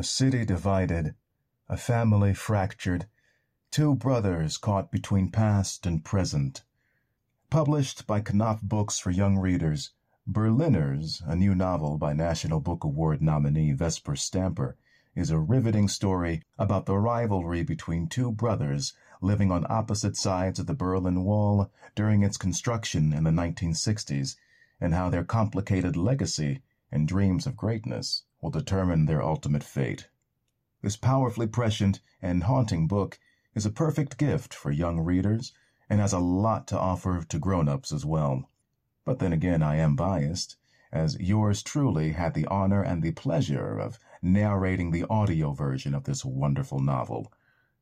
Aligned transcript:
A 0.00 0.02
city 0.02 0.46
divided, 0.46 1.14
a 1.68 1.76
family 1.76 2.32
fractured, 2.32 3.06
two 3.70 3.94
brothers 3.94 4.56
caught 4.56 4.90
between 4.90 5.30
past 5.30 5.84
and 5.84 6.02
present. 6.02 6.64
Published 7.50 8.06
by 8.06 8.22
Knopf 8.22 8.62
Books 8.62 8.98
for 8.98 9.10
young 9.10 9.36
readers, 9.36 9.90
Berliners, 10.26 11.22
a 11.26 11.36
new 11.36 11.54
novel 11.54 11.98
by 11.98 12.14
National 12.14 12.60
Book 12.60 12.82
Award 12.82 13.20
nominee 13.20 13.72
Vesper 13.72 14.16
Stamper, 14.16 14.78
is 15.14 15.28
a 15.28 15.38
riveting 15.38 15.86
story 15.86 16.44
about 16.58 16.86
the 16.86 16.96
rivalry 16.96 17.62
between 17.62 18.06
two 18.08 18.32
brothers 18.32 18.94
living 19.20 19.52
on 19.52 19.66
opposite 19.68 20.16
sides 20.16 20.58
of 20.58 20.66
the 20.66 20.72
Berlin 20.72 21.24
Wall 21.24 21.70
during 21.94 22.22
its 22.22 22.38
construction 22.38 23.12
in 23.12 23.24
the 23.24 23.30
1960s, 23.30 24.36
and 24.80 24.94
how 24.94 25.10
their 25.10 25.24
complicated 25.24 25.94
legacy 25.94 26.62
and 26.90 27.06
dreams 27.06 27.46
of 27.46 27.54
greatness 27.54 28.22
will 28.40 28.50
determine 28.50 29.06
their 29.06 29.22
ultimate 29.22 29.62
fate. 29.62 30.08
This 30.82 30.96
powerfully 30.96 31.46
prescient 31.46 32.00
and 32.22 32.44
haunting 32.44 32.86
book 32.86 33.18
is 33.54 33.66
a 33.66 33.70
perfect 33.70 34.16
gift 34.16 34.54
for 34.54 34.70
young 34.70 35.00
readers 35.00 35.52
and 35.88 36.00
has 36.00 36.12
a 36.12 36.18
lot 36.18 36.66
to 36.68 36.78
offer 36.78 37.22
to 37.28 37.38
grown-ups 37.38 37.92
as 37.92 38.06
well. 38.06 38.48
But 39.04 39.18
then 39.18 39.32
again, 39.32 39.62
I 39.62 39.76
am 39.76 39.96
biased, 39.96 40.56
as 40.92 41.20
yours 41.20 41.62
truly 41.62 42.12
had 42.12 42.32
the 42.32 42.46
honor 42.46 42.82
and 42.82 43.02
the 43.02 43.12
pleasure 43.12 43.78
of 43.78 43.98
narrating 44.22 44.90
the 44.90 45.04
audio 45.10 45.52
version 45.52 45.94
of 45.94 46.04
this 46.04 46.24
wonderful 46.24 46.80
novel. 46.80 47.32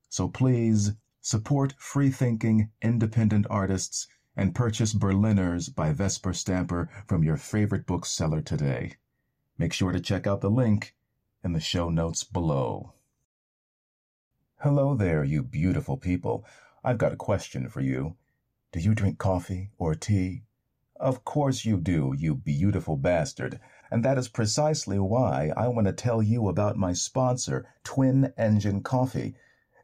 So 0.08 0.28
please 0.28 0.92
support 1.20 1.74
free-thinking, 1.78 2.70
independent 2.80 3.46
artists 3.50 4.08
and 4.36 4.54
purchase 4.54 4.94
Berliners 4.94 5.68
by 5.68 5.92
Vesper 5.92 6.32
Stamper 6.32 6.88
from 7.06 7.22
your 7.22 7.36
favorite 7.36 7.86
bookseller 7.86 8.40
today. 8.40 8.94
Make 9.60 9.72
sure 9.72 9.90
to 9.90 9.98
check 9.98 10.24
out 10.28 10.40
the 10.40 10.50
link 10.50 10.94
in 11.42 11.52
the 11.52 11.58
show 11.58 11.90
notes 11.90 12.22
below. 12.22 12.92
Hello 14.60 14.94
there, 14.94 15.24
you 15.24 15.42
beautiful 15.42 15.96
people. 15.96 16.44
I've 16.84 16.98
got 16.98 17.12
a 17.12 17.16
question 17.16 17.68
for 17.68 17.80
you. 17.80 18.14
Do 18.70 18.78
you 18.78 18.94
drink 18.94 19.18
coffee 19.18 19.72
or 19.76 19.96
tea? 19.96 20.44
Of 20.94 21.24
course 21.24 21.64
you 21.64 21.76
do, 21.76 22.14
you 22.16 22.36
beautiful 22.36 22.96
bastard. 22.96 23.58
And 23.90 24.04
that 24.04 24.16
is 24.16 24.28
precisely 24.28 25.00
why 25.00 25.52
I 25.56 25.66
want 25.66 25.88
to 25.88 25.92
tell 25.92 26.22
you 26.22 26.46
about 26.46 26.76
my 26.76 26.92
sponsor, 26.92 27.66
Twin 27.82 28.32
Engine 28.38 28.80
Coffee. 28.84 29.34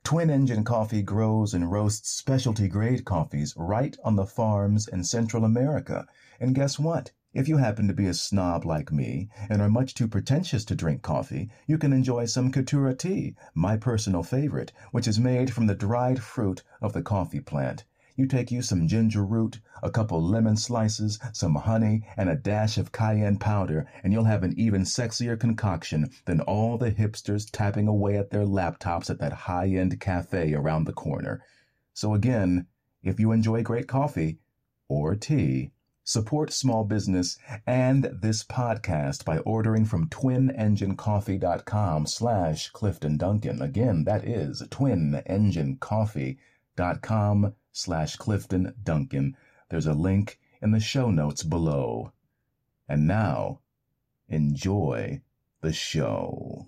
Twin 0.05 0.31
Engine 0.31 0.63
Coffee 0.63 1.03
grows 1.03 1.53
and 1.53 1.73
roasts 1.73 2.11
specialty 2.11 2.69
grade 2.69 3.05
coffees 3.05 3.55
right 3.57 3.97
on 4.05 4.15
the 4.15 4.27
farms 4.27 4.87
in 4.87 5.03
Central 5.03 5.45
America. 5.45 6.07
And 6.39 6.55
guess 6.55 6.79
what? 6.79 7.11
If 7.35 7.49
you 7.49 7.57
happen 7.57 7.89
to 7.89 7.95
be 7.95 8.07
a 8.07 8.15
snob 8.15 8.65
like 8.65 8.93
me 8.93 9.29
and 9.51 9.61
are 9.61 9.69
much 9.69 9.95
too 9.95 10.07
pretentious 10.07 10.65
to 10.67 10.77
drink 10.77 11.03
coffee, 11.03 11.51
you 11.67 11.79
can 11.79 11.93
enjoy 11.93 12.27
some 12.27 12.53
cascara 12.53 12.95
tea, 12.95 13.35
my 13.55 13.77
personal 13.77 14.23
favorite, 14.23 14.73
which 14.93 15.09
is 15.09 15.19
made 15.19 15.53
from 15.53 15.67
the 15.67 15.75
dried 15.75 16.23
fruit 16.23 16.63
of 16.81 16.93
the 16.93 17.03
coffee 17.03 17.41
plant. 17.41 17.83
You 18.15 18.27
take 18.27 18.53
you 18.53 18.63
some 18.63 18.87
ginger 18.87 19.25
root, 19.25 19.59
a 19.83 19.91
couple 19.91 20.23
lemon 20.23 20.57
slices, 20.57 21.19
some 21.33 21.57
honey, 21.57 22.07
and 22.17 22.29
a 22.29 22.37
dash 22.37 22.79
of 22.79 22.93
cayenne 22.93 23.39
powder, 23.39 23.89
and 24.05 24.13
you'll 24.13 24.23
have 24.31 24.45
an 24.45 24.55
even 24.57 24.83
sexier 24.83 25.37
concoction 25.37 26.11
than 26.27 26.41
all 26.43 26.79
the 26.79 26.93
hipsters 26.93 27.51
tapping 27.51 27.89
away 27.89 28.17
at 28.17 28.31
their 28.31 28.47
laptops 28.47 29.11
at 29.11 29.19
that 29.19 29.33
high-end 29.33 29.99
cafe 29.99 30.55
around 30.55 30.85
the 30.85 30.93
corner. 30.93 31.43
So 31.95 32.15
again, 32.15 32.69
if 33.03 33.19
you 33.19 33.33
enjoy 33.33 33.65
great 33.65 33.89
coffee 33.89 34.39
or 34.89 35.17
tea, 35.17 35.73
Support 36.07 36.53
small 36.53 36.85
business 36.85 37.39
and 37.67 38.05
this 38.21 38.45
podcast 38.45 39.25
by 39.25 39.39
ordering 39.39 39.87
from 39.87 40.11
twinenginecoffee.com 40.11 42.07
slash 42.07 42.69
Clifton 42.69 43.17
Duncan. 43.17 43.63
Again, 43.63 44.05
that 44.05 44.23
is 44.23 44.63
twinenginecoffee.com 44.69 47.55
slash 47.73 48.17
Clifton 48.17 48.75
Duncan. 48.83 49.35
There's 49.71 49.87
a 49.87 49.95
link 49.95 50.39
in 50.61 50.73
the 50.73 50.81
show 50.81 51.11
notes 51.11 51.43
below. 51.43 52.13
And 52.87 53.07
now, 53.07 53.61
enjoy 54.29 55.23
the 55.63 55.73
show. 55.73 56.67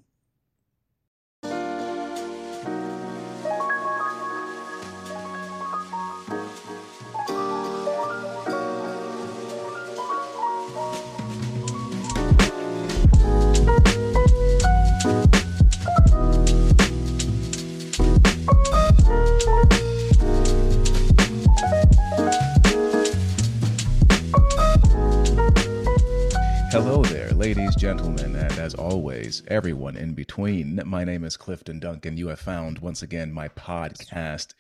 Ladies, 27.47 27.77
gentlemen, 27.77 28.35
and 28.35 28.59
as 28.59 28.75
always, 28.75 29.45
everyone 29.47 29.97
in 29.97 30.15
between. 30.15 30.83
My 30.85 31.05
name 31.05 31.23
is 31.23 31.37
Clifton 31.37 31.79
Duncan. 31.79 32.17
You 32.17 32.27
have 32.27 32.41
found 32.41 32.81
once 32.81 33.03
again 33.03 33.33
my 33.33 33.47
podcast. 33.51 34.55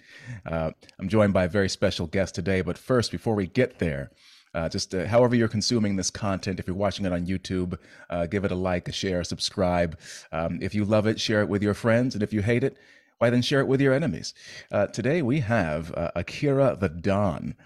Uh, 0.47 0.71
I'm 0.97 1.09
joined 1.09 1.33
by 1.33 1.47
a 1.47 1.49
very 1.49 1.69
special 1.69 2.07
guest 2.07 2.37
today, 2.37 2.61
but 2.61 2.79
first, 2.79 3.11
before 3.11 3.35
we 3.35 3.49
get 3.49 3.81
there, 3.81 4.13
uh, 4.55 4.69
just 4.69 4.95
uh, 4.95 5.05
however 5.05 5.35
you're 5.35 5.49
consuming 5.49 5.97
this 5.97 6.11
content, 6.11 6.61
if 6.61 6.69
you're 6.69 6.77
watching 6.77 7.05
it 7.05 7.13
on 7.13 7.27
YouTube, 7.27 7.77
uh, 8.09 8.27
give 8.27 8.45
it 8.45 8.53
a 8.53 8.55
like, 8.55 8.87
a 8.87 8.93
share, 8.93 9.25
subscribe. 9.25 9.99
Um, 10.31 10.61
if 10.63 10.73
you 10.73 10.85
love 10.85 11.09
it, 11.09 11.19
share 11.19 11.41
it 11.41 11.49
with 11.49 11.65
your 11.65 11.75
friends, 11.75 12.15
and 12.15 12.23
if 12.23 12.33
you 12.33 12.41
hate 12.41 12.63
it, 12.63 12.77
why 13.19 13.31
then 13.31 13.43
share 13.43 13.59
it 13.59 13.67
with 13.67 13.81
your 13.81 13.95
enemies. 13.95 14.33
Uh, 14.71 14.87
today 14.87 15.23
we 15.23 15.41
have 15.41 15.93
uh, 15.95 16.13
Akira 16.15 16.77
the 16.79 16.89
Don 16.89 17.57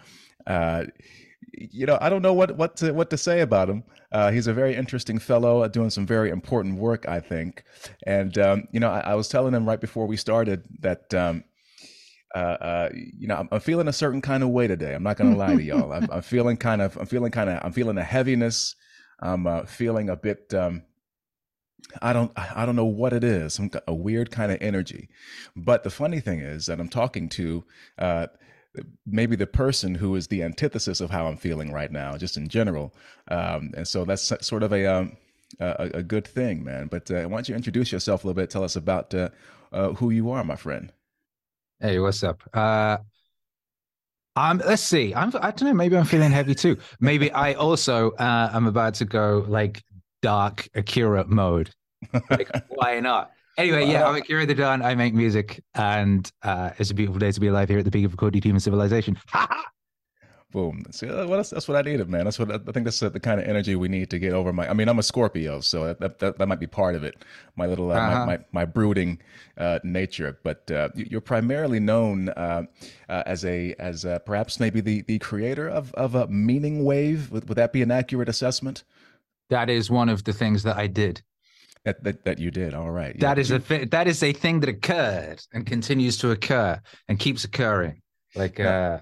you 1.61 1.87
know, 1.87 1.99
I 2.01 2.09
don't 2.09 2.23
know 2.23 2.33
what 2.33 2.57
what 2.57 2.77
to 2.79 2.93
what 2.93 3.11
to 3.11 3.19
say 3.19 3.41
about 3.41 3.69
him. 3.69 3.85
Uh, 4.13 4.31
he's 4.31 4.47
a 4.47 4.53
very 4.53 4.75
interesting 4.75 5.19
fellow, 5.19 5.63
uh, 5.63 5.69
doing 5.69 5.91
some 5.91 6.07
very 6.07 6.31
important 6.31 6.79
work, 6.79 7.07
I 7.07 7.21
think. 7.21 7.65
And 8.07 8.37
um, 8.39 8.69
you 8.73 8.81
know, 8.81 8.91
I, 8.91 9.01
I, 9.01 9.15
was 9.15 9.29
telling 9.29 9.55
him 9.55 9.69
right 9.69 9.81
before 9.81 10.07
we 10.07 10.17
started 10.17 10.65
that. 10.81 11.13
Um, 11.15 11.45
uh, 12.35 12.39
uh 12.39 12.89
you 12.95 13.27
know, 13.27 13.35
I'm, 13.35 13.49
I'm, 13.51 13.61
feeling 13.61 13.89
a 13.89 13.93
certain 13.93 14.23
kind 14.23 14.45
of 14.45 14.51
way 14.51 14.69
today. 14.69 14.95
I'm 14.95 15.03
not 15.03 15.17
going 15.17 15.33
to 15.33 15.37
lie 15.37 15.57
to 15.57 15.63
y'all. 15.63 15.93
I'm, 15.93 16.09
I'm, 16.13 16.23
feeling 16.23 16.57
kind 16.57 16.81
of, 16.81 16.97
I'm 16.97 17.07
feeling 17.07 17.33
kind 17.33 17.51
of, 17.51 17.59
I'm 17.65 17.73
feeling 17.73 17.99
a 17.99 18.05
heaviness. 18.05 18.77
I'm 19.21 19.49
uh, 19.49 19.65
feeling 19.65 20.09
a 20.09 20.17
bit, 20.17 20.55
um, 20.55 20.85
I 22.01 22.13
don't 22.13 22.31
I 22.37 22.65
don't 22.67 22.77
know 22.77 22.85
what 22.85 23.13
it 23.13 23.25
is, 23.25 23.55
some 23.55 23.71
a 23.87 23.95
weird 23.95 24.31
kind 24.31 24.53
of 24.53 24.59
energy. 24.61 25.09
But 25.57 25.83
the 25.83 25.91
funny 25.91 26.21
thing 26.21 26.41
is 26.41 26.67
that 26.67 26.79
I'm 26.79 26.89
talking 26.89 27.29
to 27.31 27.65
uh, 27.99 28.27
maybe 29.07 29.37
the 29.37 29.47
person 29.47 29.95
who 29.95 30.15
is 30.17 30.27
the 30.29 30.43
antithesis 30.43 31.01
of 31.01 31.11
how 31.11 31.27
I'm 31.27 31.37
feeling 31.37 31.73
right 31.73 31.91
now, 31.91 32.17
just 32.17 32.37
in 32.37 32.49
general. 32.49 32.95
Um, 33.29 33.73
and 33.77 33.87
so 33.87 34.05
that's 34.05 34.33
sort 34.41 34.63
of 34.63 34.73
a, 34.73 34.87
um, 34.87 35.17
a, 35.59 35.91
a 35.95 36.03
good 36.03 36.27
thing, 36.27 36.63
man. 36.63 36.87
But 36.87 37.11
uh, 37.11 37.25
why 37.25 37.39
don't 37.39 37.49
you 37.49 37.55
introduce 37.55 37.93
yourself 37.93 38.25
a 38.25 38.27
little 38.27 38.41
bit? 38.41 38.51
Tell 38.51 38.65
us 38.65 38.77
about 38.77 39.15
uh, 39.15 39.31
uh, 39.73 39.93
who 39.95 40.11
you 40.11 40.31
are, 40.31 40.45
my 40.45 40.57
friend. 40.57 40.93
Hey, 41.81 41.99
what's 41.99 42.23
up? 42.23 42.43
Uh, 42.53 42.99
I'm. 44.37 44.59
Let's 44.59 44.83
see. 44.83 45.15
I'm. 45.15 45.33
I 45.41 45.51
don't 45.51 45.63
know. 45.63 45.75
Maybe 45.75 45.97
I'm 45.97 46.05
feeling 46.05 46.31
heavy 46.31 46.55
too. 46.55 46.77
Maybe 47.01 47.33
I 47.33 47.55
also 47.55 48.13
uh, 48.13 48.51
am 48.53 48.67
about 48.67 48.95
to 48.95 49.05
go 49.05 49.45
like 49.49 49.83
dark 50.23 50.69
Akira 50.75 51.27
mode. 51.27 51.71
Like, 52.31 52.51
why 52.69 53.01
not? 53.01 53.33
Anyway, 53.61 53.91
yeah, 53.91 54.09
I'm 54.09 54.17
Akira 54.17 54.47
the 54.47 54.55
Don. 54.55 54.81
I 54.81 54.95
make 54.95 55.13
music, 55.13 55.63
and 55.75 56.31
uh, 56.43 56.71
it's 56.79 56.91
a 56.91 56.95
beautiful 56.95 57.19
day 57.19 57.31
to 57.31 57.41
be 57.41 57.49
alive 57.49 57.69
here 57.69 57.79
at 57.79 57.85
the 57.85 57.91
peak 57.91 58.07
of 58.07 58.17
Cody 58.17 58.41
Human 58.41 58.59
Civilization. 58.59 59.19
Boom. 60.51 60.83
See, 60.91 61.07
uh, 61.07 61.27
well, 61.27 61.37
that's, 61.37 61.51
that's 61.51 61.69
what 61.69 61.77
I 61.77 61.83
needed, 61.83 62.09
man. 62.09 62.25
That's 62.25 62.39
what 62.39 62.51
I, 62.51 62.55
I 62.55 62.73
think 62.73 62.85
that's 62.85 63.03
uh, 63.03 63.11
the 63.11 63.21
kind 63.21 63.39
of 63.39 63.47
energy 63.47 63.77
we 63.77 63.89
need 63.89 64.09
to 64.11 64.19
get 64.19 64.33
over 64.33 64.51
my. 64.51 64.67
I 64.69 64.73
mean, 64.73 64.89
I'm 64.89 64.99
a 64.99 65.03
Scorpio, 65.03 65.61
so 65.61 65.93
that 65.93 66.19
that, 66.21 66.39
that 66.39 66.47
might 66.49 66.59
be 66.59 66.67
part 66.67 66.95
of 66.95 67.05
it. 67.05 67.23
My 67.55 67.67
little, 67.67 67.93
uh, 67.93 67.97
uh-huh. 67.97 68.27
my, 68.27 68.37
my, 68.39 68.45
my 68.53 68.65
brooding 68.65 69.21
uh, 69.59 69.79
nature. 69.85 70.39
But 70.43 70.71
uh, 70.71 70.89
you're 70.95 71.21
primarily 71.21 71.81
known 71.81 72.31
uh, 72.31 72.63
as 73.09 73.45
a 73.45 73.75
as 73.79 74.07
perhaps 74.25 74.59
maybe 74.59 74.81
the 74.81 75.03
the 75.03 75.19
creator 75.19 75.69
of 75.69 75.93
of 75.95 76.15
a 76.15 76.27
Meaningwave. 76.29 77.31
Would, 77.31 77.49
would 77.51 77.59
that 77.59 77.75
be 77.75 77.83
an 77.83 77.91
accurate 77.91 78.31
assessment? 78.31 78.85
That 79.51 79.69
is 79.69 79.91
one 79.91 80.09
of 80.09 80.25
the 80.25 80.33
things 80.33 80.63
that 80.63 80.79
I 80.79 80.87
did. 80.87 81.23
That, 81.85 82.05
that, 82.05 82.25
that 82.25 82.39
you 82.39 82.51
did. 82.51 82.75
All 82.75 82.91
right. 82.91 83.15
Yeah. 83.15 83.21
That 83.21 83.39
is 83.39 83.51
a 83.51 83.59
that 83.87 84.07
is 84.07 84.23
a 84.23 84.33
thing 84.35 84.61
that 84.61 84.69
occurred 84.69 85.41
and 85.55 85.65
continues 85.65 86.19
to 86.19 86.31
occur 86.31 86.79
and 87.09 87.19
keeps 87.19 87.45
occurring, 87.45 88.03
like 88.35 88.59
yeah. 88.59 88.69
uh, 88.69 89.01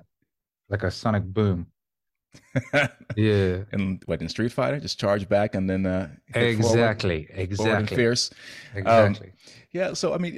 like 0.69 0.85
a 0.85 0.91
sonic 0.91 1.25
boom. 1.25 1.67
yeah. 3.17 3.65
And 3.73 4.03
what 4.07 4.23
in 4.23 4.29
Street 4.29 4.53
Fighter, 4.53 4.79
just 4.79 5.01
charge 5.01 5.29
back 5.29 5.55
and 5.55 5.69
then 5.69 5.87
uh, 5.87 6.11
exactly, 6.35 7.27
forward, 7.27 7.41
exactly, 7.41 7.57
forward 7.57 7.91
fierce. 7.91 8.31
Exactly. 8.75 9.27
Um, 9.27 9.33
yeah. 9.73 9.93
So 9.95 10.15
I 10.15 10.19
mean, 10.19 10.35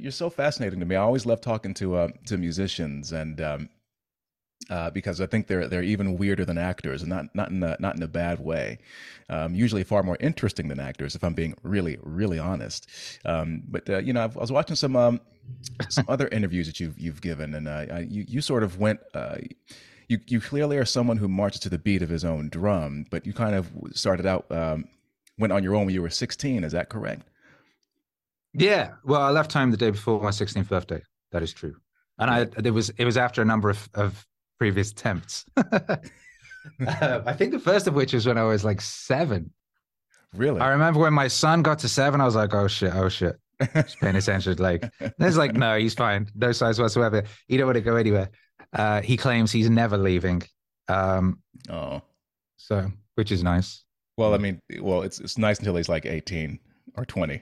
you're 0.00 0.10
so 0.10 0.30
fascinating 0.30 0.80
to 0.80 0.86
me. 0.86 0.96
I 0.96 1.02
always 1.02 1.26
love 1.26 1.40
talking 1.40 1.74
to 1.74 1.96
uh, 1.96 2.08
to 2.26 2.38
musicians, 2.38 3.12
and 3.12 3.40
um, 3.40 3.68
uh, 4.70 4.90
because 4.90 5.20
I 5.20 5.26
think 5.26 5.46
they're 5.46 5.68
they're 5.68 5.82
even 5.82 6.16
weirder 6.16 6.44
than 6.44 6.58
actors, 6.58 7.02
and 7.02 7.10
not 7.10 7.34
not 7.34 7.50
in 7.50 7.62
a, 7.62 7.76
not 7.80 7.96
in 7.96 8.02
a 8.02 8.08
bad 8.08 8.40
way. 8.40 8.78
Um, 9.28 9.54
usually 9.54 9.84
far 9.84 10.02
more 10.02 10.16
interesting 10.20 10.68
than 10.68 10.80
actors, 10.80 11.14
if 11.14 11.24
I'm 11.24 11.34
being 11.34 11.54
really 11.62 11.98
really 12.02 12.38
honest. 12.38 12.88
Um, 13.24 13.62
but 13.68 13.88
uh, 13.88 13.98
you 13.98 14.12
know, 14.12 14.22
I 14.22 14.26
was 14.26 14.52
watching 14.52 14.76
some 14.76 14.96
um, 14.96 15.20
some 15.88 16.04
other 16.08 16.28
interviews 16.28 16.66
that 16.66 16.80
you've 16.80 16.98
you've 16.98 17.20
given, 17.20 17.54
and 17.54 17.68
uh, 17.68 18.00
you 18.06 18.24
you 18.28 18.40
sort 18.40 18.62
of 18.62 18.78
went. 18.78 19.00
Uh, 19.14 19.38
you 20.08 20.18
you 20.26 20.40
clearly 20.40 20.78
are 20.78 20.86
someone 20.86 21.18
who 21.18 21.28
marches 21.28 21.60
to 21.60 21.68
the 21.68 21.78
beat 21.78 22.02
of 22.02 22.08
his 22.08 22.24
own 22.24 22.48
drum, 22.48 23.04
but 23.10 23.26
you 23.26 23.32
kind 23.32 23.54
of 23.54 23.70
started 23.92 24.24
out 24.24 24.50
um, 24.50 24.86
went 25.38 25.52
on 25.52 25.62
your 25.62 25.74
own 25.74 25.86
when 25.86 25.94
you 25.94 26.02
were 26.02 26.10
16. 26.10 26.64
Is 26.64 26.72
that 26.72 26.88
correct? 26.88 27.28
Yeah. 28.52 28.92
Well, 29.04 29.20
I 29.20 29.30
left 29.30 29.52
home 29.52 29.70
the 29.70 29.76
day 29.76 29.90
before 29.90 30.20
my 30.20 30.30
16th 30.30 30.68
birthday. 30.68 31.02
That 31.32 31.42
is 31.42 31.52
true. 31.52 31.76
And 32.18 32.30
I 32.30 32.46
it 32.64 32.72
was 32.72 32.90
it 32.90 33.04
was 33.04 33.16
after 33.16 33.42
a 33.42 33.44
number 33.44 33.70
of, 33.70 33.88
of 33.94 34.26
previous 34.58 34.90
attempts. 34.90 35.44
uh, 35.56 35.96
I 37.26 37.32
think 37.32 37.52
the 37.52 37.58
first 37.58 37.86
of 37.86 37.94
which 37.94 38.12
was 38.12 38.26
when 38.26 38.38
I 38.38 38.44
was 38.44 38.64
like 38.64 38.80
seven. 38.80 39.52
Really? 40.34 40.60
I 40.60 40.68
remember 40.68 41.00
when 41.00 41.14
my 41.14 41.28
son 41.28 41.62
got 41.62 41.78
to 41.80 41.88
seven, 41.88 42.20
I 42.20 42.24
was 42.24 42.36
like, 42.36 42.52
oh 42.54 42.68
shit, 42.68 42.94
oh 42.94 43.08
shit. 43.08 43.36
Just 43.74 43.98
paying 43.98 44.16
attention. 44.16 44.56
Like, 44.58 44.90
there's 45.18 45.36
like, 45.36 45.54
no, 45.54 45.78
he's 45.78 45.94
fine. 45.94 46.28
No 46.34 46.52
signs 46.52 46.78
whatsoever. 46.78 47.24
He 47.46 47.56
don't 47.56 47.66
want 47.66 47.76
to 47.76 47.82
go 47.82 47.96
anywhere. 47.96 48.30
Uh, 48.72 49.00
he 49.00 49.16
claims 49.16 49.50
he's 49.50 49.70
never 49.70 49.96
leaving. 49.96 50.42
Um, 50.88 51.40
oh. 51.70 52.02
So, 52.56 52.90
which 53.14 53.32
is 53.32 53.42
nice. 53.42 53.84
Well, 54.16 54.34
I 54.34 54.38
mean, 54.38 54.60
well, 54.80 55.02
it's 55.02 55.20
it's 55.20 55.38
nice 55.38 55.58
until 55.60 55.76
he's 55.76 55.88
like 55.88 56.04
18 56.04 56.58
or 56.96 57.04
20. 57.04 57.40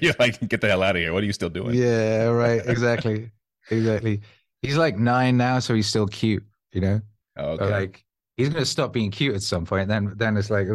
You're 0.00 0.14
like, 0.18 0.48
get 0.48 0.60
the 0.60 0.68
hell 0.68 0.82
out 0.82 0.96
of 0.96 1.02
here. 1.02 1.12
What 1.12 1.22
are 1.22 1.26
you 1.26 1.32
still 1.32 1.48
doing? 1.48 1.74
Yeah, 1.74 2.26
right. 2.26 2.62
Exactly. 2.64 3.30
exactly. 3.70 4.20
He's 4.62 4.76
like 4.76 4.96
nine 4.96 5.36
now, 5.36 5.58
so 5.58 5.74
he's 5.74 5.88
still 5.88 6.06
cute, 6.06 6.44
you 6.72 6.80
know? 6.80 7.00
Oh, 7.36 7.50
okay. 7.50 7.70
like 7.70 8.04
he's 8.36 8.48
gonna 8.48 8.64
stop 8.64 8.92
being 8.92 9.10
cute 9.10 9.34
at 9.34 9.42
some 9.42 9.64
point. 9.64 9.88
Then 9.88 10.12
then 10.16 10.36
it's 10.36 10.50
like 10.50 10.68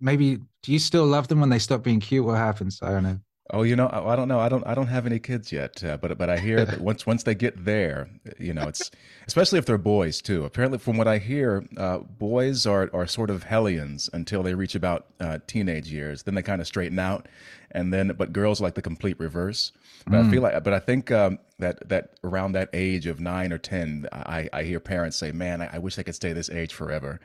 maybe 0.00 0.38
do 0.62 0.72
you 0.72 0.78
still 0.78 1.06
love 1.06 1.28
them 1.28 1.40
when 1.40 1.50
they 1.50 1.58
stop 1.58 1.82
being 1.82 2.00
cute? 2.00 2.24
What 2.24 2.36
happens? 2.36 2.80
I 2.82 2.90
don't 2.90 3.02
know. 3.02 3.18
Oh, 3.50 3.62
you 3.62 3.76
know, 3.76 3.90
I 3.92 4.16
don't 4.16 4.26
know. 4.26 4.40
I 4.40 4.48
don't. 4.48 4.66
I 4.66 4.74
don't 4.74 4.86
have 4.86 5.04
any 5.04 5.18
kids 5.18 5.52
yet, 5.52 5.84
uh, 5.84 5.98
but 5.98 6.16
but 6.16 6.30
I 6.30 6.38
hear 6.38 6.64
that 6.64 6.80
once 6.90 7.06
once 7.06 7.24
they 7.24 7.34
get 7.34 7.66
there, 7.66 8.08
you 8.38 8.54
know, 8.54 8.66
it's 8.66 8.90
especially 9.26 9.58
if 9.58 9.66
they're 9.66 9.76
boys 9.76 10.22
too. 10.22 10.46
Apparently, 10.46 10.78
from 10.78 10.96
what 10.96 11.06
I 11.06 11.18
hear, 11.18 11.66
uh, 11.76 11.98
boys 11.98 12.64
are 12.64 12.88
are 12.94 13.06
sort 13.06 13.28
of 13.28 13.42
hellions 13.42 14.08
until 14.14 14.42
they 14.42 14.54
reach 14.54 14.74
about 14.74 15.08
uh, 15.20 15.40
teenage 15.46 15.92
years. 15.92 16.22
Then 16.22 16.34
they 16.34 16.40
kind 16.40 16.62
of 16.62 16.66
straighten 16.66 16.98
out, 16.98 17.28
and 17.70 17.92
then 17.92 18.14
but 18.16 18.32
girls 18.32 18.62
like 18.62 18.76
the 18.76 18.82
complete 18.82 19.20
reverse. 19.20 19.72
But 20.06 20.14
mm. 20.14 20.26
I 20.26 20.30
feel 20.30 20.42
like, 20.42 20.64
but 20.64 20.72
I 20.72 20.78
think 20.78 21.10
um, 21.10 21.38
that 21.58 21.86
that 21.90 22.18
around 22.24 22.52
that 22.52 22.70
age 22.72 23.06
of 23.06 23.20
nine 23.20 23.52
or 23.52 23.58
ten, 23.58 24.08
I 24.10 24.48
I 24.54 24.62
hear 24.62 24.80
parents 24.80 25.18
say, 25.18 25.32
"Man, 25.32 25.60
I, 25.60 25.74
I 25.74 25.78
wish 25.80 25.98
I 25.98 26.02
could 26.02 26.14
stay 26.14 26.32
this 26.32 26.48
age 26.48 26.72
forever." 26.72 27.20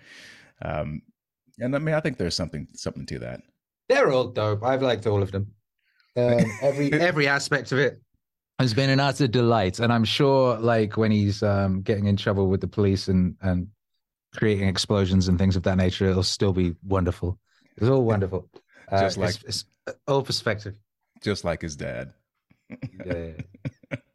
Um, 0.62 1.02
and 1.60 1.74
I 1.78 1.80
mean, 1.80 1.96
I 1.96 2.02
think 2.02 2.18
there's 2.18 2.36
something 2.36 2.68
something 2.74 3.06
to 3.06 3.20
that. 3.20 3.40
They're 3.88 4.12
all 4.12 4.28
dope. 4.28 4.66
I've 4.66 4.82
liked 4.82 5.08
all 5.08 5.24
of 5.24 5.32
them. 5.32 5.54
Um, 6.16 6.46
every 6.62 6.92
every 6.94 7.28
aspect 7.28 7.72
of 7.72 7.80
it 7.80 8.02
has 8.60 8.74
been 8.74 8.90
an 8.90 9.00
utter 9.00 9.28
delight, 9.28 9.80
and 9.80 9.92
I'm 9.92 10.04
sure, 10.04 10.58
like 10.58 10.98
when 10.98 11.12
he's 11.12 11.42
um, 11.44 11.82
getting 11.82 12.06
in 12.06 12.18
trouble 12.18 12.48
with 12.48 12.62
the 12.62 12.68
police 12.68 13.08
and 13.08 13.36
and 13.42 13.68
creating 14.36 14.68
explosions 14.68 15.28
and 15.28 15.40
things 15.40 15.56
of 15.56 15.64
that 15.64 15.78
nature, 15.78 16.10
it'll 16.10 16.24
still 16.24 16.54
be 16.54 16.76
wonderful. 16.84 17.40
It's 17.78 17.90
all 17.90 18.04
wonderful. 18.04 18.50
Uh, 18.92 19.02
just 19.02 19.18
like 19.18 19.36
it's, 19.46 19.66
it's 19.88 19.98
all 20.08 20.22
perspective. 20.22 20.76
Just 21.22 21.44
like 21.44 21.62
his 21.62 21.76
dad. 21.76 22.14
yeah. 23.06 23.32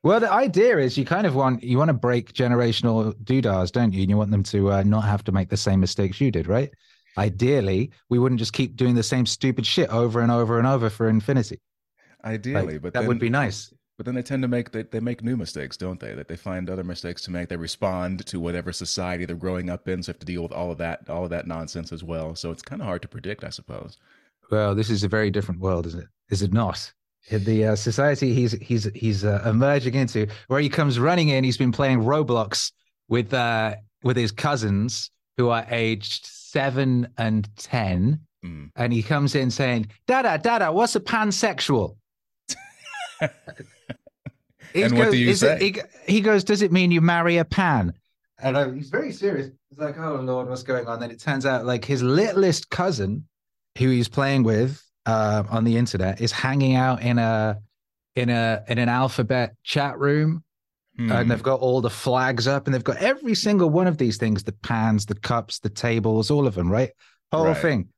Well, 0.04 0.20
the 0.20 0.30
idea 0.30 0.76
is 0.78 0.98
you 0.98 1.06
kind 1.06 1.26
of 1.26 1.34
want 1.34 1.62
you 1.62 1.78
want 1.78 1.88
to 1.88 1.94
break 1.94 2.34
generational 2.34 3.14
doodahs, 3.24 3.72
don't 3.72 3.92
you? 3.92 4.02
And 4.02 4.10
you 4.10 4.18
want 4.18 4.30
them 4.30 4.42
to 4.44 4.70
uh, 4.70 4.82
not 4.82 5.04
have 5.04 5.24
to 5.24 5.32
make 5.32 5.48
the 5.48 5.56
same 5.56 5.80
mistakes 5.80 6.20
you 6.20 6.30
did, 6.30 6.46
right? 6.46 6.70
Ideally, 7.16 7.90
we 8.10 8.18
wouldn't 8.18 8.38
just 8.38 8.52
keep 8.52 8.76
doing 8.76 8.94
the 8.94 9.02
same 9.02 9.24
stupid 9.24 9.64
shit 9.64 9.88
over 9.88 10.20
and 10.20 10.30
over 10.30 10.58
and 10.58 10.66
over 10.66 10.90
for 10.90 11.08
infinity. 11.08 11.60
Ideally, 12.24 12.74
like, 12.74 12.82
but 12.82 12.92
that 12.94 13.00
then, 13.00 13.08
would 13.08 13.18
be 13.18 13.30
nice. 13.30 13.72
But 13.96 14.06
then 14.06 14.14
they 14.14 14.22
tend 14.22 14.42
to 14.42 14.48
make 14.48 14.72
they, 14.72 14.82
they 14.82 15.00
make 15.00 15.22
new 15.22 15.36
mistakes, 15.36 15.76
don't 15.76 16.00
they? 16.00 16.14
That 16.14 16.26
they 16.26 16.36
find 16.36 16.68
other 16.68 16.82
mistakes 16.84 17.22
to 17.22 17.30
make. 17.30 17.48
They 17.48 17.56
respond 17.56 18.26
to 18.26 18.40
whatever 18.40 18.72
society 18.72 19.24
they're 19.24 19.36
growing 19.36 19.70
up 19.70 19.86
in, 19.88 20.02
so 20.02 20.12
have 20.12 20.18
to 20.18 20.26
deal 20.26 20.42
with 20.42 20.52
all 20.52 20.70
of 20.72 20.78
that, 20.78 21.08
all 21.08 21.24
of 21.24 21.30
that 21.30 21.46
nonsense 21.46 21.92
as 21.92 22.02
well. 22.02 22.34
So 22.34 22.50
it's 22.50 22.62
kind 22.62 22.82
of 22.82 22.86
hard 22.86 23.02
to 23.02 23.08
predict, 23.08 23.44
I 23.44 23.50
suppose. 23.50 23.98
Well, 24.50 24.74
this 24.74 24.90
is 24.90 25.04
a 25.04 25.08
very 25.08 25.30
different 25.30 25.60
world, 25.60 25.86
is 25.86 25.94
it? 25.94 26.06
Is 26.30 26.42
it 26.42 26.52
not? 26.52 26.92
The 27.30 27.66
uh, 27.66 27.76
society 27.76 28.34
he's 28.34 28.52
he's 28.52 28.84
he's 28.94 29.24
uh, 29.24 29.42
emerging 29.46 29.94
into, 29.94 30.26
where 30.48 30.60
he 30.60 30.68
comes 30.68 30.98
running 30.98 31.30
in. 31.30 31.42
He's 31.44 31.56
been 31.56 31.72
playing 31.72 32.00
Roblox 32.00 32.72
with 33.08 33.32
uh, 33.32 33.76
with 34.02 34.16
his 34.16 34.30
cousins 34.30 35.10
who 35.38 35.48
are 35.48 35.64
aged 35.70 36.26
seven 36.26 37.08
and 37.16 37.48
ten, 37.56 38.20
mm. 38.44 38.70
and 38.76 38.92
he 38.92 39.02
comes 39.02 39.34
in 39.34 39.50
saying, 39.50 39.86
"Dada, 40.06 40.38
Dada, 40.42 40.70
what's 40.70 40.96
a 40.96 41.00
pansexual?" 41.00 41.96
and 44.74 44.98
what 44.98 45.10
do 45.10 45.16
you 45.16 45.34
say? 45.34 45.56
It, 45.56 45.76
he, 46.06 46.14
he, 46.14 46.20
goes, 46.20 46.44
"Does 46.44 46.62
it 46.62 46.72
mean 46.72 46.90
you 46.90 47.00
marry 47.00 47.38
a 47.38 47.44
pan?" 47.44 47.92
And 48.38 48.56
uh, 48.56 48.70
he's 48.70 48.90
very 48.90 49.12
serious. 49.12 49.50
He's 49.70 49.78
like, 49.78 49.98
"Oh 49.98 50.16
Lord, 50.16 50.48
what's 50.48 50.62
going 50.62 50.86
on?" 50.86 51.00
Then 51.00 51.10
it 51.10 51.20
turns 51.20 51.46
out, 51.46 51.64
like 51.64 51.84
his 51.84 52.02
littlest 52.02 52.70
cousin, 52.70 53.26
who 53.78 53.88
he's 53.88 54.08
playing 54.08 54.42
with 54.42 54.82
uh, 55.06 55.44
on 55.48 55.64
the 55.64 55.76
internet, 55.76 56.20
is 56.20 56.32
hanging 56.32 56.74
out 56.74 57.02
in 57.02 57.18
a 57.18 57.58
in 58.16 58.30
a 58.30 58.64
in 58.68 58.78
an 58.78 58.88
alphabet 58.88 59.54
chat 59.62 59.98
room. 59.98 60.42
Hmm. 60.96 61.10
And 61.10 61.30
they've 61.30 61.42
got 61.42 61.58
all 61.58 61.80
the 61.80 61.90
flags 61.90 62.46
up, 62.46 62.66
and 62.66 62.74
they've 62.74 62.84
got 62.84 62.98
every 62.98 63.34
single 63.34 63.68
one 63.70 63.86
of 63.86 63.98
these 63.98 64.16
things: 64.16 64.44
the 64.44 64.52
pans, 64.52 65.06
the 65.06 65.16
cups, 65.16 65.58
the 65.58 65.70
tables, 65.70 66.30
all 66.30 66.46
of 66.46 66.54
them, 66.54 66.70
right? 66.70 66.90
Whole 67.32 67.46
right. 67.46 67.56
thing. 67.56 67.88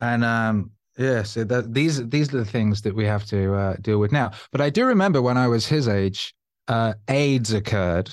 And 0.00 0.24
um, 0.24 0.70
yeah, 0.98 1.22
so 1.22 1.44
that, 1.44 1.72
these 1.72 2.06
these 2.08 2.32
are 2.34 2.38
the 2.38 2.44
things 2.44 2.82
that 2.82 2.94
we 2.94 3.06
have 3.06 3.24
to 3.26 3.54
uh, 3.54 3.76
deal 3.80 3.98
with 3.98 4.12
now. 4.12 4.32
But 4.50 4.60
I 4.60 4.70
do 4.70 4.84
remember 4.84 5.22
when 5.22 5.38
I 5.38 5.48
was 5.48 5.66
his 5.66 5.88
age, 5.88 6.34
uh, 6.68 6.94
AIDS 7.08 7.52
occurred. 7.52 8.10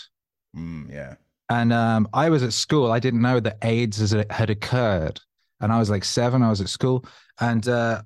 Mm, 0.56 0.92
yeah, 0.92 1.16
and 1.50 1.74
um, 1.74 2.08
I 2.14 2.30
was 2.30 2.42
at 2.42 2.54
school. 2.54 2.92
I 2.92 3.00
didn't 3.00 3.22
know 3.22 3.40
that 3.42 3.58
AIDS 3.64 4.14
had 4.30 4.50
occurred, 4.50 5.20
and 5.60 5.74
I 5.74 5.80
was 5.80 5.90
like 5.90 6.06
seven. 6.06 6.42
I 6.42 6.50
was 6.50 6.62
at 6.62 6.70
school, 6.70 7.06
and 7.42 7.68
uh, 7.68 8.02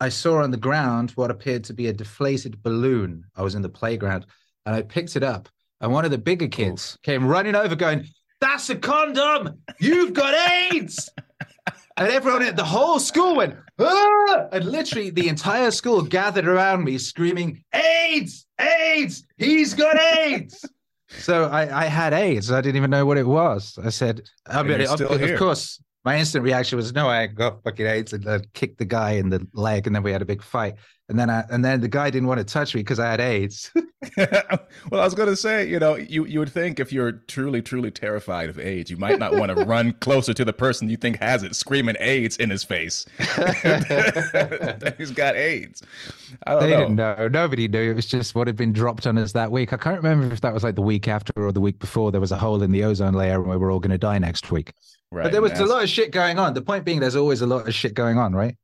I 0.00 0.08
saw 0.08 0.42
on 0.42 0.50
the 0.50 0.56
ground 0.56 1.12
what 1.12 1.30
appeared 1.30 1.62
to 1.64 1.72
be 1.72 1.86
a 1.86 1.92
deflated 1.92 2.62
balloon. 2.62 3.24
I 3.36 3.42
was 3.42 3.54
in 3.54 3.62
the 3.62 3.68
playground, 3.68 4.26
and 4.64 4.74
I 4.74 4.82
picked 4.82 5.14
it 5.14 5.22
up, 5.22 5.48
and 5.80 5.92
one 5.92 6.04
of 6.04 6.10
the 6.10 6.18
bigger 6.18 6.48
kids 6.48 6.98
came 7.04 7.28
running 7.28 7.54
over, 7.54 7.76
going, 7.76 8.08
"That's 8.40 8.70
a 8.70 8.76
condom! 8.76 9.62
You've 9.78 10.14
got 10.14 10.34
AIDS!" 10.72 11.08
and 11.96 12.08
everyone 12.08 12.42
at 12.42 12.56
the 12.56 12.64
whole 12.64 12.98
school 12.98 13.36
went, 13.36 13.56
ah! 13.78 14.46
and 14.52 14.64
literally 14.64 15.10
the 15.10 15.28
entire 15.28 15.70
school 15.70 16.02
gathered 16.02 16.46
around 16.46 16.84
me 16.84 16.98
screaming, 16.98 17.62
AIDS, 17.72 18.46
AIDS, 18.58 19.24
he's 19.38 19.74
got 19.74 19.98
AIDS. 20.00 20.64
so 21.08 21.44
I, 21.44 21.84
I 21.84 21.86
had 21.86 22.12
AIDS. 22.12 22.52
I 22.52 22.60
didn't 22.60 22.76
even 22.76 22.90
know 22.90 23.06
what 23.06 23.18
it 23.18 23.26
was. 23.26 23.78
I 23.82 23.90
said, 23.90 24.22
I 24.46 24.62
mean, 24.62 24.82
of, 24.82 25.00
of, 25.00 25.38
course, 25.38 25.80
my 26.06 26.16
instant 26.16 26.44
reaction 26.44 26.76
was, 26.76 26.94
no, 26.94 27.08
I 27.08 27.26
got 27.26 27.64
fucking 27.64 27.84
AIDS 27.84 28.12
and 28.12 28.26
I 28.28 28.38
kicked 28.54 28.78
the 28.78 28.84
guy 28.84 29.12
in 29.14 29.28
the 29.28 29.44
leg. 29.52 29.88
And 29.88 29.96
then 29.96 30.04
we 30.04 30.12
had 30.12 30.22
a 30.22 30.24
big 30.24 30.40
fight. 30.40 30.76
And 31.08 31.18
then 31.18 31.28
I, 31.28 31.44
and 31.50 31.64
then 31.64 31.80
the 31.80 31.88
guy 31.88 32.10
didn't 32.10 32.28
want 32.28 32.38
to 32.38 32.44
touch 32.44 32.76
me 32.76 32.80
because 32.80 33.00
I 33.00 33.10
had 33.10 33.20
AIDS. 33.20 33.72
well, 34.16 35.00
I 35.00 35.04
was 35.04 35.14
going 35.14 35.28
to 35.28 35.34
say, 35.34 35.68
you 35.68 35.80
know, 35.80 35.96
you, 35.96 36.24
you 36.24 36.38
would 36.38 36.52
think 36.52 36.78
if 36.78 36.92
you're 36.92 37.10
truly, 37.10 37.60
truly 37.60 37.90
terrified 37.90 38.50
of 38.50 38.58
AIDS, 38.60 38.88
you 38.88 38.96
might 38.96 39.18
not 39.18 39.34
want 39.34 39.56
to 39.56 39.64
run 39.64 39.92
closer 39.94 40.32
to 40.32 40.44
the 40.44 40.52
person 40.52 40.88
you 40.88 40.96
think 40.96 41.18
has 41.18 41.42
it, 41.42 41.56
screaming 41.56 41.96
AIDS 41.98 42.36
in 42.36 42.50
his 42.50 42.62
face. 42.62 43.04
He's 44.98 45.10
got 45.10 45.34
AIDS. 45.34 45.82
they 46.46 46.52
know. 46.52 46.66
didn't 46.68 46.94
know. 46.94 47.28
Nobody 47.28 47.66
knew. 47.66 47.90
It 47.90 47.94
was 47.94 48.06
just 48.06 48.36
what 48.36 48.46
had 48.46 48.56
been 48.56 48.72
dropped 48.72 49.08
on 49.08 49.18
us 49.18 49.32
that 49.32 49.50
week. 49.50 49.72
I 49.72 49.76
can't 49.76 50.00
remember 50.00 50.32
if 50.32 50.40
that 50.42 50.54
was 50.54 50.62
like 50.62 50.76
the 50.76 50.82
week 50.82 51.08
after 51.08 51.32
or 51.36 51.50
the 51.50 51.60
week 51.60 51.80
before. 51.80 52.12
There 52.12 52.20
was 52.20 52.32
a 52.32 52.38
hole 52.38 52.62
in 52.62 52.70
the 52.70 52.84
ozone 52.84 53.14
layer 53.14 53.40
and 53.40 53.50
we 53.50 53.56
were 53.56 53.72
all 53.72 53.80
going 53.80 53.90
to 53.90 53.98
die 53.98 54.18
next 54.18 54.52
week. 54.52 54.72
Right. 55.12 55.24
But 55.24 55.32
there 55.32 55.40
was 55.42 55.58
a 55.58 55.64
lot 55.64 55.82
of 55.82 55.88
shit 55.88 56.10
going 56.10 56.38
on. 56.38 56.54
The 56.54 56.62
point 56.62 56.84
being, 56.84 57.00
there's 57.00 57.16
always 57.16 57.40
a 57.40 57.46
lot 57.46 57.68
of 57.68 57.74
shit 57.74 57.94
going 57.94 58.18
on, 58.18 58.34
right? 58.34 58.56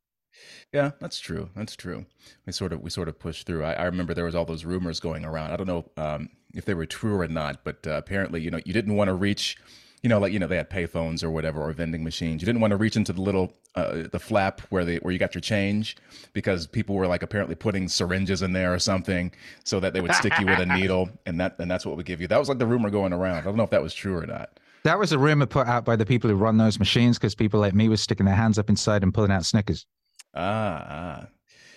Yeah, 0.73 0.93
that's 1.01 1.21
true. 1.21 1.51
That's 1.55 1.77
true. 1.77 2.07
We 2.47 2.53
sort 2.53 2.73
of 2.73 2.81
we 2.81 2.89
sort 2.89 3.09
of 3.09 3.19
pushed 3.19 3.47
through. 3.47 3.63
I, 3.63 3.75
I 3.75 3.85
remember 3.85 4.15
there 4.15 4.25
was 4.25 4.35
all 4.35 4.47
those 4.47 4.65
rumors 4.65 5.01
going 5.01 5.25
around. 5.25 5.53
I 5.53 5.57
don't 5.57 5.67
know 5.67 5.85
um, 5.97 6.31
if 6.55 6.65
they 6.65 6.75
were 6.75 6.87
true 6.87 7.21
or 7.21 7.29
not, 7.29 7.63
but 7.63 7.87
uh, 7.87 7.93
apparently, 7.93 8.41
you 8.41 8.51
know, 8.51 8.61
you 8.65 8.73
didn't 8.73 8.97
want 8.97 9.09
to 9.09 9.15
reach, 9.15 9.59
you 10.03 10.09
know, 10.09 10.19
like 10.19 10.33
you 10.33 10.39
know 10.39 10.47
they 10.47 10.57
had 10.57 10.71
payphones 10.71 11.23
or 11.23 11.31
whatever 11.31 11.61
or 11.61 11.73
vending 11.73 12.03
machines. 12.03 12.41
You 12.41 12.47
didn't 12.47 12.63
want 12.63 12.71
to 12.71 12.79
reach 12.79 12.97
into 12.97 13.13
the 13.13 13.21
little 13.21 13.53
uh, 13.75 14.05
the 14.11 14.19
flap 14.19 14.63
where 14.71 14.87
they 14.87 14.97
where 14.97 15.13
you 15.13 15.19
got 15.19 15.35
your 15.35 15.43
change 15.43 15.95
because 16.33 16.67
people 16.67 16.95
were 16.95 17.07
like 17.07 17.23
apparently 17.23 17.55
putting 17.55 17.87
syringes 17.87 18.41
in 18.41 18.55
there 18.55 18.73
or 18.73 18.79
something 18.79 19.31
so 19.65 19.79
that 19.79 19.93
they 19.93 20.01
would 20.01 20.15
stick 20.15 20.33
you 20.41 20.47
with 20.47 20.59
a 20.59 20.67
needle 20.79 21.11
and 21.27 21.39
that 21.39 21.59
and 21.59 21.71
that's 21.71 21.85
what 21.85 21.99
would 21.99 22.07
give 22.07 22.23
you. 22.23 22.29
That 22.29 22.39
was 22.39 22.49
like 22.49 22.59
the 22.59 22.67
rumor 22.67 22.89
going 22.89 23.13
around. 23.13 23.37
I 23.37 23.43
don't 23.43 23.57
know 23.57 23.65
if 23.65 23.71
that 23.71 23.83
was 23.83 23.93
true 23.93 24.17
or 24.17 24.27
not. 24.27 24.59
That 24.85 24.99
was 24.99 25.13
a 25.13 25.19
rumor 25.19 25.47
put 25.47 25.67
out 25.67 25.85
by 25.85 25.97
the 25.97 26.07
people 26.07 26.29
who 26.29 26.37
run 26.37 26.57
those 26.57 26.79
machines 26.79 27.19
because 27.19 27.35
people 27.35 27.61
like 27.61 27.75
me 27.75 27.89
were 27.89 27.97
sticking 27.97 28.27
their 28.27 28.35
hands 28.35 28.59
up 28.59 28.69
inside 28.69 29.03
and 29.03 29.15
pulling 29.15 29.31
out 29.31 29.45
Snickers. 29.45 29.87
Ah, 30.35 30.87
ah. 30.89 31.27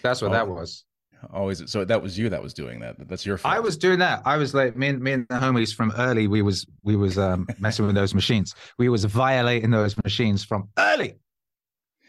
That's 0.02 0.22
what 0.22 0.32
oh. 0.32 0.34
that 0.34 0.48
was. 0.48 0.86
always. 1.32 1.70
So 1.72 1.86
that 1.86 2.02
was 2.02 2.18
you 2.18 2.30
that 2.30 2.42
was 2.42 2.54
doing 2.54 2.80
that. 2.80 3.08
That's 3.08 3.26
your 3.26 3.38
fault. 3.38 3.54
I 3.54 3.60
was 3.60 3.78
doing 3.78 4.00
that. 4.00 4.22
I 4.26 4.38
was 4.38 4.54
like 4.54 4.76
me 4.76 4.88
and 4.88 5.02
me 5.02 5.14
and 5.14 5.28
the 5.30 5.36
homies 5.36 5.74
from 5.74 5.94
early. 5.98 6.28
We 6.28 6.42
was 6.42 6.66
we 6.84 6.96
was 6.96 7.18
um, 7.18 7.48
messing 7.60 7.86
with 7.86 7.96
those 7.96 8.14
machines. 8.14 8.56
We 8.78 8.90
was 8.90 9.06
violating 9.06 9.72
those 9.72 9.96
machines 10.04 10.44
from 10.44 10.70
early. 10.78 11.16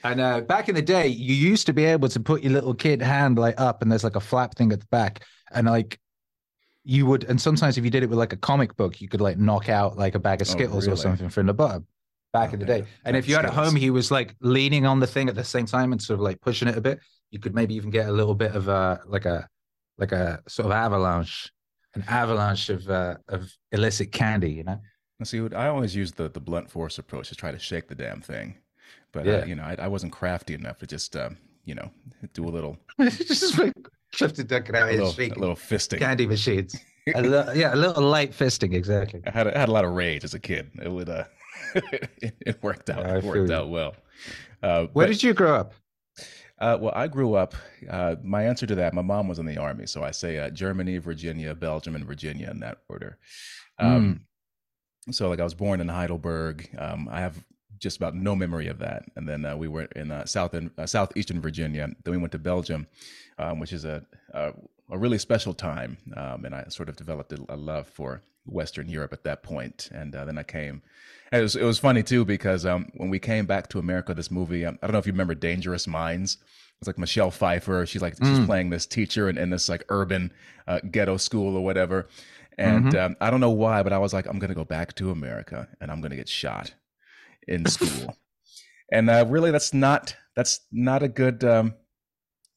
And 0.05 0.21
uh, 0.21 0.41
back 0.43 0.69
in 0.69 0.75
the 0.75 0.83
day, 0.83 1.09
you 1.09 1.35
used 1.35 1.67
to 1.67 1.73
be 1.73 1.85
able 1.85 2.09
to 2.11 2.21
put 2.21 2.43
your 2.43 2.53
little 2.53 2.75
kid 2.75 3.03
hand 3.03 3.39
like 3.39 3.61
up, 3.61 3.83
and 3.83 3.91
there's 3.91 4.05
like 4.05 4.17
a 4.17 4.21
flap 4.21 4.55
thing 4.55 4.73
at 4.73 4.81
the 4.81 4.87
back, 4.91 5.25
and 5.51 5.67
like 5.67 5.99
you 6.87 7.05
would. 7.07 7.25
And 7.25 7.39
sometimes 7.41 7.77
if 7.77 7.85
you 7.85 7.91
did 7.91 8.03
it 8.05 8.09
with 8.09 8.19
like 8.19 8.33
a 8.33 8.37
comic 8.37 8.77
book, 8.77 9.01
you 9.01 9.09
could 9.09 9.21
like 9.21 9.37
knock 9.39 9.69
out 9.69 9.99
like 9.99 10.15
a 10.15 10.19
bag 10.21 10.41
of 10.41 10.49
Oh, 10.49 10.53
Skittles 10.53 10.87
or 10.89 10.97
something 10.97 11.29
from 11.29 11.47
the 11.47 11.53
bottom. 11.55 11.87
Back 12.33 12.53
in 12.53 12.61
the 12.61 12.67
day, 12.67 12.85
and 13.05 13.17
if 13.17 13.29
you 13.29 13.35
had 13.35 13.47
at 13.47 13.53
home, 13.55 13.75
he 13.75 13.89
was 13.91 14.11
like 14.11 14.37
leaning 14.41 14.85
on 14.85 15.01
the 15.01 15.07
thing 15.07 15.29
at 15.29 15.35
the 15.35 15.45
same 15.45 15.65
time 15.65 15.93
and 15.93 16.03
sort 16.03 16.19
of 16.19 16.23
like 16.23 16.41
pushing 16.41 16.69
it 16.69 16.77
a 16.77 16.81
bit. 16.81 17.01
You 17.31 17.39
could 17.39 17.55
maybe 17.55 17.75
even 17.75 17.89
get 17.91 18.09
a 18.09 18.13
little 18.13 18.35
bit 18.35 18.53
of 18.55 18.69
a 18.69 19.01
like 19.07 19.25
a 19.25 19.49
like 19.97 20.13
a 20.13 20.43
sort 20.47 20.67
of 20.67 20.73
avalanche, 20.73 21.51
an 21.95 22.05
avalanche 22.09 22.69
of 22.69 22.89
uh, 22.91 23.17
of 23.29 23.51
illicit 23.73 24.13
candy. 24.13 24.53
You 24.53 24.65
know. 24.65 24.81
See, 25.25 25.41
I 25.55 25.69
always 25.69 25.97
use 25.97 26.13
the 26.13 26.29
the 26.29 26.41
blunt 26.41 26.71
force 26.71 26.99
approach 26.99 27.31
to 27.31 27.35
try 27.35 27.53
to 27.53 27.59
shake 27.59 27.89
the 27.89 27.95
damn 27.95 28.21
thing, 28.21 28.59
but 29.13 29.25
Yeah. 29.25 29.33
uh, 29.37 29.45
you 29.47 29.55
know, 29.55 29.65
I, 29.65 29.77
I 29.79 29.89
wasn't 29.89 30.13
crafty 30.13 30.53
enough 30.53 30.79
to 30.81 30.87
just 30.87 31.17
um, 31.17 31.39
you 31.65 31.75
know 31.75 31.91
do 32.35 32.45
a 32.45 32.51
little 32.51 32.77
just 33.01 33.57
like 33.57 33.73
Clifton 34.15 34.47
Duncan 34.47 34.75
out 34.77 34.89
here 34.91 34.99
little, 34.99 35.11
a 35.11 35.15
shaking 35.15 35.41
little 35.41 35.57
fisting. 35.57 35.99
candy 35.99 36.27
machines. 36.27 36.77
A 37.15 37.55
yeah, 37.55 37.73
a 37.73 37.77
little 37.77 38.03
light 38.03 38.33
fisting, 38.33 38.75
exactly. 38.75 39.23
I 39.25 39.31
had 39.31 39.47
a, 39.47 39.57
I 39.57 39.61
had 39.61 39.69
a 39.69 39.73
lot 39.73 39.85
of 39.85 39.93
rage 39.93 40.25
as 40.25 40.35
a 40.35 40.41
kid. 40.41 40.73
It 40.83 40.91
would 40.91 41.09
uh, 41.09 41.23
it, 41.77 42.35
it 42.45 42.63
worked 42.65 42.91
out. 42.91 43.07
I 43.07 43.19
it 43.19 43.23
worked 43.25 43.49
out 43.53 43.69
well. 43.71 43.95
Uh, 44.61 44.87
Where 44.93 45.07
but- 45.07 45.13
did 45.13 45.23
you 45.23 45.33
grow 45.33 45.55
up? 45.55 45.73
Uh, 46.59 46.77
well, 46.81 46.93
I 46.97 47.07
grew 47.07 47.35
up. 47.35 47.55
Uh, 47.89 48.17
my 48.25 48.43
answer 48.43 48.67
to 48.67 48.75
that, 48.77 48.93
my 48.93 49.03
mom 49.03 49.29
was 49.29 49.39
in 49.39 49.47
the 49.47 49.57
army, 49.59 49.87
so 49.87 50.03
I 50.03 50.11
say 50.11 50.39
uh, 50.39 50.51
Germany, 50.51 50.99
Virginia, 50.99 51.55
Belgium, 51.55 51.95
and 51.95 52.05
Virginia 52.05 52.51
in 52.51 52.59
that 52.61 52.79
order. 52.89 53.19
Um, 53.79 54.23
So, 55.11 55.29
like, 55.29 55.39
I 55.39 55.45
was 55.45 55.55
born 55.55 55.81
in 55.81 55.89
Heidelberg. 55.89 56.69
Um, 56.77 57.09
I 57.09 57.21
have 57.21 57.37
just 57.79 57.97
about 57.97 58.15
no 58.15 58.35
memory 58.35 58.69
of 58.69 58.79
that. 58.79 59.05
And 59.17 59.29
then 59.29 59.45
uh, 59.45 59.57
we 59.57 59.69
were 59.69 59.85
in 59.97 60.11
uh, 60.11 60.25
south 60.25 60.55
in, 60.55 60.71
uh, 60.79 60.87
southeastern 60.87 61.41
Virginia. 61.41 61.89
Then 62.05 62.13
we 62.13 62.19
went 62.19 62.33
to 62.33 62.39
Belgium, 62.39 62.87
um, 63.39 63.59
which 63.61 63.73
is 63.73 63.85
a, 63.85 64.05
a 64.33 64.53
a 64.89 64.97
really 64.97 65.19
special 65.19 65.53
time. 65.53 65.99
Um, 66.17 66.45
and 66.45 66.55
I 66.55 66.65
sort 66.69 66.89
of 66.89 66.95
developed 66.97 67.33
a, 67.33 67.39
a 67.49 67.57
love 67.57 67.89
for 67.89 68.23
Western 68.47 68.89
Europe 68.89 69.13
at 69.13 69.25
that 69.25 69.43
point. 69.43 69.89
And 69.93 70.15
uh, 70.15 70.25
then 70.25 70.39
I 70.39 70.45
came. 70.45 70.81
And 71.33 71.41
it 71.41 71.43
was 71.43 71.57
it 71.57 71.65
was 71.65 71.79
funny 71.79 72.03
too 72.05 72.25
because 72.25 72.65
um, 72.65 72.91
when 72.95 73.11
we 73.11 73.19
came 73.19 73.47
back 73.47 73.69
to 73.71 73.79
America, 73.81 74.15
this 74.15 74.31
movie 74.31 74.65
um, 74.65 74.79
I 74.83 74.87
don't 74.87 74.93
know 74.93 74.99
if 75.01 75.07
you 75.07 75.13
remember 75.13 75.35
Dangerous 75.35 75.87
Minds. 75.89 76.39
It's 76.81 76.87
like 76.87 76.99
Michelle 76.99 77.31
Pfeiffer. 77.31 77.85
She's 77.87 78.03
like 78.03 78.15
she's 78.23 78.39
Mm. 78.39 78.47
playing 78.47 78.71
this 78.71 78.87
teacher 78.87 79.29
in, 79.29 79.39
in 79.39 79.51
this 79.51 79.69
like 79.69 79.83
urban 79.89 80.33
uh, 80.69 80.79
ghetto 80.91 81.17
school 81.17 81.57
or 81.57 81.65
whatever. 81.65 82.07
And 82.59 82.95
um, 82.95 83.17
I 83.21 83.31
don't 83.31 83.41
know 83.41 83.51
why, 83.51 83.83
but 83.83 83.93
I 83.93 83.99
was 83.99 84.13
like, 84.15 84.27
I'm 84.27 84.39
gonna 84.39 84.55
go 84.55 84.65
back 84.65 84.95
to 84.97 85.11
America 85.11 85.69
and 85.81 85.91
I'm 85.91 86.01
gonna 86.01 86.17
get 86.17 86.29
shot 86.29 86.75
in 87.47 87.67
school. 87.67 88.17
and 88.93 89.11
uh, 89.11 89.25
really, 89.29 89.51
that's 89.51 89.75
not 89.75 90.17
that's 90.35 90.61
not 90.73 91.03
a 91.03 91.09
good 91.09 91.45
um, 91.45 91.75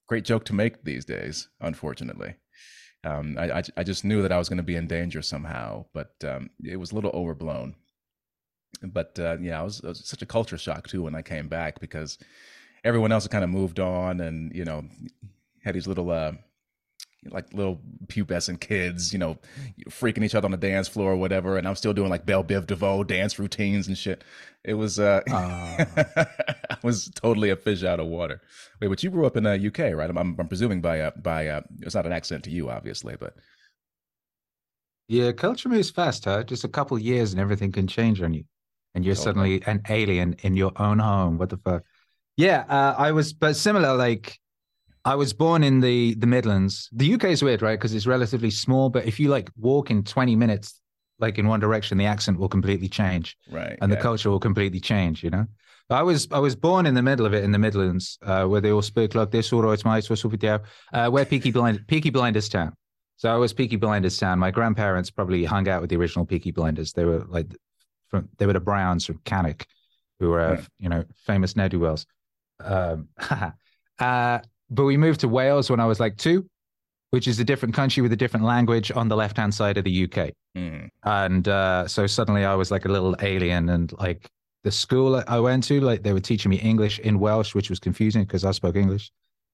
great 0.08 0.25
joke 0.25 0.46
to 0.46 0.53
make 0.53 0.84
these 0.84 1.05
days. 1.05 1.50
Unfortunately, 1.62 2.36
um, 3.03 3.38
I, 3.38 3.60
I 3.60 3.63
I 3.77 3.84
just 3.84 4.05
knew 4.05 4.22
that 4.22 4.31
I 4.31 4.38
was 4.38 4.50
going 4.50 4.58
to 4.58 4.63
be 4.63 4.75
in 4.75 4.88
danger 4.88 5.22
somehow, 5.22 5.86
but 5.93 6.12
um, 6.24 6.50
it 6.63 6.77
was 6.77 6.91
a 6.91 6.96
little 6.96 7.12
overblown. 7.12 7.75
But 8.84 9.17
uh, 9.19 9.38
yeah, 9.41 9.60
I 9.60 9.63
was, 9.63 9.81
was 9.81 10.08
such 10.08 10.22
a 10.22 10.27
culture 10.27 10.58
shock 10.58 10.88
too 10.88 11.03
when 11.03 11.15
I 11.15 11.22
came 11.22 11.48
back 11.48 11.79
because 11.79 12.17
everyone 12.84 13.12
else 13.12 13.24
had 13.24 13.31
kind 13.31 13.43
of 13.43 13.50
moved 13.50 13.79
on, 13.79 14.22
and 14.22 14.55
you 14.55 14.65
know, 14.65 14.86
had 15.63 15.75
these 15.75 15.88
little. 15.88 16.10
Uh, 16.10 16.34
like 17.25 17.53
little 17.53 17.81
pubescent 18.07 18.61
kids, 18.61 19.11
you 19.11 19.19
know, 19.19 19.38
freaking 19.89 20.23
each 20.23 20.35
other 20.35 20.45
on 20.45 20.51
the 20.51 20.57
dance 20.57 20.88
floor 20.88 21.11
or 21.11 21.17
whatever, 21.17 21.57
and 21.57 21.67
I'm 21.67 21.75
still 21.75 21.93
doing 21.93 22.09
like 22.09 22.25
Belle 22.25 22.43
Biv 22.43 22.65
DeVoe 22.67 23.03
dance 23.03 23.38
routines 23.39 23.88
and 23.88 23.97
shit. 23.97 24.23
It 24.63 24.75
was, 24.75 24.99
uh, 24.99 25.21
Ah. 25.29 25.89
I 26.69 26.77
was 26.83 27.09
totally 27.15 27.49
a 27.49 27.55
fish 27.55 27.83
out 27.83 27.99
of 27.99 28.07
water. 28.07 28.41
Wait, 28.81 28.88
but 28.88 29.03
you 29.03 29.09
grew 29.09 29.25
up 29.25 29.35
in 29.38 29.43
the 29.43 29.57
UK, 29.57 29.93
right? 29.93 30.09
I'm, 30.09 30.17
I'm, 30.17 30.35
I'm 30.39 30.47
presuming 30.47 30.81
by, 30.81 31.01
uh, 31.01 31.11
by, 31.17 31.47
uh, 31.47 31.61
it's 31.81 31.95
not 31.95 32.05
an 32.05 32.13
accent 32.13 32.43
to 32.45 32.51
you, 32.51 32.69
obviously, 32.69 33.15
but 33.19 33.35
Yeah, 35.07 35.31
culture 35.31 35.69
moves 35.69 35.89
fast, 35.89 36.25
huh? 36.25 36.43
Just 36.43 36.63
a 36.63 36.67
couple 36.69 36.97
years 36.99 37.31
and 37.31 37.41
everything 37.41 37.71
can 37.71 37.88
change 37.88 38.21
on 38.21 38.33
you. 38.33 38.43
And 38.95 39.03
you're 39.05 39.15
Totally. 39.15 39.59
suddenly 39.59 39.63
an 39.65 39.81
alien 39.89 40.33
in 40.41 40.55
your 40.55 40.71
own 40.77 40.99
home. 40.99 41.38
What 41.38 41.49
the 41.49 41.57
fuck? 41.57 41.83
Yeah, 42.38 42.65
uh, 42.69 42.95
I 42.97 43.11
was, 43.11 43.33
but 43.33 43.55
similar, 43.55 43.95
like, 43.95 44.39
I 45.06 45.15
was 45.15 45.34
born 45.34 45.63
in 45.63 45.79
the 45.79 46.13
the 46.15 46.27
Midlands. 46.27 46.89
The 46.91 47.13
UK 47.13 47.25
is 47.25 47.44
weird, 47.44 47.62
right? 47.62 47.79
Because 47.79 47.94
it's 47.94 48.08
relatively 48.08 48.51
small, 48.51 48.89
but 48.89 49.06
if 49.06 49.20
you 49.20 49.29
like 49.29 49.50
walk 49.58 49.91
in 49.91 50.03
20 50.03 50.36
minutes, 50.36 50.82
like 51.20 51.38
in 51.38 51.48
one 51.48 51.60
direction, 51.60 51.98
the 51.98 52.06
accent 52.06 52.39
will 52.39 52.50
completely 52.50 52.89
change. 52.89 53.38
right. 53.51 53.77
and 53.82 53.89
yeah. 53.89 53.96
the 53.96 54.01
culture 54.01 54.29
will 54.29 54.39
completely 54.39 54.79
change. 54.79 55.24
You 55.24 55.29
know, 55.29 55.46
I 55.89 56.03
was 56.03 56.27
I 56.32 56.39
was 56.39 56.56
born 56.56 56.86
in 56.86 56.94
the 56.94 57.01
middle 57.01 57.25
of 57.25 57.34
it 57.34 57.44
in 57.44 57.51
the 57.51 57.60
Midlands, 57.60 58.18
uh, 58.24 58.46
where 58.46 58.62
they 58.62 58.72
all 58.72 58.82
spoke 58.82 59.15
like 59.15 59.32
this. 59.32 59.51
All 59.53 59.62
right, 59.62 59.84
mate, 59.86 60.10
what's 60.10 60.24
up 60.25 60.32
with 60.32 60.44
you? 60.44 60.60
Uh, 60.94 61.10
where 61.10 61.25
Peaky 61.25 61.51
Blind 61.51 61.86
Peaky 61.88 62.10
Blinders 62.10 62.50
town. 62.50 62.74
So 63.18 63.29
I 63.34 63.36
was 63.38 63.51
Peaky 63.53 63.75
Blinders 63.75 64.18
town. 64.18 64.39
My 64.39 64.51
grandparents 64.51 65.10
probably 65.12 65.44
hung 65.44 65.68
out 65.68 65.82
with 65.82 65.89
the 65.89 65.98
original 65.98 66.25
Peaky 66.25 66.51
Blinders. 66.51 66.94
They 66.94 67.06
were 67.06 67.25
like 67.27 67.48
from 68.10 68.29
they 68.38 68.46
were 68.46 68.53
the 68.53 68.60
Browns 68.60 69.06
from 69.06 69.20
Cannock, 69.25 69.65
who 70.20 70.29
were 70.29 70.39
uh, 70.41 70.50
Right. 70.56 70.68
you 70.77 70.89
know 70.89 71.03
famous 71.25 71.56
ne'er 71.56 71.70
do 71.70 71.79
wells. 71.79 72.06
Um, 72.60 73.10
uh, 74.00 74.39
but 74.69 74.85
we 74.85 74.97
moved 74.97 75.19
to 75.21 75.27
Wales 75.27 75.69
when 75.69 75.79
I 75.79 75.85
was 75.85 75.99
like 75.99 76.17
two, 76.17 76.45
which 77.11 77.27
is 77.27 77.39
a 77.39 77.43
different 77.43 77.73
country 77.75 78.01
with 78.01 78.11
a 78.13 78.15
different 78.15 78.45
language 78.45 78.91
on 78.91 79.07
the 79.07 79.15
left 79.15 79.38
hand 79.38 79.53
side 79.53 79.77
of 79.77 79.83
the 79.83 79.91
UK 80.05 80.31
Mhm. 80.57 80.89
and 81.03 81.47
uh, 81.47 81.88
so 81.88 82.07
suddenly 82.07 82.43
I 82.45 82.55
was 82.55 82.71
like 82.71 82.85
a 82.85 82.89
little 82.89 83.15
alien, 83.21 83.69
and 83.69 83.91
like 83.99 84.27
the 84.63 84.71
school 84.71 85.23
I 85.27 85.39
went 85.39 85.63
to, 85.65 85.79
like 85.79 86.03
they 86.03 86.13
were 86.13 86.19
teaching 86.19 86.49
me 86.49 86.57
English 86.57 86.99
in 86.99 87.19
Welsh, 87.19 87.55
which 87.55 87.69
was 87.69 87.79
confusing 87.79 88.23
because 88.23 88.43
I 88.45 88.51
spoke 88.51 88.75
English, 88.75 89.11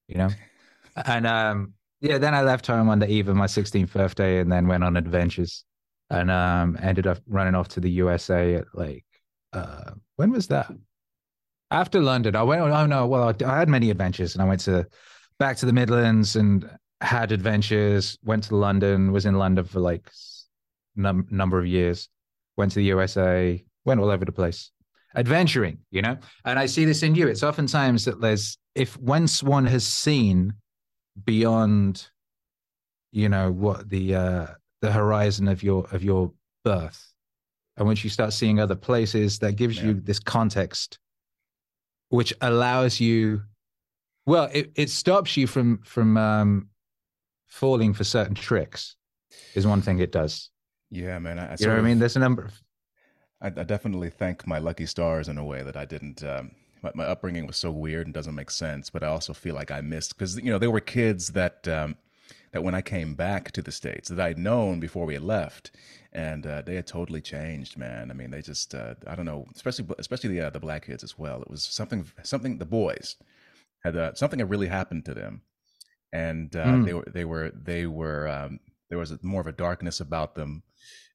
you 0.07 0.17
know. 0.17 0.29
and 1.05 1.27
um, 1.27 1.73
yeah, 2.01 2.17
then 2.17 2.33
I 2.33 2.41
left 2.41 2.67
home 2.67 2.89
on 2.89 2.99
the 2.99 3.09
eve 3.09 3.27
of 3.29 3.35
my 3.35 3.45
16th 3.47 3.91
birthday, 3.93 4.39
and 4.39 4.51
then 4.51 4.67
went 4.67 4.83
on 4.83 4.97
adventures, 4.97 5.63
and 6.09 6.31
um, 6.31 6.77
ended 6.81 7.07
up 7.07 7.19
running 7.27 7.55
off 7.55 7.67
to 7.69 7.79
the 7.79 7.89
USA 7.91 8.55
at 8.55 8.65
like 8.73 9.05
uh, 9.53 9.91
when 10.15 10.31
was 10.31 10.47
that? 10.47 10.71
After 11.75 11.99
London, 12.01 12.37
I 12.37 12.43
went. 12.43 12.61
Oh 12.61 12.85
no, 12.85 13.05
well 13.05 13.25
I, 13.29 13.45
I 13.45 13.59
had 13.59 13.67
many 13.67 13.89
adventures, 13.91 14.33
and 14.33 14.41
I 14.41 14.45
went 14.45 14.61
to 14.61 14.87
back 15.39 15.57
to 15.57 15.65
the 15.65 15.73
Midlands 15.73 16.37
and 16.37 16.69
had 17.01 17.33
adventures. 17.33 18.17
Went 18.23 18.43
to 18.45 18.55
London, 18.55 19.11
was 19.11 19.25
in 19.25 19.35
London 19.37 19.65
for 19.65 19.81
like 19.81 20.09
num- 20.95 21.27
number 21.29 21.59
of 21.59 21.65
years. 21.67 22.07
Went 22.55 22.71
to 22.71 22.79
the 22.79 22.85
USA, 22.85 23.61
went 23.83 23.99
all 23.99 24.09
over 24.09 24.23
the 24.23 24.31
place, 24.31 24.71
adventuring, 25.17 25.79
you 25.91 26.01
know. 26.01 26.15
And 26.45 26.57
I 26.57 26.65
see 26.65 26.85
this 26.85 27.03
in 27.03 27.13
you. 27.13 27.27
It's 27.27 27.43
oftentimes 27.43 28.05
that 28.05 28.21
there's 28.21 28.57
if 28.73 28.97
once 28.97 29.43
one 29.43 29.65
has 29.65 29.85
seen 29.85 30.53
beyond, 31.25 32.07
you 33.11 33.27
know, 33.27 33.51
what 33.51 33.89
the 33.89 34.15
uh, 34.15 34.47
the 34.81 34.91
horizon 34.93 35.49
of 35.49 35.61
your 35.61 35.85
of 35.91 36.03
your 36.03 36.31
birth, 36.63 37.05
and 37.75 37.85
once 37.85 38.01
you 38.05 38.09
start 38.09 38.31
seeing 38.31 38.61
other 38.61 38.75
places, 38.75 39.39
that 39.39 39.57
gives 39.57 39.75
Yeah. 39.77 39.87
you 39.87 39.93
this 39.95 40.19
context, 40.19 40.99
which 42.15 42.33
allows 42.41 42.99
you. 42.99 43.43
Well, 44.25 44.49
it, 44.51 44.71
it 44.75 44.89
stops 44.89 45.37
you 45.37 45.47
from 45.47 45.79
from 45.83 46.17
um, 46.17 46.69
falling 47.47 47.93
for 47.93 48.03
certain 48.03 48.35
tricks. 48.35 48.95
Is 49.53 49.67
one 49.67 49.81
thing 49.81 49.99
it 49.99 50.11
does. 50.11 50.49
Yeah, 50.89 51.19
man. 51.19 51.39
I, 51.39 51.53
I 51.53 51.55
You 51.59 51.67
know 51.67 51.73
what 51.73 51.79
I 51.79 51.83
mean? 51.83 51.99
There's 51.99 52.15
a 52.15 52.19
number 52.19 52.45
of 52.45 52.61
I, 53.41 53.47
I 53.47 53.63
definitely 53.63 54.09
thank 54.09 54.47
my 54.47 54.59
lucky 54.59 54.85
stars 54.85 55.27
in 55.27 55.37
a 55.37 55.45
way 55.45 55.61
that 55.63 55.77
I 55.77 55.85
didn't. 55.85 56.23
Um, 56.23 56.51
my, 56.81 56.91
my 56.95 57.03
upbringing 57.05 57.47
was 57.47 57.57
so 57.57 57.71
weird 57.71 58.07
and 58.07 58.13
doesn't 58.13 58.35
make 58.35 58.51
sense, 58.51 58.89
but 58.89 59.03
I 59.03 59.07
also 59.07 59.33
feel 59.33 59.55
like 59.55 59.71
I 59.71 59.81
missed 59.81 60.17
because 60.17 60.37
you 60.37 60.51
know 60.51 60.57
there 60.57 60.71
were 60.71 60.79
kids 60.79 61.29
that 61.29 61.67
um, 61.67 61.95
that 62.55 62.63
when 62.63 62.73
I 62.73 62.81
came 62.81 63.15
back 63.15 63.51
to 63.51 63.61
the 63.61 63.71
states 63.71 64.07
that 64.07 64.25
I'd 64.25 64.37
known 64.37 64.79
before 64.79 65.05
we 65.05 65.13
had 65.13 65.23
left, 65.23 65.71
and 66.13 66.47
uh, 66.47 66.61
they 66.61 66.75
had 66.75 66.87
totally 66.87 67.19
changed, 67.19 67.77
man. 67.77 68.09
I 68.09 68.13
mean, 68.13 68.31
they 68.31 68.41
just 68.41 68.73
uh, 68.73 68.95
I 69.05 69.13
don't 69.15 69.25
know, 69.25 69.45
especially 69.53 69.85
especially 69.99 70.29
the 70.29 70.47
uh, 70.47 70.49
the 70.51 70.61
black 70.61 70.85
kids 70.85 71.03
as 71.03 71.19
well. 71.19 71.41
It 71.41 71.49
was 71.51 71.63
something 71.63 72.09
something 72.23 72.57
the 72.57 72.65
boys 72.65 73.17
had 73.83 73.97
uh, 73.97 74.13
something 74.13 74.39
had 74.39 74.49
really 74.49 74.67
happened 74.67 75.03
to 75.05 75.13
them, 75.13 75.41
and 76.13 76.55
uh, 76.55 76.77
Mm. 76.77 76.85
they 76.85 76.93
were 76.93 77.07
they 77.13 77.25
were 77.25 77.51
they 77.51 77.85
were 77.87 78.27
um, 78.29 78.59
there 78.89 78.99
was 78.99 79.11
a, 79.11 79.19
more 79.21 79.41
of 79.41 79.47
a 79.47 79.51
darkness 79.51 79.99
about 79.99 80.35
them 80.35 80.63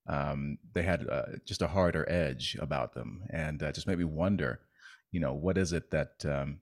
um, 0.07 0.59
they 0.75 0.83
had 0.83 1.09
uh, 1.09 1.23
just 1.47 1.63
a 1.63 1.69
harder 1.69 2.05
edge 2.11 2.57
about 2.61 2.93
them, 2.93 3.23
and 3.31 3.63
uh, 3.63 3.73
just 3.73 3.87
made 3.87 3.99
me 3.99 4.05
wonder, 4.05 4.61
you 5.11 5.21
know, 5.21 5.33
what 5.33 5.57
is 5.57 5.73
it 5.73 5.91
that 5.91 6.23
um, 6.27 6.61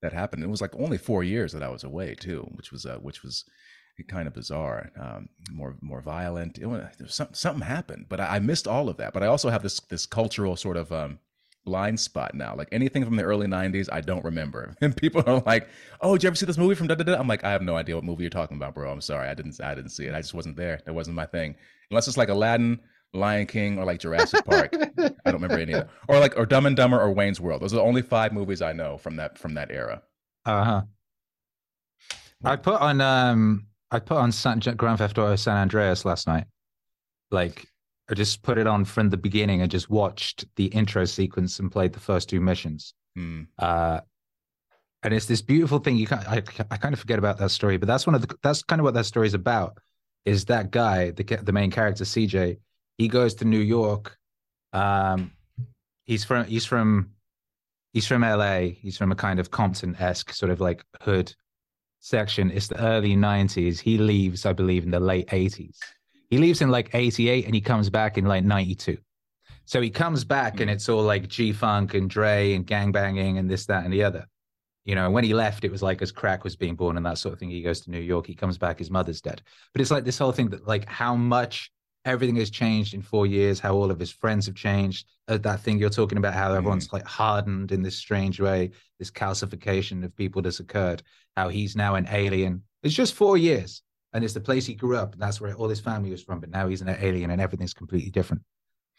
that 0.00 0.12
happened? 0.14 0.42
It 0.44 0.48
was 0.50 0.62
like 0.62 0.74
only 0.76 0.98
four 0.98 1.24
years 1.24 1.52
that 1.52 1.62
I 1.62 1.68
was 1.68 1.84
away 1.84 2.14
too, 2.14 2.48
which 2.54 2.72
was 2.72 2.86
uh, 2.86 2.96
which 2.98 3.22
was 3.22 3.44
kind 4.02 4.26
of 4.26 4.34
bizarre, 4.34 4.90
um, 5.00 5.28
more 5.52 5.76
more 5.80 6.00
violent. 6.00 6.58
It 6.58 6.66
was, 6.66 6.80
there 6.98 7.06
was 7.06 7.14
some, 7.14 7.28
something 7.32 7.66
happened, 7.66 8.06
but 8.08 8.20
I, 8.20 8.36
I 8.36 8.38
missed 8.40 8.66
all 8.66 8.88
of 8.88 8.96
that. 8.96 9.12
But 9.12 9.22
I 9.22 9.26
also 9.26 9.50
have 9.50 9.62
this 9.62 9.80
this 9.80 10.06
cultural 10.06 10.56
sort 10.56 10.76
of 10.76 10.90
um, 10.90 11.18
blind 11.64 12.00
spot 12.00 12.34
now. 12.34 12.54
Like 12.56 12.68
anything 12.72 13.04
from 13.04 13.16
the 13.16 13.22
early 13.22 13.46
'90s, 13.46 13.88
I 13.92 14.00
don't 14.00 14.24
remember. 14.24 14.74
And 14.80 14.96
people 14.96 15.22
are 15.26 15.42
like, 15.46 15.68
"Oh, 16.00 16.14
did 16.14 16.24
you 16.24 16.26
ever 16.28 16.36
see 16.36 16.46
this 16.46 16.58
movie 16.58 16.74
from 16.74 16.88
da 16.88 16.96
da 16.96 17.04
da?" 17.04 17.14
I'm 17.14 17.28
like, 17.28 17.44
I 17.44 17.52
have 17.52 17.62
no 17.62 17.76
idea 17.76 17.94
what 17.94 18.04
movie 18.04 18.24
you're 18.24 18.30
talking 18.30 18.56
about, 18.56 18.74
bro. 18.74 18.90
I'm 18.90 19.00
sorry, 19.00 19.28
I 19.28 19.34
didn't, 19.34 19.60
I 19.60 19.74
didn't 19.74 19.90
see 19.90 20.06
it. 20.06 20.14
I 20.14 20.20
just 20.20 20.34
wasn't 20.34 20.56
there. 20.56 20.80
That 20.84 20.94
wasn't 20.94 21.16
my 21.16 21.26
thing. 21.26 21.54
Unless 21.90 22.08
it's 22.08 22.16
like 22.16 22.28
Aladdin, 22.28 22.80
Lion 23.12 23.46
King, 23.46 23.78
or 23.78 23.84
like 23.84 24.00
Jurassic 24.00 24.44
Park. 24.44 24.74
I 24.74 25.30
don't 25.30 25.34
remember 25.34 25.58
any 25.58 25.72
of 25.72 25.80
that. 25.80 25.90
Or 26.08 26.18
like, 26.18 26.36
or 26.36 26.46
Dumb 26.46 26.66
and 26.66 26.76
Dumber, 26.76 27.00
or 27.00 27.12
Wayne's 27.12 27.40
World. 27.40 27.62
Those 27.62 27.72
are 27.72 27.76
the 27.76 27.82
only 27.82 28.02
five 28.02 28.32
movies 28.32 28.60
I 28.60 28.72
know 28.72 28.98
from 28.98 29.16
that 29.16 29.38
from 29.38 29.54
that 29.54 29.70
era. 29.70 30.02
Uh 30.44 30.64
huh. 30.64 30.82
I 32.44 32.56
put 32.56 32.80
on 32.80 33.00
um 33.00 33.66
I 33.94 34.00
put 34.00 34.16
on 34.16 34.32
San, 34.32 34.58
Grand 34.58 34.98
Theft 34.98 35.18
Auto 35.18 35.36
San 35.36 35.56
Andreas 35.56 36.04
last 36.04 36.26
night. 36.26 36.46
Like 37.30 37.64
I 38.10 38.14
just 38.14 38.42
put 38.42 38.58
it 38.58 38.66
on 38.66 38.84
from 38.84 39.08
the 39.08 39.16
beginning 39.16 39.62
and 39.62 39.70
just 39.70 39.88
watched 39.88 40.44
the 40.56 40.66
intro 40.66 41.04
sequence 41.04 41.60
and 41.60 41.70
played 41.70 41.92
the 41.92 42.00
first 42.00 42.28
two 42.28 42.40
missions. 42.40 42.92
Hmm. 43.14 43.42
Uh, 43.56 44.00
and 45.04 45.14
it's 45.14 45.26
this 45.26 45.42
beautiful 45.42 45.78
thing. 45.78 45.96
You 45.96 46.08
I, 46.10 46.42
I 46.70 46.76
kind 46.76 46.92
of 46.92 46.98
forget 46.98 47.20
about 47.20 47.38
that 47.38 47.50
story, 47.50 47.76
but 47.76 47.86
that's 47.86 48.04
one 48.04 48.16
of 48.16 48.26
the 48.26 48.34
that's 48.42 48.64
kind 48.64 48.80
of 48.80 48.84
what 48.84 48.94
that 48.94 49.06
story 49.06 49.28
is 49.28 49.34
about. 49.34 49.78
Is 50.24 50.46
that 50.46 50.72
guy 50.72 51.12
the 51.12 51.22
the 51.22 51.52
main 51.52 51.70
character 51.70 52.02
CJ? 52.02 52.58
He 52.98 53.06
goes 53.06 53.34
to 53.34 53.44
New 53.44 53.60
York. 53.60 54.18
Um, 54.72 55.30
he's 56.04 56.24
from 56.24 56.46
he's 56.46 56.64
from 56.64 57.10
he's 57.92 58.08
from 58.08 58.22
LA. 58.22 58.60
He's 58.80 58.98
from 58.98 59.12
a 59.12 59.16
kind 59.16 59.38
of 59.38 59.52
Compton 59.52 59.94
esque 60.00 60.32
sort 60.32 60.50
of 60.50 60.60
like 60.60 60.84
hood 61.00 61.32
section. 62.04 62.50
It's 62.50 62.68
the 62.68 62.80
early 62.80 63.16
'90s. 63.16 63.80
He 63.80 63.98
leaves, 63.98 64.46
I 64.46 64.52
believe, 64.52 64.84
in 64.84 64.90
the 64.90 65.00
late 65.00 65.28
'80s. 65.28 65.78
He 66.30 66.38
leaves 66.38 66.62
in 66.62 66.70
like 66.70 66.90
88 66.92 67.46
and 67.46 67.54
he 67.54 67.60
comes 67.60 67.90
back 67.90 68.18
in 68.18 68.24
like 68.24 68.44
92. 68.44 68.98
So 69.66 69.80
he 69.80 69.90
comes 69.90 70.24
back 70.24 70.60
and 70.60 70.68
hmm. 70.68 70.74
it's 70.74 70.88
all 70.88 71.02
like 71.02 71.28
G 71.28 71.52
Funk 71.52 71.94
and 71.94 72.10
Dre 72.10 72.54
and 72.54 72.66
gangbanging 72.66 73.38
and 73.38 73.48
this, 73.48 73.66
that, 73.66 73.84
and 73.84 73.92
the 73.92 74.02
other. 74.02 74.26
You 74.84 74.94
know, 74.94 75.10
when 75.10 75.24
he 75.24 75.32
left, 75.32 75.64
it 75.64 75.70
was 75.70 75.82
like 75.82 76.02
as 76.02 76.12
crack 76.12 76.44
was 76.44 76.56
being 76.56 76.74
born 76.74 76.96
and 76.96 77.06
that 77.06 77.18
sort 77.18 77.32
of 77.32 77.38
thing. 77.38 77.50
He 77.50 77.62
goes 77.62 77.80
to 77.82 77.90
New 77.90 78.00
York, 78.00 78.26
he 78.26 78.34
comes 78.34 78.58
back, 78.58 78.78
his 78.78 78.90
mother's 78.90 79.22
dead. 79.22 79.40
But 79.72 79.80
it's 79.80 79.90
like 79.90 80.04
this 80.04 80.18
whole 80.18 80.32
thing 80.32 80.50
that, 80.50 80.66
like, 80.66 80.86
how 80.86 81.14
much 81.14 81.70
everything 82.04 82.36
has 82.36 82.50
changed 82.50 82.94
in 82.94 83.02
four 83.02 83.26
years, 83.26 83.60
how 83.60 83.74
all 83.74 83.90
of 83.90 83.98
his 83.98 84.10
friends 84.10 84.46
have 84.46 84.54
changed. 84.54 85.06
Uh, 85.28 85.38
that 85.38 85.60
thing 85.60 85.78
you're 85.78 85.90
talking 85.90 86.18
about, 86.18 86.34
how 86.34 86.52
everyone's 86.52 86.92
like 86.92 87.06
hardened 87.06 87.72
in 87.72 87.82
this 87.82 87.96
strange 87.96 88.40
way, 88.40 88.70
this 88.98 89.10
calcification 89.10 90.04
of 90.04 90.14
people 90.16 90.42
that's 90.42 90.60
occurred, 90.60 91.02
how 91.36 91.48
he's 91.48 91.74
now 91.76 91.94
an 91.94 92.06
alien. 92.10 92.62
It's 92.82 92.94
just 92.94 93.14
four 93.14 93.38
years 93.38 93.82
and 94.14 94.24
it's 94.24 94.34
the 94.34 94.40
place 94.40 94.64
he 94.64 94.74
grew 94.74 94.96
up. 94.96 95.12
And 95.12 95.22
that's 95.22 95.40
where 95.40 95.52
all 95.54 95.68
his 95.68 95.80
family 95.80 96.10
was 96.10 96.22
from. 96.22 96.40
But 96.40 96.50
now 96.50 96.68
he's 96.68 96.80
an 96.80 96.88
alien, 96.88 97.30
and 97.30 97.40
everything's 97.40 97.74
completely 97.74 98.10
different. 98.10 98.42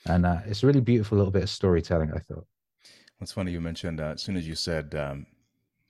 And 0.05 0.25
uh, 0.25 0.39
it's 0.45 0.61
a 0.61 0.67
really 0.67 0.81
beautiful 0.81 1.17
little 1.17 1.31
bit 1.31 1.43
of 1.43 1.49
storytelling. 1.49 2.11
I 2.13 2.19
thought. 2.19 2.45
What's 3.17 3.31
funny 3.31 3.53
you 3.53 3.61
mentioned 3.61 4.01
uh, 4.01 4.13
as 4.15 4.21
soon 4.21 4.35
as 4.35 4.45
you 4.45 4.55
said 4.55 4.93
um, 4.93 5.25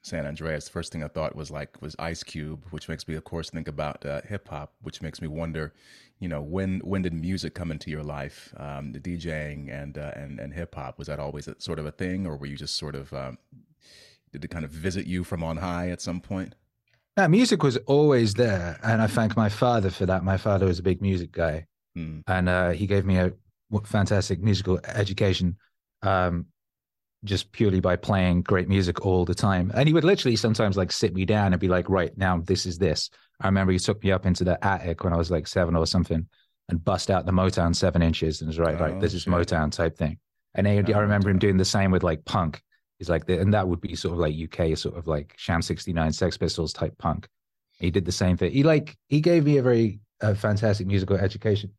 San 0.06 0.28
Andreas, 0.28 0.66
the 0.66 0.72
first 0.72 0.92
thing 0.92 1.04
I 1.04 1.08
thought 1.08 1.36
was 1.36 1.50
like 1.50 1.82
was 1.82 1.96
Ice 1.98 2.24
Cube, 2.24 2.64
which 2.70 2.88
makes 2.88 3.08
me, 3.08 3.16
of 3.16 3.24
course, 3.24 3.50
think 3.50 3.68
about 3.68 4.06
uh, 4.06 4.22
hip 4.22 4.48
hop, 4.48 4.72
which 4.84 5.02
makes 5.02 5.20
me 5.20 5.28
wonder, 5.28 5.74
you 6.20 6.28
know, 6.28 6.44
when 6.44 6.80
when 6.82 7.02
did 7.02 7.12
music 7.12 7.56
come 7.56 7.72
into 7.72 7.90
your 7.90 8.04
life? 8.04 8.54
Um, 8.58 8.92
the 8.92 9.00
DJing 9.00 9.72
and 9.72 9.98
uh, 9.98 10.12
and 10.16 10.40
and 10.40 10.54
hip 10.54 10.76
hop 10.76 11.00
was 11.00 11.08
that 11.08 11.20
always 11.20 11.48
a, 11.48 11.56
sort 11.60 11.80
of 11.80 11.88
a 11.88 11.92
thing, 11.92 12.28
or 12.28 12.38
were 12.38 12.46
you 12.46 12.56
just 12.56 12.78
sort 12.78 12.94
of 12.94 13.12
um, 13.14 13.40
did 14.32 14.46
it 14.46 14.50
kind 14.52 14.64
of 14.64 14.70
visit 14.70 15.08
you 15.08 15.24
from 15.24 15.44
on 15.44 15.58
high 15.58 15.90
at 15.90 16.02
some 16.02 16.22
point? 16.22 16.54
Yeah, 17.18 17.26
music 17.26 17.64
was 17.64 17.78
always 17.88 18.36
there, 18.36 18.80
and 18.84 19.02
I 19.02 19.08
thank 19.08 19.36
my 19.36 19.50
father 19.50 19.90
for 19.90 20.06
that. 20.06 20.24
My 20.24 20.38
father 20.38 20.68
was 20.68 20.78
a 20.78 20.84
big 20.84 21.02
music 21.02 21.32
guy, 21.32 21.66
Mm. 21.98 22.22
and 22.28 22.48
uh, 22.48 22.72
he 22.72 22.86
gave 22.86 23.06
me 23.06 23.18
a 23.18 23.32
fantastic 23.86 24.40
musical 24.40 24.80
education, 24.86 25.58
um, 26.04 26.46
just 27.26 27.52
purely 27.52 27.80
by 27.80 27.96
playing 27.96 28.42
great 28.44 28.68
music 28.70 29.06
all 29.06 29.26
the 29.26 29.36
time. 29.36 29.72
And 29.76 29.88
he 29.88 29.94
would 29.94 30.04
literally 30.04 30.36
sometimes 30.36 30.78
like 30.78 30.92
sit 30.92 31.14
me 31.14 31.26
down 31.26 31.54
and 31.54 31.60
be 31.60 31.68
like, 31.68 31.90
"Right 31.90 32.18
now, 32.18 32.40
this 32.40 32.66
is 32.66 32.78
this." 32.78 33.10
I 33.42 33.48
remember 33.48 33.74
he 33.74 33.80
took 33.80 34.04
me 34.04 34.12
up 34.12 34.26
into 34.26 34.44
the 34.44 34.64
attic 34.66 35.04
when 35.04 35.14
I 35.14 35.18
was 35.18 35.30
like 35.32 35.48
seven 35.48 35.76
or 35.76 35.86
something, 35.86 36.28
and 36.70 36.84
bust 36.84 37.12
out 37.12 37.26
the 37.26 37.32
Motown 37.32 37.76
seven 37.76 38.02
inches, 38.02 38.42
and 38.42 38.48
was 38.48 38.60
right, 38.60 38.80
right, 38.80 38.94
Oh, 38.96 39.00
this 39.00 39.14
is. 39.14 39.26
Motown 39.26 39.72
type 39.72 39.98
thing. 39.98 40.18
And 40.54 40.68
Oh, 40.68 40.94
I 40.94 41.00
remember 41.00 41.30
him 41.30 41.40
doing 41.40 41.58
the 41.58 41.66
same 41.66 41.92
with 41.92 42.04
like 42.04 42.24
punk. 42.26 42.62
He's 42.98 43.10
like, 43.10 43.26
the, 43.26 43.40
and 43.40 43.54
that 43.54 43.68
would 43.68 43.82
be 43.82 43.96
sort 43.96 44.14
of 44.14 44.20
like 44.20 44.34
UK, 44.34 44.78
sort 44.78 44.96
of 44.98 45.06
like 45.06 45.34
Sham 45.36 45.62
69, 45.62 46.14
Sex 46.14 46.38
Pistols 46.38 46.72
type 46.72 46.98
punk. 46.98 47.28
He 47.78 47.92
did 47.92 48.06
the 48.06 48.12
same 48.12 48.38
thing. 48.38 48.52
He 48.52 48.64
like, 48.64 48.96
he 49.10 49.20
gave 49.20 49.44
me 49.44 49.58
a 49.58 49.62
very 49.64 50.00
uh, 50.22 50.34
fantastic 50.34 50.88
musical 50.88 51.18
education. 51.18 51.72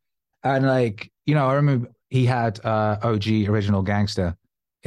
And 0.45 0.67
like, 0.67 1.11
you 1.25 1.35
know, 1.35 1.47
I 1.47 1.55
remember 1.55 1.89
he 2.11 2.27
had 2.27 2.63
uh, 2.65 2.99
OG 3.03 3.49
Original 3.49 3.81
Gangster 3.83 4.37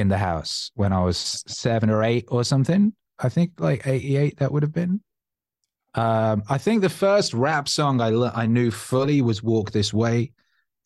in 0.00 0.08
the 0.08 0.18
house 0.18 0.70
when 0.74 0.92
I 0.92 1.04
was 1.04 1.44
seven 1.46 1.90
or 1.90 2.02
eight 2.02 2.24
or 2.28 2.42
something. 2.42 2.94
I 3.18 3.28
think 3.28 3.52
like 3.58 3.86
88, 3.86 4.38
that 4.38 4.50
would 4.50 4.62
have 4.62 4.72
been. 4.72 5.02
Um, 5.94 6.42
I 6.48 6.56
think 6.56 6.80
the 6.80 6.88
first 6.88 7.34
rap 7.34 7.68
song 7.68 8.00
I, 8.00 8.10
I 8.34 8.46
knew 8.46 8.70
fully 8.70 9.20
was 9.20 9.42
Walk 9.42 9.72
This 9.72 9.92
Way, 9.92 10.32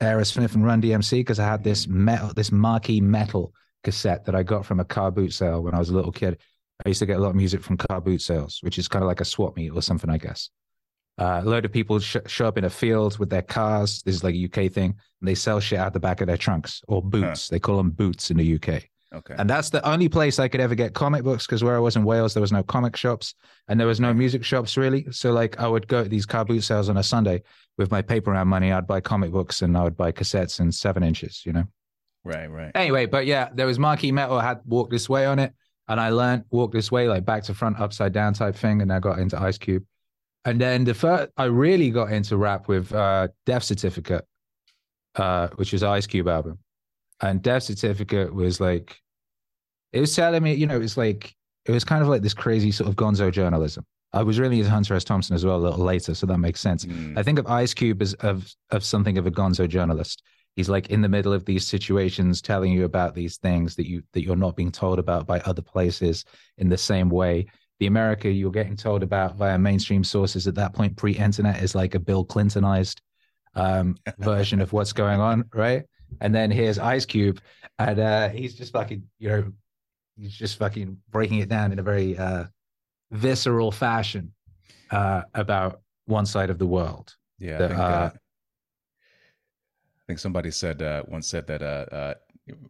Aerosmith 0.03 0.55
and 0.55 0.65
Run 0.65 0.83
DMC, 0.83 1.21
because 1.21 1.39
I 1.39 1.47
had 1.47 1.63
this 1.63 1.87
metal, 1.87 2.33
this 2.35 2.51
marquee 2.51 3.01
metal 3.01 3.55
cassette 3.85 4.25
that 4.25 4.35
I 4.35 4.43
got 4.43 4.67
from 4.67 4.81
a 4.81 4.85
car 4.85 5.13
boot 5.13 5.33
sale 5.33 5.63
when 5.63 5.75
I 5.75 5.79
was 5.79 5.91
a 5.91 5.95
little 5.95 6.13
kid. 6.13 6.39
I 6.85 6.89
used 6.89 6.99
to 6.99 7.07
get 7.07 7.19
a 7.19 7.21
lot 7.21 7.31
of 7.31 7.37
music 7.37 7.63
from 7.63 7.77
car 7.77 8.01
boot 8.01 8.21
sales, 8.21 8.59
which 8.63 8.79
is 8.79 8.89
kind 8.89 9.05
of 9.05 9.07
like 9.07 9.21
a 9.21 9.25
swap 9.25 9.57
meet 9.57 9.71
or 9.71 9.83
something, 9.83 10.11
I 10.11 10.19
guess. 10.19 10.51
Uh, 11.17 11.43
a 11.45 11.49
load 11.49 11.65
of 11.65 11.71
people 11.71 12.01
sh- 12.01 12.17
show 12.27 12.49
up 12.49 12.59
in 12.59 12.65
a 12.65 12.71
field 12.71 13.19
with 13.19 13.31
their 13.31 13.43
cars. 13.43 14.03
This 14.03 14.17
is 14.17 14.25
like 14.25 14.35
a 14.35 14.45
UK 14.47 14.73
thing. 14.73 14.97
And 15.21 15.29
they 15.29 15.37
sell 15.37 15.61
shit 15.61 15.79
out 15.79 15.93
the 15.93 16.01
back 16.01 16.21
of 16.21 16.27
their 16.27 16.37
trunks 16.37 16.83
or 16.89 17.01
boots. 17.03 17.49
They 17.49 17.61
call 17.61 17.77
them 17.77 17.91
boots 17.91 18.33
in 18.33 18.39
the 18.39 18.55
UK. 18.57 18.83
Okay. 19.15 19.35
And 19.39 19.49
that's 19.49 19.71
the 19.71 19.87
only 19.89 20.09
place 20.09 20.39
I 20.39 20.49
could 20.49 20.61
ever 20.61 20.75
get 20.75 20.93
comic 20.93 21.23
books 21.23 21.47
because 21.47 21.63
where 21.63 21.77
I 21.77 21.79
was 21.79 21.97
in 21.97 22.05
Wales, 22.05 22.35
there 22.35 22.41
was 22.41 22.53
no 22.53 22.63
comic 22.63 22.97
shops 22.97 23.35
and 23.69 23.79
there 23.79 23.87
was 23.87 24.01
no 24.01 24.13
music 24.13 24.45
shops 24.45 24.77
really. 24.77 25.07
So 25.11 25.33
like 25.33 25.59
I 25.61 25.69
would 25.69 25.87
go 25.87 26.03
to 26.03 26.09
these 26.09 26.27
car 26.27 26.45
boot 26.45 26.63
sales 26.63 26.89
on 26.89 26.97
a 26.97 27.03
Sunday 27.03 27.43
with 27.79 27.91
my 27.91 28.03
paper 28.03 28.33
round 28.33 28.51
money. 28.51 28.73
I'd 28.73 28.87
buy 28.87 29.01
comic 29.01 29.31
books 29.31 29.63
and 29.63 29.77
I 29.77 29.85
would 29.85 29.97
buy 29.97 30.11
cassettes 30.13 30.59
and 30.61 30.75
seven 30.75 31.03
inches, 31.03 31.43
you 31.47 31.53
know. 31.53 31.65
right. 32.25 32.51
Right. 32.51 32.73
Anyway, 32.75 33.07
but 33.07 33.27
yeah, 33.27 33.51
there 33.55 33.67
was 33.67 33.79
Marquee 33.79 34.13
Metal 34.13 34.41
had 34.41 34.61
Walk 34.67 34.91
This 34.91 35.09
Way 35.09 35.27
on 35.27 35.39
it. 35.39 35.53
And 35.87 36.01
I 36.01 36.09
learned 36.09 36.45
Walk 36.51 36.73
This 36.73 36.91
Way, 36.91 37.09
like 37.09 37.25
back 37.25 37.43
to 37.45 37.55
front, 37.55 37.79
upside 37.79 38.13
down 38.13 38.33
type 38.33 38.57
thing. 38.57 38.81
And 38.81 38.93
I 38.93 38.99
got 39.01 39.19
into 39.19 39.41
Ice 39.41 39.59
Cube. 39.59 39.85
And 40.47 40.61
then 40.61 40.85
the 40.85 40.95
first, 40.95 41.31
I 41.37 41.45
really 41.45 41.91
got 41.91 42.11
into 42.11 42.37
rap 42.37 42.69
with 42.69 42.93
uh, 42.93 43.29
Death 43.47 43.65
Certificate, 43.65 44.27
uh, 45.15 45.49
which 45.57 45.73
was 45.73 45.83
Ice 45.83 46.07
Cube 46.07 46.29
album. 46.29 46.59
And 47.21 47.43
Death 47.43 47.65
Certificate 47.65 48.35
was 48.35 48.61
like, 48.61 49.01
it 49.95 50.01
was 50.01 50.15
telling 50.15 50.43
me, 50.43 50.53
you 50.55 50.67
know, 50.67 50.75
it 50.75 50.81
was 50.81 50.97
like, 50.97 51.35
it 51.67 51.71
was 51.71 51.85
kind 51.85 52.03
of 52.03 52.09
like 52.09 52.21
this 52.21 52.35
crazy 52.35 52.73
sort 52.73 52.91
of 52.91 52.97
gonzo 52.97 53.31
journalism. 53.31 53.87
I 54.13 54.25
was 54.25 54.41
really 54.41 54.59
into 54.59 54.71
Hunter 54.71 54.95
S. 54.95 55.05
Thompson 55.05 55.35
as 55.35 55.47
well 55.47 55.57
a 55.57 55.59
little 55.59 55.85
later, 55.85 56.15
so 56.15 56.27
that 56.27 56.39
makes 56.39 56.61
sense. 56.61 56.85
Mm. 56.85 57.17
I 57.17 57.23
think 57.23 57.39
of 57.39 57.47
Ice 57.47 57.73
Cube 57.73 58.03
as 58.03 58.15
of 58.15 58.53
of 58.71 58.85
something 58.85 59.19
of 59.19 59.27
a 59.27 59.31
gonzo 59.31 59.69
journalist. 59.69 60.23
He's 60.57 60.69
like 60.69 60.91
in 60.91 61.01
the 61.01 61.09
middle 61.09 61.33
of 61.33 61.45
these 61.45 61.67
situations, 61.67 62.43
telling 62.43 62.73
you 62.73 62.85
about 62.85 63.15
these 63.15 63.39
things 63.39 63.77
that 63.77 63.89
you 63.89 64.03
that 64.13 64.23
you're 64.23 64.37
not 64.37 64.57
being 64.57 64.73
told 64.73 64.99
about 64.99 65.27
by 65.27 65.41
other 65.41 65.63
places 65.63 66.25
in 66.59 66.69
the 66.69 66.79
same 66.79 67.09
way. 67.09 67.47
The 67.81 67.87
America 67.87 68.31
you're 68.31 68.53
getting 68.53 68.77
told 68.77 69.03
about 69.03 69.37
via 69.37 69.59
mainstream 69.59 70.05
sources 70.05 70.47
at 70.47 70.55
that 70.57 70.75
point, 70.75 70.97
pre-internet, 70.97 71.63
is 71.63 71.75
like 71.75 71.95
a 71.95 72.01
Bill 72.01 72.25
Clintonized 72.25 73.01
um, 73.55 73.97
version 74.19 74.61
of 74.61 74.73
what's 74.73 74.93
going 74.93 75.21
on, 75.21 75.45
right? 75.53 75.85
And 76.21 76.33
then 76.35 76.51
here's 76.51 76.79
Ice 76.79 77.07
Cube, 77.07 77.41
and 77.79 77.99
uh, 77.99 78.29
he's 78.29 78.55
just 78.55 78.73
fucking, 78.73 79.03
you 79.19 79.29
know, 79.29 79.53
he's 80.19 80.35
just 80.35 80.59
fucking 80.59 80.99
breaking 81.11 81.39
it 81.39 81.49
down 81.49 81.73
in 81.73 81.79
a 81.79 81.83
very 81.83 82.17
uh, 82.17 82.45
visceral 83.11 83.71
fashion 83.73 84.33
uh, 84.91 85.23
about 85.35 85.81
one 86.07 86.27
side 86.27 86.51
of 86.51 86.59
the 86.59 86.67
world. 86.67 87.15
Yeah, 87.39 87.59
the, 87.59 87.65
I 87.65 87.69
think, 87.69 87.81
uh, 87.81 87.83
uh, 87.83 88.11
I 88.15 90.03
think 90.07 90.19
somebody 90.19 90.51
said 90.51 90.83
uh, 90.83 91.03
once 91.09 91.27
said 91.27 91.47
that 91.47 91.63
uh, 91.63 91.87
uh, 91.95 92.15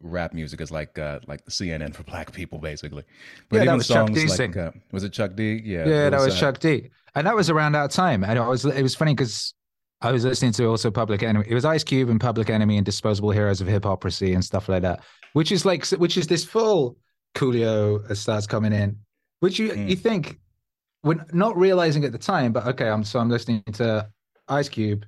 rap 0.00 0.32
music 0.32 0.60
is 0.60 0.70
like 0.70 0.98
uh, 0.98 1.20
like 1.26 1.44
CNN 1.46 1.94
for 1.94 2.02
black 2.04 2.32
people, 2.32 2.58
basically. 2.58 3.02
But 3.48 3.56
Yeah, 3.56 3.60
that 3.60 3.64
even 3.66 3.76
was 3.78 3.88
Chuck 3.88 4.06
songs 4.06 4.18
D's 4.18 4.30
like 4.30 4.54
thing. 4.54 4.58
uh, 4.58 4.70
was 4.92 5.04
it 5.04 5.12
Chuck 5.12 5.34
D? 5.34 5.60
Yeah, 5.64 5.86
Yeah, 5.86 6.06
it 6.06 6.10
that 6.10 6.20
was 6.20 6.38
Chuck 6.38 6.58
D, 6.60 6.90
and 7.14 7.26
that 7.26 7.34
was 7.34 7.50
around 7.50 7.72
that 7.72 7.90
time. 7.90 8.24
And 8.24 8.38
I 8.38 8.46
was, 8.46 8.64
it 8.64 8.82
was 8.82 8.94
funny 8.94 9.14
because 9.14 9.54
I 10.00 10.12
was 10.12 10.24
listening 10.24 10.52
to 10.52 10.66
also 10.66 10.90
Public 10.90 11.22
Enemy. 11.22 11.46
It 11.48 11.54
was 11.54 11.64
Ice 11.64 11.84
Cube 11.84 12.08
and 12.08 12.20
Public 12.20 12.50
Enemy 12.50 12.76
and 12.76 12.86
Disposable 12.86 13.30
Heroes 13.30 13.60
of 13.60 13.66
Hiphoprisy 13.66 14.34
and 14.34 14.44
stuff 14.44 14.68
like 14.68 14.82
that, 14.82 15.02
which 15.32 15.50
is 15.50 15.64
like, 15.64 15.86
which 15.88 16.16
is 16.16 16.26
this 16.26 16.44
full 16.44 16.96
Coolio 17.34 18.14
starts 18.16 18.46
coming 18.46 18.72
in, 18.72 18.96
which 19.40 19.58
you 19.58 19.70
Mm. 19.70 19.88
you 19.88 19.96
think 19.96 20.38
when 21.02 21.24
not 21.32 21.56
realizing 21.56 22.04
at 22.04 22.12
the 22.12 22.18
time, 22.18 22.52
but 22.52 22.66
okay, 22.66 22.88
I'm 22.88 23.04
so 23.04 23.18
I'm 23.18 23.28
listening 23.28 23.62
to 23.74 24.08
Ice 24.48 24.68
Cube 24.68 25.04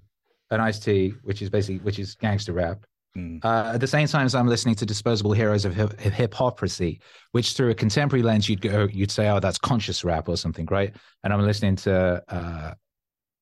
and 0.50 0.60
Ice 0.62 0.78
T, 0.78 1.14
which 1.22 1.42
is 1.42 1.50
basically 1.50 1.78
which 1.78 1.98
is 1.98 2.14
gangster 2.14 2.52
rap. 2.52 2.84
Mm. 3.16 3.42
Uh, 3.42 3.72
at 3.74 3.80
the 3.80 3.86
same 3.86 4.06
time 4.06 4.26
as 4.26 4.34
I'm 4.34 4.46
listening 4.46 4.74
to 4.74 4.84
Disposable 4.86 5.32
Heroes 5.32 5.64
of 5.64 5.74
Hiphoprisy, 5.74 7.00
which 7.32 7.54
through 7.54 7.70
a 7.70 7.74
contemporary 7.74 8.22
lens 8.22 8.46
you'd 8.46 8.60
go, 8.60 8.86
you'd 8.92 9.10
say, 9.10 9.30
oh, 9.30 9.40
that's 9.40 9.56
conscious 9.58 10.04
rap 10.04 10.28
or 10.28 10.36
something, 10.36 10.66
right? 10.70 10.94
And 11.24 11.32
I'm 11.32 11.40
listening 11.40 11.76
to 11.76 12.22
uh, 12.28 12.74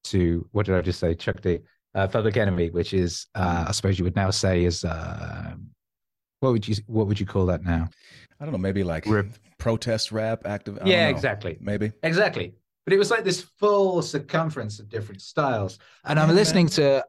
to 0.05 0.47
what 0.53 0.66
did 0.66 0.77
I 0.77 0.81
just 0.81 1.01
say? 1.01 1.14
Chuck 1.14 1.40
D, 1.40 1.59
uh, 1.94 2.07
Public 2.07 2.37
Enemy, 2.37 2.70
which 2.70 2.94
is 2.94 3.27
uh, 3.35 3.64
I 3.68 3.73
suppose 3.73 3.99
you 3.99 4.05
would 4.05 4.14
now 4.14 4.31
say 4.31 4.64
is 4.64 4.85
uh, 4.85 5.55
what 6.44 6.52
would 6.52 6.68
you 6.68 6.76
what 6.87 7.07
would 7.07 7.18
you 7.18 7.26
call 7.26 7.46
that 7.46 7.64
now? 7.64 7.88
I 8.38 8.44
don't 8.44 8.52
know, 8.52 8.59
maybe 8.59 8.85
like 8.85 9.07
Rip. 9.07 9.33
protest 9.59 10.12
rap, 10.12 10.42
active. 10.44 10.78
I 10.80 10.87
Yeah, 10.88 11.04
know. 11.07 11.11
exactly. 11.11 11.57
Maybe. 11.61 11.90
Exactly. 12.02 12.54
But 12.85 12.92
it 12.92 12.98
was 12.98 13.11
like 13.11 13.24
this 13.24 13.40
full 13.59 14.02
circumference 14.02 14.78
of 14.78 14.90
different 14.90 15.22
styles. 15.22 15.78
And 16.04 16.20
I'm 16.20 16.28
Yeah, 16.28 16.35
listening 16.35 16.66
to 16.68 17.02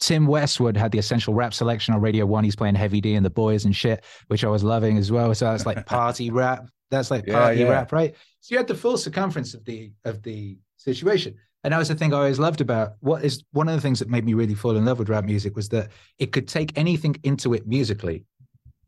Tim 0.00 0.26
Westwood 0.26 0.76
had 0.76 0.90
the 0.90 0.98
essential 0.98 1.34
rap 1.34 1.54
selection 1.54 1.94
on 1.94 2.00
Radio 2.00 2.26
One. 2.26 2.42
He's 2.42 2.56
playing 2.56 2.74
Heavy 2.74 3.00
D 3.00 3.14
and 3.14 3.24
the 3.24 3.30
Boys 3.30 3.64
and 3.64 3.76
shit, 3.76 4.04
which 4.26 4.42
I 4.42 4.48
was 4.48 4.64
loving 4.64 4.98
as 4.98 5.12
well. 5.12 5.32
So 5.34 5.44
that's 5.44 5.66
like 5.66 5.86
party 5.86 6.30
rap. 6.30 6.68
That's 6.90 7.12
like 7.12 7.28
Yeah, 7.28 7.34
party 7.34 7.60
yeah. 7.60 7.68
rap, 7.70 7.92
right? 7.92 8.14
So 8.40 8.54
you 8.54 8.58
had 8.58 8.66
the 8.66 8.74
full 8.74 8.96
circumference 8.96 9.54
of 9.54 9.64
the 9.64 9.92
of 10.04 10.22
the 10.22 10.58
situation. 10.76 11.36
And 11.62 11.72
that 11.74 11.78
was 11.78 11.88
the 11.88 11.94
thing 11.94 12.12
I 12.14 12.16
always 12.16 12.38
loved 12.38 12.62
about 12.62 12.94
what 13.00 13.22
is 13.22 13.44
one 13.52 13.68
of 13.68 13.74
the 13.74 13.82
things 13.82 13.98
that 13.98 14.08
made 14.08 14.24
me 14.24 14.32
really 14.34 14.54
fall 14.54 14.76
in 14.76 14.84
love 14.86 14.98
with 14.98 15.10
rap 15.10 15.24
music 15.24 15.54
was 15.54 15.68
that 15.68 15.90
it 16.18 16.32
could 16.32 16.48
take 16.48 16.76
anything 16.76 17.14
into 17.22 17.52
it 17.52 17.66
musically. 17.68 18.24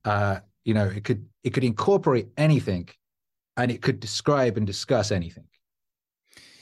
Uh, 0.04 0.40
you 0.64 0.74
know, 0.74 0.86
it 0.86 1.04
could 1.04 1.26
it 1.44 1.50
could 1.50 1.64
incorporate 1.64 2.28
anything 2.36 2.88
and 3.56 3.70
it 3.70 3.82
could 3.82 4.00
describe 4.00 4.56
and 4.56 4.66
discuss 4.66 5.10
anything. 5.10 5.44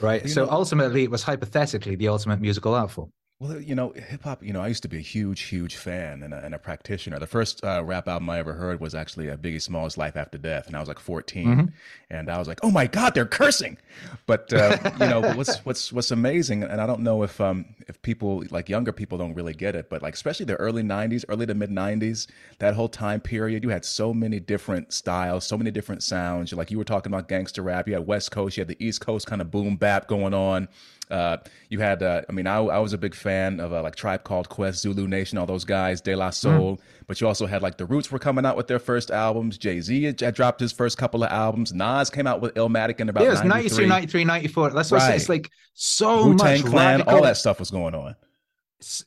Right. 0.01 0.23
You 0.23 0.29
so 0.29 0.45
know- 0.45 0.51
ultimately 0.51 1.03
it 1.05 1.11
was 1.11 1.23
hypothetically 1.23 1.95
the 1.97 2.09
ultimate 2.09 2.41
musical 2.41 2.75
art 2.75 2.91
form. 2.91 3.13
Well, 3.41 3.59
you 3.59 3.75
know, 3.75 3.93
hip 3.93 4.23
hop, 4.25 4.43
you 4.43 4.53
know, 4.53 4.61
I 4.61 4.69
used 4.69 4.83
to 4.83 4.89
be 4.89 4.99
a 4.99 5.01
huge, 5.01 5.41
huge 5.45 5.77
fan 5.77 6.23
and 6.23 6.35
a, 6.35 6.45
and 6.45 6.55
a 6.55 6.59
practitioner. 6.59 7.19
The 7.19 7.27
first 7.27 7.65
uh, 7.65 7.83
rap 7.83 8.07
album 8.07 8.29
I 8.29 8.39
ever 8.39 8.53
heard 8.53 8.81
was 8.81 8.95
actually 8.95 9.31
uh, 9.31 9.39
Biggie 9.39 9.63
Smalls' 9.63 9.97
Life 9.97 10.15
After 10.15 10.37
Death. 10.37 10.67
And 10.67 10.77
I 10.77 10.81
was 10.81 10.89
like 10.89 10.99
14. 10.99 11.47
Mhm. 11.47 11.73
And 12.11 12.29
I 12.31 12.39
was 12.39 12.47
like, 12.47 12.61
oh 12.63 12.71
my 12.71 12.87
God, 12.87 13.15
they're 13.15 13.25
cursing. 13.25 13.79
But, 14.27 14.53
uh, 14.53 14.77
you 15.01 15.07
know, 15.07 15.23
but 15.23 15.37
what's, 15.39 15.57
what's, 15.65 15.91
what's 15.91 16.11
amazing, 16.11 16.65
and 16.65 16.83
I 16.83 16.87
don't 16.87 17.01
know 17.01 17.23
if, 17.23 17.41
um, 17.41 17.65
if 17.89 18.03
people, 18.03 18.45
like 18.51 18.69
younger 18.69 18.93
people 18.93 19.17
don't 19.17 19.33
really 19.33 19.55
get 19.55 19.75
it, 19.75 19.89
but 19.89 20.03
like, 20.03 20.13
especially 20.13 20.45
the 20.45 20.57
early 20.57 20.83
90s, 20.83 21.25
early 21.31 21.47
to 21.47 21.55
mid 21.55 21.71
90s, 21.71 22.27
that 22.59 22.75
whole 22.75 22.91
time 22.91 23.23
period, 23.23 23.63
you 23.65 23.71
had 23.71 23.87
so 23.87 24.13
many 24.13 24.39
different 24.39 24.93
styles, 24.93 25.47
so 25.47 25.57
many 25.57 25.71
different 25.71 26.03
sounds. 26.03 26.53
Like 26.53 26.71
you 26.71 26.77
were 26.77 26.85
talking 26.85 27.11
about 27.11 27.29
gangster 27.29 27.63
rap, 27.63 27.89
you 27.89 27.95
had 27.95 28.07
West 28.07 28.33
Coast, 28.33 28.59
you 28.59 28.61
had 28.61 28.69
the 28.69 28.85
East 28.85 29.01
Coast 29.01 29.27
kind 29.27 29.41
of 29.41 29.51
boom 29.51 29.77
bap 29.77 30.09
going 30.09 30.35
on. 30.35 30.69
Uh, 31.11 31.39
you 31.69 31.79
had, 31.81 32.03
uh, 32.03 32.23
I 32.29 32.33
mean, 32.33 32.47
I, 32.47 32.59
I 32.59 32.79
was 32.79 32.93
a 32.93 32.99
big 32.99 33.15
fan 33.15 33.61
of 33.61 33.73
uh, 33.73 33.83
like 33.83 33.97
Tribe 33.97 34.25
Called 34.25 34.49
Quest, 34.49 34.81
Zulu 34.83 35.07
Nation, 35.09 35.39
all 35.39 35.47
those 35.47 35.65
guys, 35.65 36.01
De 36.01 36.15
La 36.15 36.31
Soul. 36.31 36.81
But 37.07 37.21
you 37.21 37.27
also 37.27 37.47
had 37.47 37.63
like 37.63 37.77
the 37.77 37.87
Roots 37.87 38.11
were 38.11 38.19
coming 38.19 38.47
out 38.47 38.57
with 38.57 38.67
their 38.67 38.79
first 38.79 39.11
albums. 39.11 39.59
Jay 39.59 39.81
Z 39.81 40.03
had, 40.05 40.21
had 40.21 40.35
dropped 40.35 40.61
his 40.61 40.73
first 40.73 40.99
couple 40.99 41.25
of 41.25 41.31
albums. 41.31 41.73
Nas 41.73 42.11
came 42.11 42.27
out 42.27 42.41
with 42.41 42.55
Illmatic 42.55 43.01
in 43.01 43.09
about 43.09 43.23
yeah, 43.23 43.29
it 43.31 43.33
was 43.33 43.45
93. 43.45 43.87
93, 43.87 44.25
94. 44.25 44.71
That's 44.71 44.91
what 44.91 45.03
I 45.03 45.09
say. 45.09 45.17
It's 45.17 45.29
like 45.29 45.51
so 45.75 46.27
Wu 46.27 46.35
much 46.35 46.63
Clan, 46.65 46.99
radical. 47.01 47.15
all 47.15 47.23
that 47.23 47.37
stuff 47.37 47.59
was 47.59 47.71
going 47.71 47.95
on. 47.95 48.15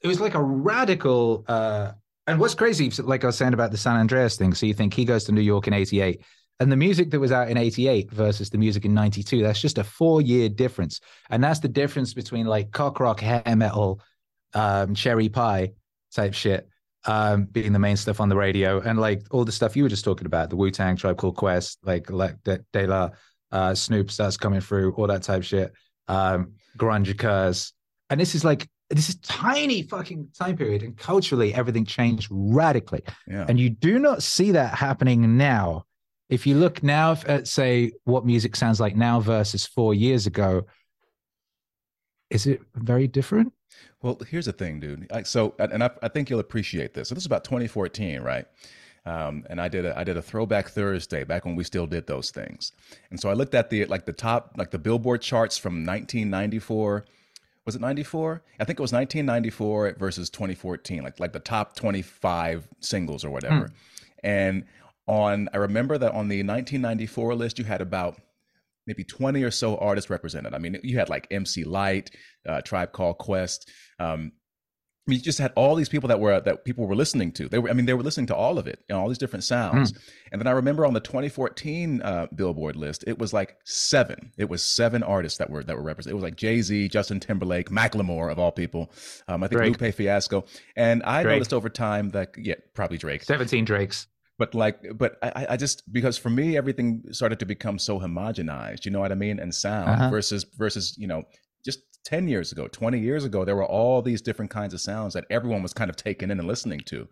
it 0.02 0.08
was 0.08 0.20
like 0.20 0.36
a 0.36 0.42
radical 0.42 1.44
uh 1.48 1.92
and 2.28 2.40
what's 2.40 2.54
crazy 2.54 2.90
like 3.02 3.24
i 3.24 3.28
was 3.28 3.36
saying 3.38 3.54
about 3.54 3.72
the 3.72 3.78
san 3.78 3.98
andreas 3.98 4.36
thing 4.38 4.54
so 4.54 4.66
you 4.66 4.74
think 4.74 4.94
he 4.94 5.04
goes 5.04 5.24
to 5.24 5.32
new 5.32 5.42
york 5.42 5.68
in 5.68 5.74
88 5.74 6.22
and 6.60 6.72
the 6.72 6.78
music 6.78 7.12
that 7.12 7.20
was 7.20 7.32
out 7.32 7.50
in 7.50 7.58
88 7.58 8.12
versus 8.12 8.50
the 8.50 8.58
music 8.58 8.86
in 8.86 8.94
92 8.94 9.44
that's 9.44 9.62
just 9.62 9.78
a 9.78 9.84
four 9.84 10.22
year 10.22 10.50
difference. 10.50 11.00
And 11.30 11.44
that's 11.44 11.60
the 11.60 11.68
difference 11.68 12.14
between 12.14 12.46
like 12.46 12.72
cock 12.72 13.00
rock 13.00 13.20
hair 13.20 13.44
metal 13.56 14.02
um 14.54 14.94
cherry 14.94 15.30
pie 15.30 15.72
type 16.14 16.34
shit 16.34 16.70
um 17.06 17.46
being 17.46 17.74
the 17.74 17.80
main 17.80 17.98
stuff 17.98 18.22
on 18.22 18.30
the 18.30 18.36
radio 18.36 18.80
and 18.80 19.00
like 19.00 19.24
all 19.32 19.44
the 19.44 19.52
stuff 19.52 19.76
you 19.76 19.84
were 19.84 19.90
just 19.90 20.06
talking 20.06 20.28
about 20.28 20.50
the 20.52 20.56
wu-tang 20.56 20.96
tribe 20.96 21.18
called 21.18 21.36
quest 21.36 21.80
like 21.84 22.10
like 22.12 22.42
de, 22.44 22.64
de 22.72 22.86
la 22.86 23.10
uh 23.52 23.74
snoop 23.74 24.12
starts 24.12 24.38
coming 24.38 24.62
through 24.62 24.94
all 24.94 25.08
that 25.08 25.24
type 25.24 25.42
shit 25.44 25.74
um 26.08 26.54
grunge 26.78 27.10
occurs 27.10 27.74
and 28.12 28.20
this 28.20 28.36
is 28.36 28.46
like 28.46 28.70
this 28.92 29.10
is 29.10 29.16
tiny 29.16 29.82
fucking 29.82 30.28
time 30.38 30.56
period 30.56 30.84
and 30.84 30.96
culturally 30.96 31.52
everything 31.54 31.84
changed 31.86 32.28
radically. 32.30 33.02
Yeah. 33.28 33.46
and 33.48 33.60
you 33.60 33.72
do 33.72 33.98
not 33.98 34.22
see 34.22 34.52
that 34.52 34.76
happening 34.76 35.36
now 35.38 35.86
if 36.34 36.48
you 36.48 36.56
look 36.56 36.82
now 36.82 37.16
at 37.28 37.48
say 37.48 37.92
what 38.06 38.26
music 38.26 38.56
sounds 38.56 38.80
like 38.80 38.96
now 38.96 39.20
versus 39.20 39.66
four 39.66 39.94
years 39.94 40.26
ago 40.26 40.66
is 42.30 42.48
it 42.48 42.62
very 42.76 43.08
different 43.08 43.54
Well, 44.02 44.20
here's 44.30 44.46
the 44.46 44.54
thing, 44.54 44.80
dude. 44.80 45.08
I, 45.12 45.24
so, 45.24 45.56
and 45.60 45.72
and 45.74 45.84
I, 45.84 45.90
I 46.02 46.10
think 46.10 46.30
you'll 46.30 46.40
appreciate 46.40 46.94
this. 46.94 47.10
So, 47.10 47.16
this 47.16 47.24
is 47.24 47.26
about 47.26 47.44
2014, 47.44 48.22
right? 48.22 48.46
Um, 49.06 49.46
and 49.50 49.60
I 49.60 49.68
did 49.68 49.86
a 49.86 49.98
I 49.98 50.04
did 50.04 50.16
a 50.18 50.22
throwback 50.22 50.70
Thursday 50.70 51.24
back 51.24 51.46
when 51.46 51.56
we 51.56 51.64
still 51.64 51.86
did 51.86 52.08
those 52.08 52.32
things. 52.32 52.72
And 53.10 53.20
so 53.20 53.30
I 53.30 53.34
looked 53.34 53.54
at 53.54 53.70
the 53.70 53.86
like 53.86 54.06
the 54.06 54.14
top 54.14 54.54
like 54.58 54.72
the 54.72 54.80
Billboard 54.80 55.22
charts 55.22 55.58
from 55.58 55.86
1994. 55.86 57.06
Was 57.66 57.76
it 57.76 57.82
94? 57.82 58.44
I 58.60 58.66
think 58.66 58.80
it 58.80 58.82
was 58.82 58.94
1994 58.94 59.96
versus 60.00 60.30
2014, 60.30 61.04
like 61.04 61.20
like 61.20 61.34
the 61.34 61.40
top 61.40 61.76
25 61.76 62.68
singles 62.80 63.26
or 63.26 63.30
whatever. 63.30 63.72
And 64.24 64.64
on 65.08 65.50
I 65.54 65.58
remember 65.58 65.98
that 65.98 66.12
on 66.14 66.28
the 66.30 66.44
1994 66.44 67.36
list 67.36 67.60
you 67.60 67.66
had 67.66 67.82
about 67.82 68.20
maybe 68.86 69.04
20 69.04 69.44
or 69.44 69.52
so 69.52 69.78
artists 69.78 70.10
represented. 70.10 70.54
I 70.54 70.58
mean, 70.58 70.80
you 70.84 70.98
had 70.98 71.10
like 71.10 71.28
MC 71.32 71.64
Lyte, 71.64 72.12
uh, 72.48 72.62
Tribe 72.62 72.92
Called 72.92 73.18
Quest. 73.18 73.70
Um, 74.00 74.34
I 75.06 75.12
mean, 75.12 75.20
you 75.20 75.24
just 75.24 75.40
had 75.40 75.52
all 75.58 75.76
these 75.76 75.90
people 75.90 76.08
that 76.08 76.22
were 76.22 76.40
that 76.40 76.64
people 76.64 76.88
were 76.88 76.96
listening 76.96 77.34
to. 77.34 77.50
They 77.50 77.60
were, 77.60 77.70
I 77.70 77.74
mean, 77.74 77.86
they 77.86 77.94
were 77.94 78.04
listening 78.04 78.28
to 78.28 78.36
all 78.36 78.58
of 78.58 78.68
it 78.68 78.80
and 78.88 78.98
all 78.98 79.10
these 79.10 79.18
different 79.18 79.44
sounds. 79.44 79.92
And 80.32 80.40
then 80.40 80.48
I 80.48 80.52
remember 80.52 80.86
on 80.86 80.94
the 80.94 81.02
2014 81.02 82.02
uh, 82.02 82.28
Billboard 82.34 82.78
list, 82.78 83.04
it 83.06 83.20
was 83.20 83.34
like 83.34 83.58
seven. 83.66 84.32
It 84.38 84.48
was 84.48 84.64
seven 84.64 85.04
artists 85.04 85.40
that 85.40 85.50
were 85.50 85.62
that 85.62 85.76
were 85.76 85.84
represented. 85.84 86.14
It 86.14 86.16
was 86.16 86.24
like 86.24 86.38
Jay 86.38 86.62
Z, 86.62 86.88
Justin 86.88 87.20
Timberlake, 87.20 87.70
Macklemore 87.70 88.32
of 88.32 88.40
all 88.40 88.54
people. 88.54 88.94
Um, 89.28 89.44
I 89.44 89.48
think 89.48 89.60
Drake. 89.60 89.82
Lupe 89.82 89.94
Fiasco. 89.94 90.46
And 90.78 91.04
I 91.04 91.24
Drake. 91.24 91.36
noticed 91.36 91.54
over 91.54 91.68
time 91.68 92.12
that 92.12 92.36
yeah, 92.38 92.56
probably 92.74 92.98
Drake 92.98 93.24
Seventeen 93.24 93.66
Drakes. 93.66 94.08
But 94.40 94.54
like 94.56 94.78
but 94.98 95.18
I, 95.22 95.48
I 95.52 95.58
just 95.58 95.84
because 95.94 96.18
for 96.18 96.30
me 96.30 96.58
everything 96.58 97.04
started 97.12 97.40
to 97.40 97.46
become 97.46 97.78
so 97.80 98.00
homogenized 98.00 98.86
you 98.86 98.92
know 98.92 99.00
what 99.00 99.12
i 99.12 99.16
mean 99.16 99.40
and 99.40 99.54
sound 99.54 99.90
Uh-huh. 99.90 100.10
versus 100.10 100.46
versus 100.58 100.96
you 100.98 101.08
know 101.08 101.24
just 101.66 101.80
10 102.06 102.28
years 102.28 102.52
ago 102.52 102.68
20 102.68 103.00
years 103.00 103.24
ago 103.26 103.46
there 103.46 103.56
were 103.56 103.66
all 103.66 104.02
these 104.02 104.22
different 104.22 104.52
kinds 104.52 104.74
of 104.74 104.82
sounds 104.82 105.14
that 105.14 105.26
everyone 105.30 105.62
was 105.62 105.74
kind 105.74 105.90
of 105.90 105.96
taking 105.96 106.32
in 106.32 106.40
and 106.40 106.48
listening 106.48 106.80
to 106.86 107.08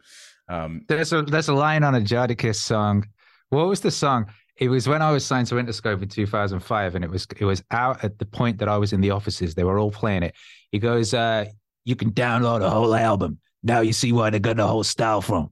um 0.50 0.82
There's 0.88 1.14
a 1.14 1.22
there's 1.22 1.48
a 1.50 1.54
line 1.54 1.84
on 1.84 1.96
a 1.96 2.02
Jadakiss 2.02 2.56
song. 2.58 3.06
What 3.50 3.68
was 3.68 3.80
the 3.82 3.92
song? 3.92 4.26
It 4.58 4.70
was 4.70 4.88
when 4.88 5.02
I 5.02 5.12
was 5.12 5.26
signed 5.26 5.48
to 5.48 5.56
Interscope 5.56 6.02
in 6.04 6.10
2005, 6.10 6.96
and 6.96 7.04
it 7.06 7.10
was 7.12 7.26
it 7.40 7.46
was 7.46 7.64
out 7.72 8.04
at 8.04 8.18
the 8.20 8.26
point 8.26 8.58
that 8.60 8.68
I 8.68 8.78
was 8.78 8.92
in 8.94 9.02
the 9.02 9.12
offices. 9.12 9.56
They 9.56 9.64
were 9.64 9.80
all 9.80 9.92
playing 9.92 10.24
it. 10.24 10.34
He 10.72 10.80
goes, 10.80 11.14
uh, 11.14 11.46
"You 11.86 11.96
can 11.96 12.12
download 12.12 12.62
a 12.62 12.70
whole 12.70 12.94
album. 12.96 13.40
Now 13.64 13.80
you 13.82 13.94
see 13.94 14.12
where 14.12 14.30
they 14.32 14.40
got 14.40 14.58
the 14.58 14.68
whole 14.68 14.84
style 14.84 15.22
from." 15.22 15.50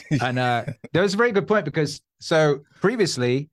and 0.22 0.38
uh, 0.38 0.64
that 0.92 1.00
was 1.00 1.14
a 1.14 1.16
very 1.16 1.32
good 1.32 1.46
point 1.46 1.64
because 1.64 2.00
so 2.20 2.60
previously 2.80 3.48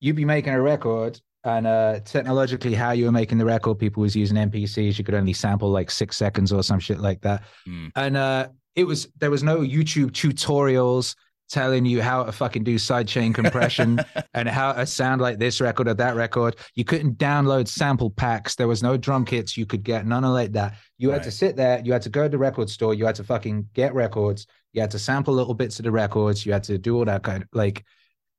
you'd 0.00 0.16
be 0.16 0.24
making 0.24 0.52
a 0.52 0.60
record 0.60 1.20
and 1.44 1.66
uh 1.66 1.98
technologically 2.04 2.72
how 2.72 2.92
you 2.92 3.04
were 3.04 3.12
making 3.12 3.36
the 3.36 3.44
record 3.44 3.76
people 3.76 4.00
was 4.00 4.14
using 4.14 4.36
mpcs 4.36 4.96
you 4.96 5.02
could 5.02 5.14
only 5.14 5.32
sample 5.32 5.70
like 5.70 5.90
six 5.90 6.16
seconds 6.16 6.52
or 6.52 6.62
some 6.62 6.78
shit 6.78 7.00
like 7.00 7.20
that. 7.20 7.42
Mm. 7.66 7.90
and 7.96 8.16
uh 8.16 8.48
it 8.76 8.84
was 8.84 9.08
there 9.18 9.30
was 9.30 9.42
no 9.42 9.58
youtube 9.58 10.12
tutorials 10.12 11.16
telling 11.52 11.84
you 11.84 12.00
how 12.00 12.24
to 12.24 12.32
fucking 12.32 12.64
do 12.64 12.76
sidechain 12.76 13.34
compression 13.34 14.00
and 14.34 14.48
how 14.48 14.72
to 14.72 14.86
sound 14.86 15.20
like 15.20 15.38
this 15.38 15.60
record 15.60 15.86
or 15.86 15.92
that 15.92 16.16
record. 16.16 16.56
You 16.74 16.84
couldn't 16.84 17.18
download 17.18 17.68
sample 17.68 18.10
packs. 18.10 18.54
There 18.54 18.68
was 18.68 18.82
no 18.82 18.96
drum 18.96 19.26
kits. 19.26 19.54
You 19.54 19.66
could 19.66 19.82
get 19.82 20.06
none 20.06 20.24
of 20.24 20.32
like 20.32 20.52
that. 20.52 20.76
You 20.96 21.10
had 21.10 21.22
to 21.24 21.30
sit 21.30 21.54
there. 21.56 21.82
You 21.84 21.92
had 21.92 22.00
to 22.02 22.08
go 22.08 22.22
to 22.22 22.28
the 22.30 22.38
record 22.38 22.70
store. 22.70 22.94
You 22.94 23.04
had 23.04 23.16
to 23.16 23.24
fucking 23.24 23.68
get 23.74 23.92
records 23.92 24.46
you 24.72 24.80
had 24.80 24.90
to 24.92 24.98
sample 24.98 25.34
little 25.34 25.54
bits 25.54 25.78
of 25.78 25.84
the 25.84 25.90
records. 25.90 26.44
You 26.46 26.52
had 26.52 26.64
to 26.64 26.78
do 26.78 26.96
all 26.96 27.04
that 27.04 27.22
kind 27.22 27.42
of 27.42 27.48
like 27.52 27.84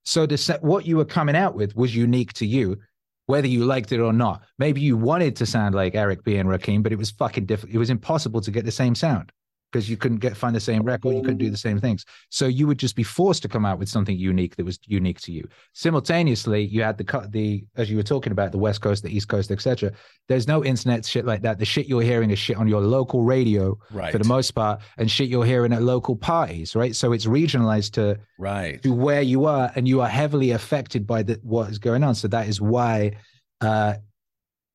so 0.05 0.25
the 0.25 0.37
set 0.37 0.63
what 0.63 0.85
you 0.85 0.97
were 0.97 1.05
coming 1.05 1.35
out 1.35 1.55
with 1.55 1.75
was 1.75 1.95
unique 1.95 2.33
to 2.33 2.45
you 2.45 2.77
whether 3.25 3.47
you 3.47 3.63
liked 3.63 3.93
it 3.93 4.01
or 4.01 4.11
not. 4.11 4.43
Maybe 4.59 4.81
you 4.81 4.97
wanted 4.97 5.35
to 5.37 5.45
sound 5.45 5.75
like 5.75 5.95
eric 5.95 6.23
b 6.23 6.37
and 6.37 6.49
rakim 6.49 6.83
but 6.83 6.91
it 6.91 6.97
was 6.97 7.11
fucking 7.11 7.45
difficult 7.45 7.75
it 7.75 7.79
was 7.79 7.89
impossible 7.89 8.41
to 8.41 8.51
get 8.51 8.65
the 8.65 8.71
same 8.71 8.95
sound 8.95 9.31
because 9.73 9.89
you 9.89 9.97
couldn't 9.97 10.19
get 10.19 10.37
find 10.37 10.55
the 10.55 10.59
same 10.59 10.83
record 10.83 11.15
you 11.15 11.21
couldn't 11.21 11.39
do 11.39 11.49
the 11.49 11.57
same 11.57 11.79
things. 11.79 12.05
So 12.29 12.45
you 12.45 12.67
would 12.67 12.77
just 12.77 12.95
be 12.95 13.03
forced 13.03 13.41
to 13.41 13.49
come 13.49 13.65
out 13.65 13.79
with 13.79 13.89
something 13.89 14.15
unique 14.15 14.55
that 14.55 14.65
was 14.65 14.79
unique 14.85 15.19
to 15.21 15.31
you. 15.31 15.47
Simultaneously 15.73 16.63
you 16.63 16.83
had 16.83 16.97
the 16.97 17.03
cut 17.03 17.31
the 17.31 17.65
as 17.75 17.89
you 17.89 17.97
were 17.97 18.03
talking 18.03 18.31
about 18.31 18.51
the 18.51 18.59
west 18.59 18.81
coast 18.81 19.01
the 19.03 19.13
east 19.13 19.27
coast 19.27 19.51
etc 19.51 19.91
there's 20.29 20.47
no 20.47 20.63
internet 20.63 21.05
shit 21.05 21.25
like 21.25 21.41
that. 21.41 21.57
The 21.57 21.65
shit 21.65 21.87
you're 21.87 22.03
hearing 22.03 22.29
is 22.29 22.39
shit 22.39 22.57
on 22.57 22.67
your 22.67 22.81
local 22.81 23.23
radio 23.23 23.77
right 23.91 24.11
for 24.11 24.19
the 24.19 24.27
most 24.27 24.51
part 24.51 24.81
and 24.97 25.09
shit 25.09 25.27
you're 25.27 25.45
hearing 25.45 25.73
at 25.73 25.81
local 25.81 26.15
parties 26.15 26.75
right? 26.75 26.95
So 26.95 27.11
it's 27.11 27.25
regionalized 27.25 27.93
to 27.93 28.19
right. 28.37 28.81
to 28.83 28.93
where 28.93 29.23
you 29.23 29.45
are 29.45 29.71
and 29.75 29.87
you 29.87 30.01
are 30.01 30.07
heavily 30.07 30.51
affected 30.51 31.07
by 31.07 31.23
the, 31.23 31.39
what 31.41 31.71
is 31.71 31.79
going 31.79 32.03
on. 32.03 32.13
So 32.13 32.27
that 32.27 32.47
is 32.47 32.61
why 32.61 33.13
uh 33.59 33.95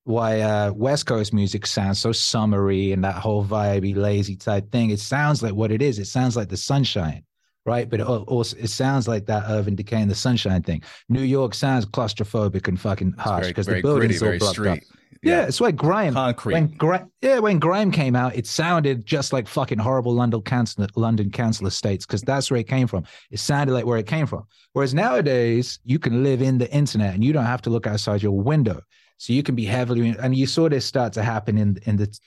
why 0.09 0.41
uh 0.41 0.73
west 0.73 1.07
coast 1.07 1.33
music 1.33 1.67
sounds 1.67 1.99
so 1.99 2.13
summery 2.13 2.93
and 2.93 3.05
that 3.05 3.17
whole 3.17 3.45
vibey 3.45 3.95
lazy 3.95 4.37
type 4.37 4.71
thing 4.73 4.91
it 4.91 5.01
sounds 5.01 5.43
like 5.43 5.55
what 5.55 5.71
it 5.71 5.83
is 5.83 5.99
it 5.99 6.07
sounds 6.07 6.37
like 6.37 6.49
the 6.49 6.57
sunshine 6.57 7.23
right? 7.69 7.89
But 7.89 8.01
it 8.01 8.07
also 8.07 8.57
it 8.57 8.69
sounds 8.71 9.07
like 9.07 9.27
that 9.27 9.45
Irving 9.49 9.77
Decay 9.77 10.01
and 10.01 10.11
the 10.11 10.15
Sunshine 10.15 10.63
thing. 10.63 10.83
New 11.09 11.23
York 11.23 11.55
sounds 11.55 11.85
claustrophobic 11.85 12.67
and 12.67 12.81
fucking 12.81 13.13
harsh 13.19 13.49
because 13.49 13.67
the 13.67 13.83
buildings 13.83 14.21
gritty, 14.21 14.43
all 14.43 14.53
blocked 14.53 14.67
up. 14.67 14.79
Yeah, 15.23 15.47
it's 15.47 15.61
like 15.61 15.77
grime. 15.77 16.15
Concrete. 16.15 16.55
When 16.55 16.67
grime, 16.69 17.11
yeah, 17.21 17.41
when 17.41 17.59
grime 17.59 17.91
came 17.91 18.15
out, 18.15 18.37
it 18.37 18.47
sounded 18.47 19.05
just 19.05 19.33
like 19.33 19.49
fucking 19.49 19.79
horrible 19.79 20.15
London 20.15 20.41
council, 20.43 20.87
London 20.95 21.31
council 21.31 21.67
estates 21.67 22.07
because 22.07 22.23
that's 22.23 22.51
where 22.51 22.61
it 22.61 22.69
came 22.69 22.87
from. 22.87 23.05
It 23.31 23.41
sounded 23.41 23.73
like 23.73 23.85
where 23.85 23.99
it 23.99 24.07
came 24.07 24.27
from. 24.27 24.45
Whereas 24.73 24.95
nowadays, 24.95 25.81
you 25.85 25.99
can 25.99 26.23
live 26.23 26.41
in 26.41 26.59
the 26.59 26.73
internet 26.73 27.15
and 27.15 27.25
you 27.25 27.33
don't 27.33 27.45
have 27.45 27.63
to 27.63 27.71
look 27.71 27.87
outside 27.87 28.23
your 28.23 28.39
window, 28.41 28.81
so 29.19 29.33
you 29.33 29.43
can 29.43 29.55
be 29.55 29.65
heavily. 29.65 30.17
And 30.19 30.35
you 30.35 30.47
saw 30.47 30.69
this 30.69 30.87
start 30.87 31.13
to 31.15 31.23
happen 31.23 31.59
in 31.59 31.79
in 31.85 31.97
the 31.97 32.19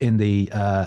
in 0.00 0.16
the 0.16 0.50
uh 0.52 0.86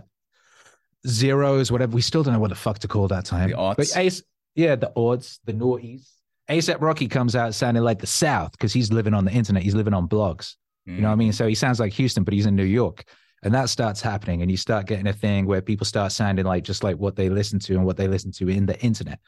zeros, 1.08 1.72
whatever. 1.72 1.94
We 1.94 2.02
still 2.02 2.24
don't 2.24 2.34
know 2.34 2.40
what 2.40 2.50
the 2.50 2.56
fuck 2.56 2.80
to 2.80 2.88
call 2.88 3.08
that 3.08 3.26
time. 3.26 3.50
The 3.50 3.56
aughts. 3.56 3.78
But 3.78 3.98
Ace, 3.98 4.22
yeah, 4.56 4.76
the 4.76 4.92
odds, 4.96 5.40
the 5.46 5.54
noughties. 5.54 6.08
ASAP 6.50 6.82
Rocky 6.82 7.08
comes 7.08 7.36
out 7.36 7.56
sounding 7.56 7.84
like 7.84 8.00
the 8.00 8.08
South 8.08 8.52
because 8.52 8.74
he's 8.74 8.92
living 8.92 9.14
on 9.14 9.26
the 9.26 9.32
internet. 9.32 9.64
He's 9.64 9.76
living 9.76 9.94
on 9.94 10.08
blogs. 10.08 10.56
Mm. 10.88 10.96
You 10.96 11.02
know 11.02 11.08
what 11.08 11.14
I 11.14 11.18
mean? 11.18 11.34
So 11.34 11.48
he 11.48 11.56
sounds 11.56 11.80
like 11.80 11.94
Houston, 11.94 12.24
but 12.24 12.34
he's 12.34 12.46
in 12.46 12.56
New 12.56 12.66
York. 12.66 13.06
And 13.44 13.54
that 13.54 13.70
starts 13.70 14.02
happening. 14.02 14.42
And 14.42 14.52
you 14.52 14.58
start 14.58 14.86
getting 14.86 15.08
a 15.08 15.14
thing 15.14 15.46
where 15.46 15.62
people 15.62 15.86
start 15.86 16.12
sounding 16.12 16.46
like 16.46 16.64
just 16.64 16.84
like 16.84 16.98
what 16.98 17.16
they 17.16 17.30
listen 17.30 17.60
to 17.60 17.74
and 17.76 17.86
what 17.86 17.98
they 17.98 18.08
listen 18.08 18.32
to 18.34 18.50
in 18.50 18.66
the 18.66 18.80
internet. 18.82 19.20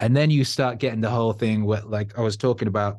And 0.00 0.16
then 0.16 0.30
you 0.30 0.44
start 0.44 0.78
getting 0.78 1.00
the 1.00 1.10
whole 1.10 1.32
thing 1.32 1.64
where, 1.64 1.82
like 1.82 2.18
I 2.18 2.22
was 2.22 2.36
talking 2.36 2.68
about 2.68 2.98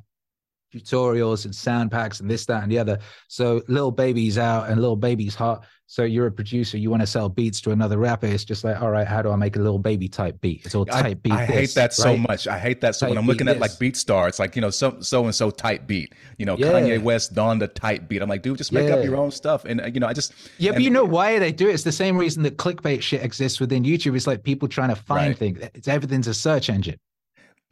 tutorials 0.73 1.45
and 1.45 1.53
sound 1.53 1.91
packs 1.91 2.19
and 2.19 2.29
this, 2.29 2.45
that, 2.47 2.63
and 2.63 2.71
the 2.71 2.79
other. 2.79 2.99
So 3.27 3.61
Lil 3.67 3.91
Baby's 3.91 4.37
out 4.37 4.69
and 4.69 4.81
Lil 4.81 4.95
Baby's 4.95 5.35
hot. 5.35 5.65
So 5.85 6.03
you're 6.03 6.25
a 6.25 6.31
producer, 6.31 6.77
you 6.77 6.89
want 6.89 7.01
to 7.01 7.07
sell 7.07 7.29
beats 7.29 7.61
to 7.61 7.71
another 7.71 7.97
rapper. 7.97 8.25
It's 8.25 8.43
just 8.43 8.63
like, 8.63 8.81
all 8.81 8.89
right, 8.89 9.05
how 9.05 9.21
do 9.21 9.29
I 9.29 9.35
make 9.35 9.55
a 9.57 9.59
Lil 9.59 9.77
Baby 9.77 10.07
type 10.07 10.41
beat? 10.41 10.65
It's 10.65 10.73
all 10.73 10.85
type 10.85 11.21
beat. 11.21 11.33
I 11.33 11.45
this, 11.45 11.55
hate 11.55 11.75
that 11.75 11.93
so 11.93 12.17
much. 12.17 12.47
I 12.47 12.57
hate 12.57 12.81
that. 12.81 12.95
So 12.95 13.05
type 13.05 13.09
when 13.11 13.17
I'm 13.19 13.27
looking 13.27 13.47
at 13.47 13.59
like 13.59 13.71
BeatStar, 13.71 14.27
it's 14.27 14.39
like, 14.39 14.55
you 14.55 14.61
know, 14.61 14.71
so 14.71 15.01
so 15.01 15.25
and 15.25 15.35
so 15.35 15.51
type 15.51 15.85
beat. 15.85 16.13
You 16.39 16.47
know, 16.47 16.57
yeah. 16.57 16.71
Kanye 16.71 17.03
West 17.03 17.35
Donda 17.35 17.71
type 17.71 18.07
beat. 18.07 18.23
I'm 18.23 18.29
like, 18.29 18.41
dude, 18.41 18.57
just 18.57 18.71
make 18.71 18.87
yeah. 18.87 18.95
up 18.95 19.03
your 19.03 19.17
own 19.17 19.29
stuff. 19.29 19.65
And 19.65 19.81
uh, 19.81 19.85
you 19.85 19.99
know, 19.99 20.07
I 20.07 20.13
just 20.13 20.33
Yeah, 20.57 20.69
and, 20.69 20.77
but 20.77 20.83
you 20.83 20.89
know 20.89 21.05
why 21.05 21.37
they 21.37 21.51
do 21.51 21.69
it? 21.69 21.73
It's 21.73 21.83
the 21.83 21.91
same 21.91 22.17
reason 22.17 22.41
that 22.43 22.57
clickbait 22.57 23.03
shit 23.03 23.23
exists 23.23 23.59
within 23.59 23.83
YouTube. 23.83 24.15
It's 24.15 24.25
like 24.25 24.43
people 24.43 24.67
trying 24.67 24.89
to 24.89 24.95
find 24.95 25.27
right. 25.27 25.37
things. 25.37 25.59
It's 25.75 25.87
everything's 25.87 26.27
a 26.27 26.33
search 26.33 26.71
engine. 26.71 26.97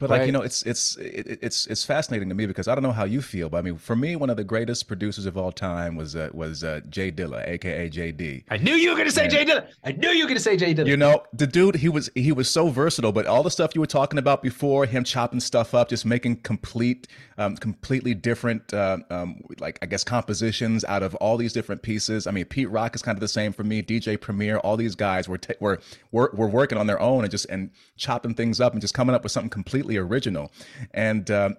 But 0.02 0.10
right. 0.10 0.18
like 0.18 0.26
you 0.26 0.32
know, 0.32 0.42
it's 0.42 0.64
it's 0.64 0.96
it, 0.96 1.38
it's 1.40 1.68
it's 1.68 1.84
fascinating 1.84 2.28
to 2.28 2.34
me 2.34 2.46
because 2.46 2.66
I 2.66 2.74
don't 2.74 2.82
know 2.82 2.90
how 2.90 3.04
you 3.04 3.22
feel, 3.22 3.48
but 3.48 3.58
I 3.58 3.62
mean, 3.62 3.78
for 3.78 3.94
me, 3.94 4.16
one 4.16 4.30
of 4.30 4.36
the 4.36 4.42
greatest 4.42 4.88
producers 4.88 5.26
of 5.26 5.36
all 5.36 5.52
time 5.52 5.94
was 5.94 6.16
uh, 6.16 6.28
was 6.32 6.64
uh, 6.64 6.80
J 6.90 7.12
Dilla, 7.12 7.46
aka 7.46 7.88
JD. 7.88 8.42
I 8.50 8.56
knew 8.56 8.74
you 8.74 8.90
were 8.90 8.96
gonna 8.96 9.12
say 9.12 9.28
J 9.28 9.44
Dilla. 9.44 9.68
I 9.84 9.92
knew 9.92 10.08
you 10.08 10.24
were 10.24 10.28
gonna 10.28 10.40
say 10.40 10.56
J 10.56 10.74
Dilla. 10.74 10.88
You 10.88 10.96
know, 10.96 11.22
the 11.32 11.46
dude, 11.46 11.76
he 11.76 11.88
was 11.88 12.10
he 12.16 12.32
was 12.32 12.50
so 12.50 12.68
versatile. 12.68 13.12
But 13.12 13.26
all 13.26 13.44
the 13.44 13.50
stuff 13.50 13.76
you 13.76 13.80
were 13.80 13.86
talking 13.86 14.18
about 14.18 14.42
before, 14.42 14.86
him 14.86 15.04
chopping 15.04 15.38
stuff 15.38 15.72
up, 15.72 15.88
just 15.88 16.04
making 16.04 16.38
complete, 16.38 17.06
um, 17.38 17.56
completely 17.56 18.12
different, 18.12 18.74
uh, 18.74 18.98
um, 19.10 19.40
like 19.60 19.78
I 19.82 19.86
guess 19.86 20.02
compositions 20.02 20.84
out 20.84 21.04
of 21.04 21.14
all 21.16 21.36
these 21.36 21.52
different 21.52 21.82
pieces. 21.82 22.26
I 22.26 22.32
mean, 22.32 22.46
Pete 22.46 22.70
Rock 22.70 22.96
is 22.96 23.02
kind 23.02 23.14
of 23.14 23.20
the 23.20 23.28
same 23.28 23.52
for 23.52 23.62
me. 23.62 23.84
DJ 23.84 24.20
Premier, 24.20 24.58
all 24.58 24.76
these 24.76 24.96
guys 24.96 25.28
were 25.28 25.38
t- 25.38 25.54
were, 25.60 25.80
were 26.10 26.30
were 26.34 26.48
working 26.48 26.76
on 26.76 26.88
their 26.88 27.00
own 27.00 27.22
and 27.22 27.30
just 27.30 27.46
and 27.46 27.70
chopping 27.96 28.34
things 28.34 28.60
up 28.60 28.72
and 28.72 28.80
just 28.80 28.94
coming 28.94 29.14
up 29.14 29.22
with 29.22 29.30
something 29.30 29.50
completely 29.50 29.91
original. 29.98 30.52
And 30.92 31.30
um, 31.30 31.56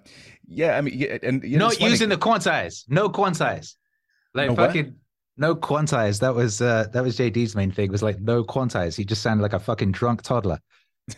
yeah, 0.47 0.77
I 0.77 0.81
mean, 0.81 0.97
yeah, 0.97 1.17
and 1.23 1.43
you 1.43 1.57
know, 1.57 1.67
not 1.67 1.81
using 1.81 2.09
the 2.09 2.17
quantize, 2.17 2.83
no 2.89 3.09
quantize, 3.09 3.75
like 4.33 4.49
no 4.49 4.55
fucking. 4.55 4.85
What? 4.85 4.93
No 5.35 5.55
quantize. 5.55 6.19
That 6.19 6.35
was 6.35 6.61
uh, 6.61 6.87
that 6.93 7.03
was 7.03 7.17
JD's 7.17 7.55
main 7.55 7.71
thing. 7.71 7.91
Was 7.91 8.03
like 8.03 8.19
no 8.19 8.43
quantize. 8.43 8.95
He 8.95 9.03
just 9.03 9.23
sounded 9.23 9.41
like 9.41 9.53
a 9.53 9.59
fucking 9.59 9.91
drunk 9.91 10.21
toddler. 10.21 10.59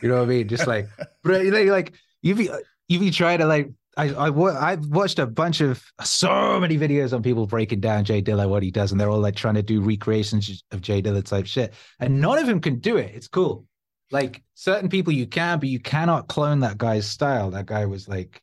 You 0.01 0.07
know 0.07 0.15
what 0.15 0.23
I 0.23 0.27
mean? 0.27 0.47
Just 0.47 0.67
like, 0.67 0.87
bro, 1.23 1.39
like 1.41 1.93
you've 2.21 2.49
you've 2.87 3.13
tried 3.13 3.37
to 3.37 3.45
like 3.45 3.71
I, 3.97 4.09
I 4.09 4.71
I've 4.71 4.85
watched 4.87 5.19
a 5.19 5.25
bunch 5.25 5.61
of 5.61 5.83
so 6.03 6.59
many 6.59 6.77
videos 6.77 7.13
on 7.13 7.23
people 7.23 7.47
breaking 7.47 7.79
down 7.79 8.03
J 8.03 8.21
Dilla 8.21 8.47
what 8.49 8.63
he 8.63 8.71
does, 8.71 8.91
and 8.91 8.99
they're 8.99 9.09
all 9.09 9.19
like 9.19 9.35
trying 9.35 9.55
to 9.55 9.63
do 9.63 9.81
recreations 9.81 10.63
of 10.71 10.81
J 10.81 11.01
Dilla 11.01 11.23
type 11.23 11.45
shit, 11.45 11.73
and 11.99 12.19
none 12.19 12.37
of 12.37 12.47
them 12.47 12.59
can 12.59 12.79
do 12.79 12.97
it. 12.97 13.13
It's 13.15 13.27
cool. 13.27 13.65
Like 14.11 14.43
certain 14.53 14.89
people 14.89 15.11
you 15.13 15.25
can, 15.27 15.59
but 15.59 15.69
you 15.69 15.79
cannot 15.79 16.27
clone 16.27 16.59
that 16.59 16.77
guy's 16.77 17.07
style. 17.07 17.51
That 17.51 17.65
guy 17.65 17.85
was 17.85 18.07
like, 18.07 18.41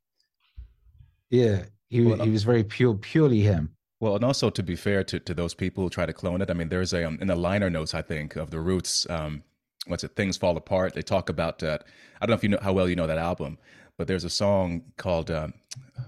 yeah, 1.31 1.65
he 1.89 2.05
well, 2.05 2.23
he 2.23 2.31
was 2.31 2.45
very 2.45 2.65
pure, 2.65 2.95
purely 2.95 3.41
him. 3.41 3.75
Well, 4.01 4.17
and 4.17 4.25
also 4.25 4.51
to 4.51 4.63
be 4.63 4.75
fair 4.75 5.05
to, 5.05 5.21
to 5.21 5.35
those 5.35 5.55
people 5.55 5.85
who 5.85 5.91
try 5.91 6.07
to 6.07 6.13
clone 6.13 6.43
it, 6.43 6.51
I 6.51 6.55
mean, 6.55 6.69
there's 6.69 6.93
a 6.93 7.07
um, 7.07 7.19
in 7.21 7.29
the 7.29 7.37
liner 7.37 7.71
notes 7.71 7.95
I 7.95 8.03
think 8.03 8.35
of 8.35 8.51
the 8.51 8.59
Roots. 8.59 9.09
Um, 9.09 9.45
what's 9.87 10.03
it? 10.03 10.17
Things 10.17 10.37
fall 10.37 10.57
apart. 10.57 10.95
They 10.95 11.03
talk 11.03 11.29
about 11.29 11.61
that. 11.61 11.85
I 12.21 12.27
don't 12.27 12.31
know 12.31 12.37
if 12.37 12.43
you 12.43 12.49
know 12.49 12.59
how 12.61 12.73
well 12.73 12.89
you 12.89 12.97
know 12.97 13.07
that 13.07 13.19
album, 13.19 13.59
but 13.97 14.09
there's 14.09 14.25
a 14.25 14.31
song 14.31 14.83
called 14.97 15.31
um, 15.31 15.55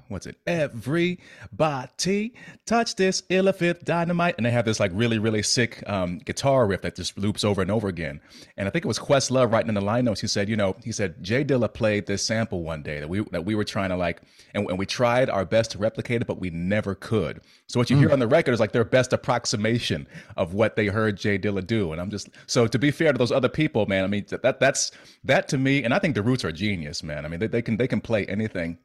what's 0.09 0.27
it? 0.27 0.37
Everybody 0.47 2.35
touch 2.67 2.95
this 2.97 3.23
elephant 3.31 3.85
dynamite, 3.85 4.35
and 4.37 4.47
they 4.47 4.51
have 4.51 4.65
this 4.65 4.81
like 4.81 4.91
really 4.95 5.19
really 5.19 5.43
sick 5.43 5.83
um, 5.89 6.19
guitar 6.19 6.67
riff 6.67 6.83
that 6.83 6.97
just 6.97 7.19
loops 7.19 7.45
over 7.45 7.63
and 7.63 7.71
over 7.71 7.89
again. 7.89 8.21
And 8.57 8.69
I 8.69 8.71
think 8.71 8.85
it 8.85 8.89
was 8.89 8.99
Questlove 8.99 9.53
writing 9.53 9.69
in 9.69 9.75
the 9.75 9.81
line 9.81 10.05
notes. 10.05 10.21
He 10.21 10.27
said, 10.27 10.49
you 10.49 10.57
know, 10.57 10.77
he 10.83 10.93
said 10.93 11.23
J 11.23 11.45
Dilla 11.45 11.73
played 11.73 12.07
this 12.07 12.25
sample 12.25 12.63
one 12.63 12.83
day 12.83 13.01
that 13.01 13.09
we 13.09 13.21
that 13.33 13.45
we 13.45 13.55
were 13.55 13.65
trying 13.65 13.91
to 13.91 13.97
like, 13.97 14.23
and, 14.55 14.69
and 14.69 14.79
we 14.79 14.87
tried 14.87 15.29
our 15.31 15.45
best 15.45 15.73
to 15.73 15.79
replicate 15.79 16.23
it, 16.23 16.27
but 16.27 16.39
we 16.39 16.51
never 16.51 16.95
could. 16.95 17.41
So 17.67 17.81
what 17.81 17.91
you 17.91 17.97
mm. 17.97 18.01
hear 18.01 18.13
on 18.13 18.19
the 18.19 18.29
record 18.29 18.53
is 18.53 18.61
like 18.61 18.73
their 18.73 18.85
best 18.85 19.13
approximation 19.13 20.07
of 20.37 20.55
what 20.55 20.77
they 20.77 20.87
heard 20.87 21.17
J 21.17 21.39
Dilla 21.39 21.67
do. 21.67 21.93
And 21.93 22.01
I'm 22.01 22.11
just 22.11 22.29
so 22.47 22.67
to 22.67 22.79
be 22.79 22.91
fair 22.91 23.13
to 23.13 23.19
those 23.19 23.33
other 23.33 23.49
people, 23.49 23.87
man. 23.87 24.05
I 24.05 24.07
mean 24.07 24.27
that 24.29 24.61
that's 24.61 24.91
that 25.25 25.49
to 25.49 25.59
me, 25.59 25.83
and 25.83 25.93
I 25.93 25.99
think 25.99 26.15
the 26.15 26.23
Roots 26.23 26.45
are 26.45 26.53
genius, 26.53 27.03
man. 27.03 27.25
I 27.25 27.29
mean 27.29 27.41
they, 27.41 27.47
they 27.47 27.63
can 27.63 27.77
they 27.77 27.89
can 27.89 28.01
play 28.01 28.27
anything 28.27 28.79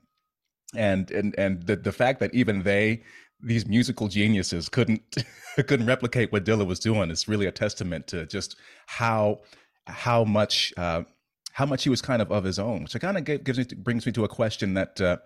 and 0.76 1.10
and 1.12 1.36
and 1.38 1.64
the 1.64 1.76
the 1.76 1.92
fact 1.92 2.20
that 2.20 2.34
even 2.34 2.64
they 2.64 3.04
these 3.42 3.66
musical 3.66 4.08
geniuses 4.08 4.70
couldn't 4.70 5.02
couldn't 5.56 5.86
replicate 5.86 6.32
what 6.32 6.46
Dilla 6.46 6.66
was 6.66 6.80
doing 6.80 7.10
is 7.10 7.28
really 7.28 7.46
a 7.46 7.52
testament 7.52 8.08
to 8.08 8.26
just 8.26 8.56
how 8.86 9.40
how 9.88 10.24
much 10.24 10.74
uh, 10.78 11.04
how 11.54 11.66
much 11.66 11.84
he 11.84 11.90
was 11.90 12.02
kind 12.02 12.22
of 12.22 12.32
of 12.32 12.44
his 12.44 12.60
own. 12.60 12.84
Which 12.84 13.00
kind 13.00 13.18
of 13.18 13.44
gives 13.44 13.58
me 13.58 13.66
brings 13.78 14.06
me 14.06 14.12
to 14.14 14.24
a 14.24 14.30
question 14.30 14.76
that. 14.76 15.00
Uh, 15.00 15.18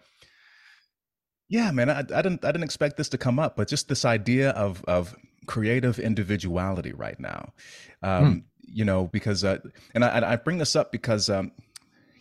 yeah, 1.50 1.70
man, 1.72 1.90
I, 1.90 2.00
I 2.00 2.22
didn't 2.22 2.44
I 2.44 2.52
didn't 2.52 2.64
expect 2.64 2.98
this 2.98 3.10
to 3.10 3.18
come 3.18 3.38
up, 3.38 3.56
but 3.56 3.68
just 3.68 3.88
this 3.88 4.06
idea 4.06 4.52
of 4.52 4.84
of 4.86 5.14
creative 5.46 6.00
individuality 6.00 6.94
right 6.94 7.20
now, 7.20 7.54
um, 8.02 8.26
hmm. 8.26 8.40
you 8.62 8.86
know, 8.86 9.08
because 9.08 9.44
uh, 9.44 9.60
and 9.94 10.04
I, 10.04 10.32
I 10.32 10.36
bring 10.38 10.58
this 10.58 10.76
up 10.76 10.92
because 10.92 11.30
um, 11.30 11.52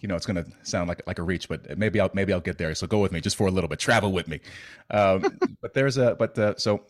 you 0.02 0.08
know 0.08 0.16
it's 0.16 0.26
going 0.26 0.44
to 0.44 0.46
sound 0.64 0.88
like 0.88 1.00
like 1.06 1.18
a 1.18 1.22
reach, 1.22 1.48
but 1.48 1.78
maybe 1.78 2.00
I'll 2.00 2.10
maybe 2.12 2.32
I'll 2.32 2.40
get 2.40 2.58
there. 2.58 2.74
So 2.74 2.86
go 2.86 2.98
with 2.98 3.12
me 3.12 3.20
just 3.20 3.36
for 3.36 3.46
a 3.46 3.50
little 3.50 3.68
bit, 3.68 3.78
travel 3.78 4.12
with 4.12 4.28
me. 4.28 4.40
Um, 4.90 5.38
but 5.62 5.72
there's 5.72 5.96
a 5.96 6.16
but 6.16 6.38
uh, 6.38 6.54
so 6.58 6.84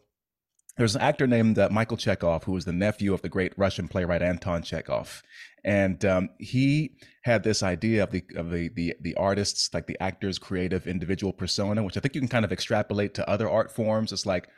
there's 0.76 0.94
an 0.94 1.02
actor 1.02 1.26
named 1.26 1.58
uh, 1.58 1.68
Michael 1.70 1.96
Chekhov 1.96 2.44
who 2.44 2.52
was 2.52 2.64
the 2.64 2.72
nephew 2.72 3.12
of 3.12 3.22
the 3.22 3.28
great 3.28 3.52
Russian 3.56 3.88
playwright 3.88 4.22
Anton 4.22 4.62
Chekhov, 4.62 5.22
and 5.64 6.04
um, 6.04 6.30
he 6.38 6.96
had 7.24 7.42
this 7.42 7.62
idea 7.62 8.02
of 8.02 8.10
the 8.10 8.24
of 8.36 8.50
the, 8.50 8.68
the 8.68 8.94
the 9.00 9.14
artist's 9.16 9.72
like 9.74 9.86
the 9.86 10.00
actor's 10.00 10.38
creative 10.38 10.86
individual 10.86 11.32
persona, 11.32 11.82
which 11.82 11.96
I 11.96 12.00
think 12.00 12.14
you 12.14 12.20
can 12.20 12.28
kind 12.28 12.44
of 12.44 12.52
extrapolate 12.52 13.14
to 13.14 13.28
other 13.28 13.48
art 13.48 13.74
forms. 13.74 14.12
It's 14.12 14.26
like 14.26 14.48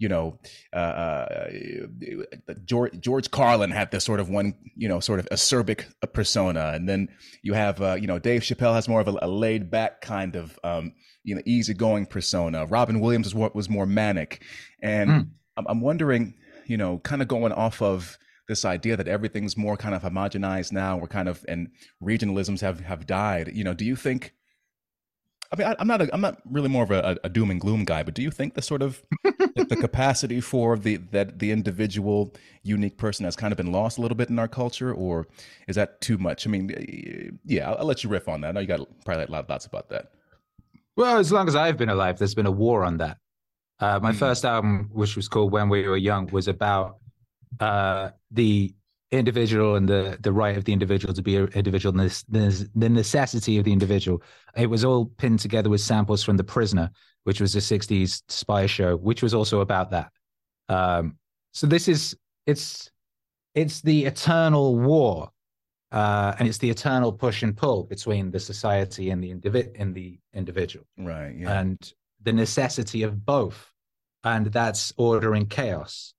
you 0.00 0.08
know, 0.08 0.38
uh, 0.72 0.76
uh, 0.76 1.50
George, 2.64 2.98
George 2.98 3.30
Carlin 3.30 3.70
had 3.70 3.90
this 3.90 4.02
sort 4.02 4.18
of 4.18 4.30
one, 4.30 4.54
you 4.74 4.88
know, 4.88 4.98
sort 4.98 5.20
of 5.20 5.28
acerbic 5.28 5.84
persona, 6.14 6.72
and 6.74 6.88
then 6.88 7.08
you 7.42 7.52
have, 7.52 7.82
uh, 7.82 7.98
you 8.00 8.06
know, 8.06 8.18
Dave 8.18 8.40
Chappelle 8.40 8.72
has 8.72 8.88
more 8.88 9.02
of 9.02 9.08
a, 9.08 9.18
a 9.20 9.28
laid 9.28 9.70
back 9.70 10.00
kind 10.00 10.36
of, 10.36 10.58
um, 10.64 10.94
you 11.22 11.34
know, 11.34 11.42
easygoing 11.44 12.06
persona. 12.06 12.64
Robin 12.64 12.98
Williams 12.98 13.26
was 13.26 13.34
what 13.34 13.54
was 13.54 13.68
more 13.68 13.84
manic, 13.84 14.42
and 14.82 15.10
mm. 15.10 15.28
I'm, 15.56 15.66
I'm 15.68 15.80
wondering, 15.80 16.34
you 16.66 16.76
know, 16.76 16.98
kind 16.98 17.22
of 17.22 17.28
going 17.28 17.52
off 17.52 17.82
of 17.82 18.18
this 18.48 18.64
idea 18.64 18.96
that 18.96 19.06
everything's 19.06 19.56
more 19.56 19.76
kind 19.76 19.94
of 19.94 20.02
homogenized 20.02 20.72
now. 20.72 20.96
We're 20.96 21.06
kind 21.06 21.28
of 21.28 21.44
and 21.48 21.68
regionalisms 22.02 22.60
have 22.60 22.80
have 22.80 23.06
died. 23.06 23.50
You 23.54 23.64
know, 23.64 23.74
do 23.74 23.84
you 23.84 23.96
think? 23.96 24.34
I 25.52 25.56
mean, 25.56 25.66
I, 25.66 25.74
am 25.80 25.88
not 25.88 26.00
a, 26.00 26.14
I'm 26.14 26.20
not 26.20 26.40
really 26.44 26.68
more 26.68 26.84
of 26.84 26.92
a, 26.92 27.18
a, 27.24 27.28
doom 27.28 27.50
and 27.50 27.60
gloom 27.60 27.84
guy, 27.84 28.04
but 28.04 28.14
do 28.14 28.22
you 28.22 28.30
think 28.30 28.54
the 28.54 28.62
sort 28.62 28.82
of 28.82 29.02
the, 29.24 29.66
the, 29.68 29.76
capacity 29.80 30.40
for 30.40 30.76
the 30.76 30.98
that 31.10 31.40
the 31.40 31.50
individual 31.50 32.34
unique 32.62 32.98
person 32.98 33.24
has 33.24 33.34
kind 33.34 33.52
of 33.52 33.56
been 33.56 33.72
lost 33.72 33.98
a 33.98 34.00
little 34.00 34.16
bit 34.16 34.30
in 34.30 34.38
our 34.38 34.46
culture, 34.46 34.92
or 34.94 35.26
is 35.66 35.74
that 35.76 36.00
too 36.00 36.18
much? 36.18 36.46
I 36.46 36.50
mean, 36.50 37.40
yeah, 37.44 37.68
I'll, 37.68 37.78
I'll 37.78 37.84
let 37.86 38.04
you 38.04 38.10
riff 38.10 38.28
on 38.28 38.42
that. 38.42 38.48
I 38.48 38.52
know 38.52 38.60
you 38.60 38.66
got 38.68 38.86
probably 39.04 39.24
a 39.24 39.30
lot 39.30 39.40
of 39.40 39.48
thoughts 39.48 39.66
about 39.66 39.88
that. 39.90 40.12
Well, 40.96 41.18
as 41.18 41.32
long 41.32 41.48
as 41.48 41.56
I've 41.56 41.76
been 41.76 41.88
alive, 41.88 42.18
there's 42.18 42.34
been 42.34 42.46
a 42.46 42.52
war 42.52 42.84
on 42.84 42.98
that. 42.98 43.18
Uh, 43.80 43.98
my 44.02 44.12
mm. 44.12 44.16
first 44.16 44.44
album, 44.44 44.88
which 44.92 45.16
was 45.16 45.28
called 45.28 45.52
When 45.52 45.68
We 45.68 45.88
Were 45.88 45.96
Young, 45.96 46.26
was 46.26 46.48
about 46.48 46.98
uh, 47.58 48.10
the 48.30 48.74
individual 49.10 49.74
and 49.74 49.88
the 49.88 50.16
the 50.20 50.32
right 50.32 50.56
of 50.56 50.64
the 50.64 50.72
individual 50.72 51.12
to 51.14 51.22
be 51.22 51.36
an 51.36 51.48
individual, 51.54 51.98
and 51.98 52.10
the, 52.10 52.68
the 52.74 52.88
necessity 52.88 53.58
of 53.58 53.64
the 53.64 53.72
individual. 53.72 54.22
It 54.56 54.66
was 54.66 54.84
all 54.84 55.06
pinned 55.06 55.40
together 55.40 55.70
with 55.70 55.80
samples 55.80 56.22
from 56.22 56.36
The 56.36 56.44
Prisoner, 56.44 56.90
which 57.24 57.40
was 57.40 57.56
a 57.56 57.60
'60s 57.60 58.22
spy 58.28 58.66
show, 58.66 58.96
which 58.96 59.22
was 59.22 59.34
also 59.34 59.60
about 59.60 59.90
that. 59.90 60.12
Um, 60.68 61.16
so 61.52 61.66
this 61.66 61.88
is 61.88 62.16
it's 62.46 62.90
it's 63.54 63.80
the 63.80 64.04
eternal 64.04 64.78
war 64.78 65.30
uh, 65.92 66.34
and 66.38 66.48
it's 66.48 66.58
the 66.58 66.70
eternal 66.70 67.12
push 67.12 67.42
and 67.42 67.56
pull 67.56 67.84
between 67.84 68.30
the 68.30 68.38
society 68.38 69.10
and 69.10 69.22
the 69.22 69.34
individ 69.34 69.74
in 69.74 69.92
the 69.92 70.18
individual, 70.32 70.86
right? 70.98 71.34
Yeah. 71.36 71.60
and 71.60 71.92
the 72.22 72.32
necessity 72.32 73.02
of 73.02 73.24
both, 73.24 73.72
and 74.24 74.46
that's 74.46 74.92
order 74.96 75.34
and 75.34 75.48
chaos, 75.48 76.14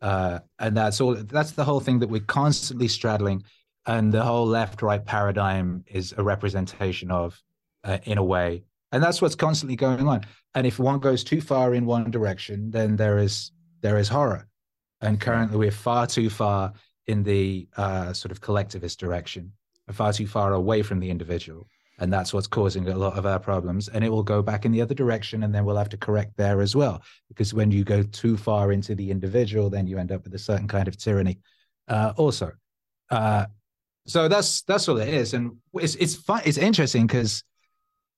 uh, 0.00 0.38
and 0.58 0.76
that's 0.76 1.00
all. 1.00 1.14
That's 1.14 1.52
the 1.52 1.64
whole 1.64 1.80
thing 1.80 2.00
that 2.00 2.08
we're 2.08 2.20
constantly 2.20 2.88
straddling, 2.88 3.42
and 3.86 4.12
the 4.12 4.22
whole 4.22 4.46
left-right 4.46 5.04
paradigm 5.04 5.84
is 5.86 6.14
a 6.16 6.22
representation 6.22 7.10
of, 7.10 7.40
uh, 7.84 7.98
in 8.04 8.18
a 8.18 8.24
way, 8.24 8.64
and 8.92 9.02
that's 9.02 9.20
what's 9.20 9.34
constantly 9.34 9.76
going 9.76 10.06
on. 10.06 10.24
And 10.54 10.66
if 10.66 10.78
one 10.78 11.00
goes 11.00 11.24
too 11.24 11.40
far 11.40 11.74
in 11.74 11.86
one 11.86 12.10
direction, 12.10 12.70
then 12.70 12.96
there 12.96 13.18
is 13.18 13.52
there 13.80 13.98
is 13.98 14.08
horror, 14.08 14.46
and 15.00 15.20
currently 15.20 15.58
we're 15.58 15.70
far 15.70 16.06
too 16.06 16.30
far 16.30 16.72
in 17.06 17.24
the 17.24 17.68
uh, 17.76 18.12
sort 18.12 18.30
of 18.30 18.40
collectivist 18.40 19.00
direction, 19.00 19.52
far 19.90 20.12
too 20.12 20.26
far 20.26 20.52
away 20.52 20.82
from 20.82 21.00
the 21.00 21.10
individual. 21.10 21.66
And 21.98 22.12
that's 22.12 22.32
what's 22.32 22.46
causing 22.46 22.88
a 22.88 22.96
lot 22.96 23.16
of 23.16 23.26
our 23.26 23.38
problems. 23.38 23.88
And 23.88 24.02
it 24.02 24.08
will 24.08 24.22
go 24.22 24.42
back 24.42 24.64
in 24.64 24.72
the 24.72 24.80
other 24.80 24.94
direction, 24.94 25.42
and 25.42 25.54
then 25.54 25.64
we'll 25.64 25.76
have 25.76 25.90
to 25.90 25.96
correct 25.96 26.36
there 26.36 26.60
as 26.60 26.74
well. 26.74 27.02
Because 27.28 27.54
when 27.54 27.70
you 27.70 27.84
go 27.84 28.02
too 28.02 28.36
far 28.36 28.72
into 28.72 28.94
the 28.94 29.10
individual, 29.10 29.70
then 29.70 29.86
you 29.86 29.98
end 29.98 30.10
up 30.10 30.24
with 30.24 30.34
a 30.34 30.38
certain 30.38 30.68
kind 30.68 30.88
of 30.88 30.96
tyranny. 30.96 31.38
Uh, 31.88 32.12
also, 32.16 32.50
uh, 33.10 33.46
so 34.06 34.26
that's 34.26 34.62
that's 34.62 34.88
all 34.88 34.98
it 34.98 35.08
is, 35.08 35.34
and 35.34 35.52
it's 35.74 35.94
it's 35.96 36.16
fun. 36.16 36.42
It's 36.44 36.58
interesting 36.58 37.06
because 37.06 37.44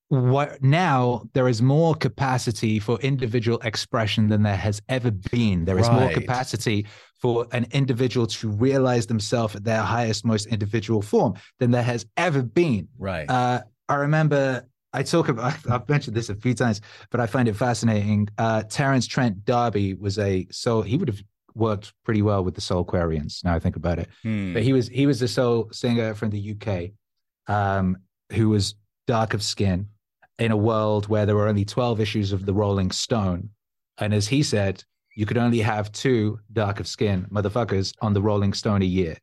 what 0.08 0.62
now 0.62 1.22
there 1.32 1.48
is 1.48 1.62
more 1.62 1.94
capacity 1.94 2.78
for 2.78 2.98
individual 3.00 3.58
expression 3.60 4.28
than 4.28 4.42
there 4.42 4.56
has 4.56 4.80
ever 4.88 5.10
been. 5.10 5.64
There 5.64 5.78
is 5.78 5.88
right. 5.88 6.00
more 6.00 6.10
capacity 6.10 6.86
for 7.20 7.46
an 7.52 7.66
individual 7.72 8.26
to 8.26 8.48
realize 8.48 9.06
themselves 9.06 9.56
at 9.56 9.64
their 9.64 9.80
highest, 9.80 10.24
most 10.24 10.46
individual 10.46 11.00
form 11.00 11.34
than 11.58 11.70
there 11.70 11.82
has 11.82 12.04
ever 12.16 12.42
been. 12.42 12.88
Right. 12.98 13.28
Uh, 13.28 13.62
I 13.88 13.94
remember 13.94 14.66
I 14.92 15.02
talk 15.02 15.28
about 15.28 15.54
I've 15.70 15.88
mentioned 15.88 16.16
this 16.16 16.28
a 16.28 16.34
few 16.34 16.54
times, 16.54 16.80
but 17.10 17.20
I 17.20 17.26
find 17.26 17.48
it 17.48 17.56
fascinating. 17.56 18.28
Uh, 18.38 18.62
Terence 18.62 19.06
Trent 19.06 19.44
D'Arby 19.44 19.94
was 19.94 20.18
a 20.18 20.46
so 20.50 20.82
he 20.82 20.96
would 20.96 21.08
have 21.08 21.22
worked 21.54 21.92
pretty 22.04 22.20
well 22.22 22.44
with 22.44 22.54
the 22.54 22.60
Soulquarians. 22.60 23.44
Now 23.44 23.54
I 23.54 23.58
think 23.58 23.76
about 23.76 23.98
it, 23.98 24.08
hmm. 24.22 24.52
but 24.52 24.62
he 24.62 24.72
was 24.72 24.88
he 24.88 25.06
was 25.06 25.22
a 25.22 25.28
soul 25.28 25.68
singer 25.72 26.14
from 26.14 26.30
the 26.30 26.54
UK 26.54 26.90
um, 27.52 27.96
who 28.32 28.50
was 28.50 28.74
dark 29.06 29.34
of 29.34 29.42
skin 29.42 29.88
in 30.38 30.50
a 30.50 30.56
world 30.56 31.08
where 31.08 31.26
there 31.26 31.36
were 31.36 31.48
only 31.48 31.64
12 31.64 32.00
issues 32.00 32.32
of 32.32 32.46
the 32.46 32.54
Rolling 32.54 32.90
Stone. 32.90 33.50
And 33.98 34.12
as 34.12 34.26
he 34.28 34.42
said, 34.42 34.82
you 35.14 35.26
could 35.26 35.38
only 35.38 35.60
have 35.60 35.92
two 35.92 36.40
dark 36.52 36.80
of 36.80 36.88
skin 36.88 37.26
motherfuckers 37.30 37.92
on 38.00 38.12
the 38.12 38.22
Rolling 38.22 38.52
Stone 38.52 38.82
a 38.82 38.86
year. 38.86 39.16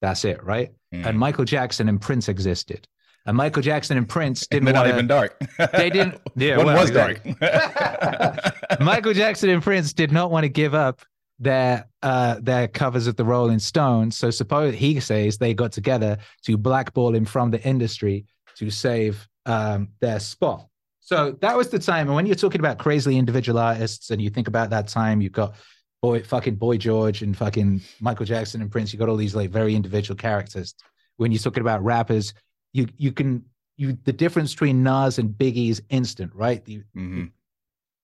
That's 0.00 0.24
it, 0.24 0.42
right? 0.42 0.70
Mm. 0.94 1.06
And 1.06 1.18
Michael 1.18 1.44
Jackson 1.44 1.88
and 1.88 2.00
Prince 2.00 2.28
existed. 2.28 2.86
And 3.26 3.36
Michael 3.36 3.62
Jackson 3.62 3.96
and 3.96 4.08
Prince 4.08 4.46
didn't. 4.46 4.66
They're 4.66 4.74
not 4.74 4.88
even 4.88 5.06
dark. 5.06 5.40
They 5.72 5.90
didn't. 5.90 6.20
Yeah, 6.36 6.58
one 6.58 6.66
well, 6.66 6.80
was 6.80 6.90
dark. 6.90 7.20
Michael 8.80 9.14
Jackson 9.14 9.50
and 9.50 9.62
Prince 9.62 9.92
did 9.92 10.12
not 10.12 10.30
want 10.30 10.44
to 10.44 10.48
give 10.48 10.74
up 10.74 11.02
their 11.38 11.88
uh, 12.02 12.36
their 12.40 12.68
covers 12.68 13.06
of 13.06 13.16
the 13.16 13.24
Rolling 13.24 13.58
Stone. 13.58 14.12
So 14.12 14.30
suppose 14.30 14.74
he 14.74 15.00
says 15.00 15.38
they 15.38 15.54
got 15.54 15.72
together 15.72 16.18
to 16.44 16.56
blackball 16.56 17.14
him 17.14 17.24
from 17.24 17.50
the 17.50 17.60
industry 17.62 18.26
to 18.56 18.70
save 18.70 19.28
um, 19.46 19.88
their 20.00 20.20
spot. 20.20 20.66
So 21.00 21.36
that 21.40 21.56
was 21.56 21.70
the 21.70 21.78
time. 21.78 22.08
And 22.08 22.16
when 22.16 22.26
you're 22.26 22.34
talking 22.34 22.60
about 22.60 22.78
crazily 22.78 23.16
individual 23.16 23.58
artists, 23.58 24.10
and 24.10 24.20
you 24.20 24.28
think 24.28 24.48
about 24.48 24.70
that 24.70 24.88
time, 24.88 25.20
you've 25.20 25.32
got 25.32 25.54
boy, 26.02 26.22
fucking 26.22 26.56
Boy 26.56 26.76
George 26.76 27.22
and 27.22 27.36
fucking 27.36 27.80
Michael 28.00 28.26
Jackson 28.26 28.60
and 28.60 28.70
Prince. 28.70 28.92
You've 28.92 29.00
got 29.00 29.08
all 29.08 29.16
these 29.16 29.34
like 29.34 29.50
very 29.50 29.74
individual 29.74 30.16
characters. 30.16 30.74
When 31.16 31.32
you're 31.32 31.40
talking 31.40 31.62
about 31.62 31.82
rappers, 31.84 32.34
you 32.72 32.88
you 32.96 33.12
can 33.12 33.44
you 33.76 33.96
the 34.04 34.12
difference 34.12 34.52
between 34.52 34.82
Nas 34.82 35.18
and 35.18 35.30
Biggie 35.30 35.70
is 35.70 35.82
instant, 35.90 36.32
right? 36.34 36.66
You, 36.66 36.80
mm-hmm. 36.96 37.24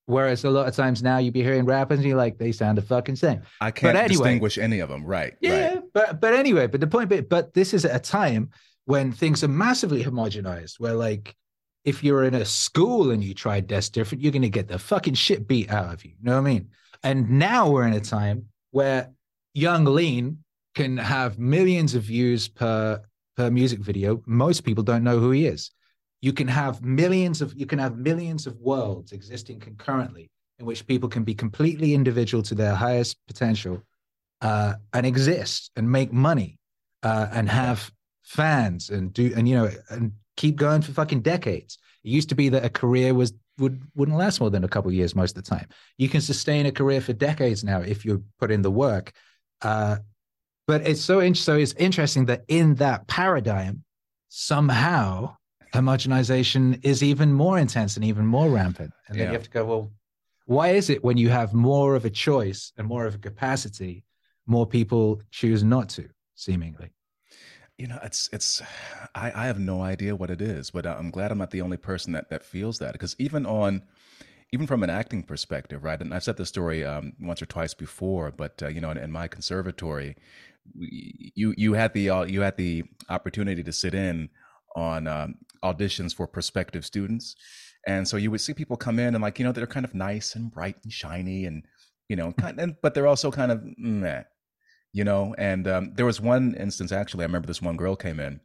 Whereas 0.07 0.45
a 0.45 0.51
lot 0.51 0.67
of 0.67 0.75
times 0.75 1.03
now 1.03 1.19
you'd 1.19 1.35
be 1.35 1.43
hearing 1.43 1.65
rappers 1.65 1.99
and 1.99 2.09
you're 2.09 2.17
like, 2.17 2.37
they 2.37 2.53
sound 2.53 2.77
the 2.77 2.83
fucking 2.83 3.17
same. 3.17 3.43
I 3.61 3.71
can't 3.71 3.97
anyway, 3.97 4.09
distinguish 4.09 4.59
any 4.59 4.81
of 4.81 4.89
them, 4.89 5.05
right? 5.05 5.35
Yeah, 5.41 5.75
right. 5.75 5.83
but 5.93 6.21
but 6.21 6.35
anyway, 6.35 6.67
but 6.67 6.81
the 6.81 6.87
point, 6.87 7.09
but, 7.09 7.29
but 7.29 7.55
this 7.55 7.73
is 7.73 7.85
at 7.85 7.95
a 7.95 8.01
time 8.01 8.51
when 8.85 9.13
things 9.13 9.45
are 9.45 9.49
massively 9.49 10.03
homogenized, 10.03 10.79
where 10.79 10.95
like 10.95 11.35
if 11.85 12.05
you're 12.05 12.25
in 12.25 12.35
a 12.35 12.45
school 12.45 13.11
and 13.11 13.23
you 13.23 13.35
try 13.35 13.61
Death 13.61 13.93
Different, 13.93 14.23
you're 14.23 14.33
to 14.33 14.49
get 14.49 14.69
the 14.69 14.79
fucking 14.79 15.15
shit 15.15 15.49
beat 15.49 15.71
out 15.71 15.93
of 15.93 16.05
you. 16.05 16.13
You 16.13 16.25
know 16.25 16.33
what 16.33 16.49
I 16.49 16.53
mean? 16.53 16.69
And 17.03 17.31
now 17.31 17.69
we're 17.71 17.87
in 17.87 17.95
a 17.95 18.01
time 18.01 18.47
where 18.71 19.11
Yung 19.55 19.85
Lean 19.85 20.39
can 20.75 20.97
have 20.97 21.39
millions 21.39 21.95
of 21.95 22.03
views 22.03 22.49
per 22.49 23.03
per 23.37 23.51
music 23.51 23.81
video. 23.81 24.23
Most 24.27 24.65
people 24.65 24.85
don't 24.85 25.05
know 25.05 25.19
who 25.19 25.31
he 25.31 25.47
is. 25.47 25.71
You 26.21 26.33
can 26.33 26.49
have 26.49 26.83
millions 26.83 27.43
of 27.43 27.55
you 27.55 27.67
can 27.67 27.79
have 27.79 27.97
millions 27.97 28.47
of 28.47 28.57
worlds 28.59 29.13
existing 29.13 29.61
concurrently 29.61 30.31
in 30.59 30.67
which 30.67 30.87
people 30.87 31.09
can 31.09 31.25
be 31.25 31.35
completely 31.35 31.95
individual 31.95 32.43
to 32.45 32.55
their 32.55 32.75
highest 32.75 33.17
potential 33.27 33.83
uh, 34.41 34.75
and 34.93 35.05
exist 35.07 35.71
and 35.77 35.91
make 35.91 36.13
money 36.13 36.59
uh, 37.03 37.27
and 37.33 37.49
have 37.49 37.91
fans 38.23 38.91
and 38.91 39.13
do 39.13 39.33
and 39.37 39.49
you 39.49 39.57
know 39.57 39.71
and 39.91 40.13
keep 40.37 40.57
going 40.57 40.83
for 40.83 40.93
fucking 40.93 41.21
decades. 41.21 41.79
It 42.05 42.11
used 42.11 42.29
to 42.31 42.35
be 42.35 42.49
that 42.51 42.65
a 42.65 42.71
career 42.71 43.15
was 43.15 43.33
would 43.59 43.83
wouldn't 43.95 44.19
last 44.19 44.41
more 44.41 44.51
than 44.51 44.65
a 44.65 44.69
couple 44.69 44.91
years 44.93 45.15
most 45.15 45.37
of 45.37 45.45
the 45.45 45.51
time. 45.51 45.69
You 45.99 46.09
can 46.09 46.21
sustain 46.21 46.67
a 46.67 46.73
career 46.73 47.01
for 47.01 47.13
decades 47.13 47.63
now 47.63 47.81
if 47.81 48.05
you 48.05 48.25
put 48.39 48.51
in 48.51 48.63
the 48.63 48.71
work. 48.71 49.13
Uh, 49.61 49.99
but 50.67 50.87
it's 50.87 51.01
so 51.01 51.21
in- 51.21 51.35
so 51.35 51.57
it's 51.57 51.75
interesting 51.75 52.27
that 52.27 52.45
in 52.49 52.77
that 52.77 53.07
paradigm, 53.07 53.85
somehow 54.29 55.37
homogenization 55.75 56.79
is 56.85 57.03
even 57.03 57.33
more 57.33 57.59
intense 57.59 57.97
and 57.97 58.05
even 58.05 58.27
more 58.27 58.49
rampant. 58.49 58.93
And 59.09 59.19
then 59.19 59.27
yeah. 59.27 59.33
you 59.33 59.39
have 59.39 59.45
to 59.45 59.51
go, 59.51 59.65
well, 59.65 59.93
why 60.47 60.71
is 60.71 60.91
it 60.91 61.03
when 61.03 61.17
you 61.17 61.29
have 61.31 61.55
more 61.55 61.95
of 61.95 62.05
a 62.05 62.11
choice 62.11 62.73
and 62.77 62.87
more 62.87 63.07
of 63.07 63.15
a 63.15 63.19
capacity, 63.19 64.05
more 64.47 64.67
people 64.67 65.23
choose 65.31 65.63
not 65.65 65.89
to, 65.91 66.09
seemingly? 66.35 66.91
You 67.79 67.89
know, 67.89 67.99
it's 68.03 68.29
it's 68.33 68.63
I, 69.15 69.33
I 69.35 69.47
have 69.47 69.59
no 69.59 69.83
idea 69.83 70.15
what 70.15 70.31
it 70.31 70.41
is, 70.41 70.71
but 70.71 70.87
I'm 70.87 71.11
glad 71.11 71.33
I'm 71.33 71.39
not 71.39 71.51
the 71.51 71.63
only 71.63 71.77
person 71.77 72.13
that 72.13 72.31
that 72.31 72.45
feels 72.45 72.79
that 72.79 72.93
because 72.93 73.17
even 73.19 73.47
on 73.47 73.83
even 74.53 74.67
from 74.67 74.83
an 74.83 74.91
acting 74.91 75.23
perspective, 75.23 75.83
right? 75.83 76.01
And 76.01 76.13
I've 76.13 76.23
said 76.23 76.37
this 76.37 76.51
story 76.51 76.85
um, 76.85 77.15
once 77.19 77.41
or 77.41 77.47
twice 77.47 77.73
before, 77.73 78.31
but 78.31 78.63
uh, 78.63 78.69
you 78.69 78.81
know, 78.81 78.91
in, 78.91 78.99
in, 78.99 79.11
my 79.11 79.27
conservatory, 79.27 80.17
we, 80.79 81.33
you 81.35 81.55
you 81.57 81.73
had 81.73 81.95
the 81.95 82.11
uh, 82.11 82.23
you 82.25 82.43
had 82.43 82.57
the 82.57 82.85
opportunity 83.09 83.63
to 83.63 83.73
sit 83.73 83.95
in 83.95 84.29
on 84.77 85.07
um, 85.07 85.37
auditions 85.65 86.15
for 86.15 86.27
prospective 86.27 86.85
students, 86.85 87.35
and 87.87 88.07
so 88.07 88.17
you 88.17 88.31
would 88.31 88.43
see 88.43 88.53
people 88.53 88.77
come 88.77 88.99
in 88.99 89.15
and 89.15 89.23
like 89.23 89.39
you 89.39 89.45
know 89.45 89.53
they're 89.53 89.67
kind 89.67 89.87
of 89.87 89.95
nice 89.95 90.35
and 90.35 90.53
bright 90.53 90.77
and 90.85 90.93
shiny 90.93 91.47
and 91.47 91.65
you 92.09 92.17
know, 92.17 92.33
kind 92.39 92.61
and 92.61 92.77
but 92.83 92.95
they're 92.95 93.07
also 93.07 93.31
kind 93.31 93.51
of 93.51 93.63
meh, 93.79 94.23
you 94.93 95.05
know 95.05 95.35
and 95.39 95.67
um, 95.67 95.93
there 95.95 96.07
was 96.07 96.21
one 96.21 96.55
instance 96.55 96.93
actually 96.93 97.23
i 97.23 97.27
remember 97.27 97.47
this 97.47 97.63
one 97.63 97.77
girl 97.77 97.97
came 97.97 98.21
in 98.21 98.41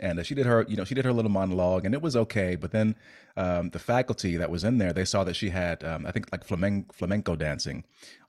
and 0.00 0.18
uh, 0.18 0.22
she 0.22 0.34
did 0.34 0.46
her 0.46 0.64
you 0.68 0.76
know 0.76 0.84
she 0.84 0.94
did 0.94 1.04
her 1.04 1.12
little 1.12 1.30
monologue 1.30 1.84
and 1.84 1.94
it 1.94 2.02
was 2.02 2.16
okay 2.16 2.56
but 2.56 2.72
then 2.72 2.94
um, 3.36 3.70
the 3.70 3.78
faculty 3.78 4.36
that 4.36 4.50
was 4.50 4.64
in 4.64 4.78
there 4.78 4.92
they 4.92 5.04
saw 5.04 5.24
that 5.24 5.36
she 5.36 5.50
had 5.50 5.82
um, 5.84 6.06
i 6.06 6.10
think 6.10 6.30
like 6.32 6.44
flamenco, 6.44 6.92
flamenco 6.92 7.36
dancing 7.36 7.84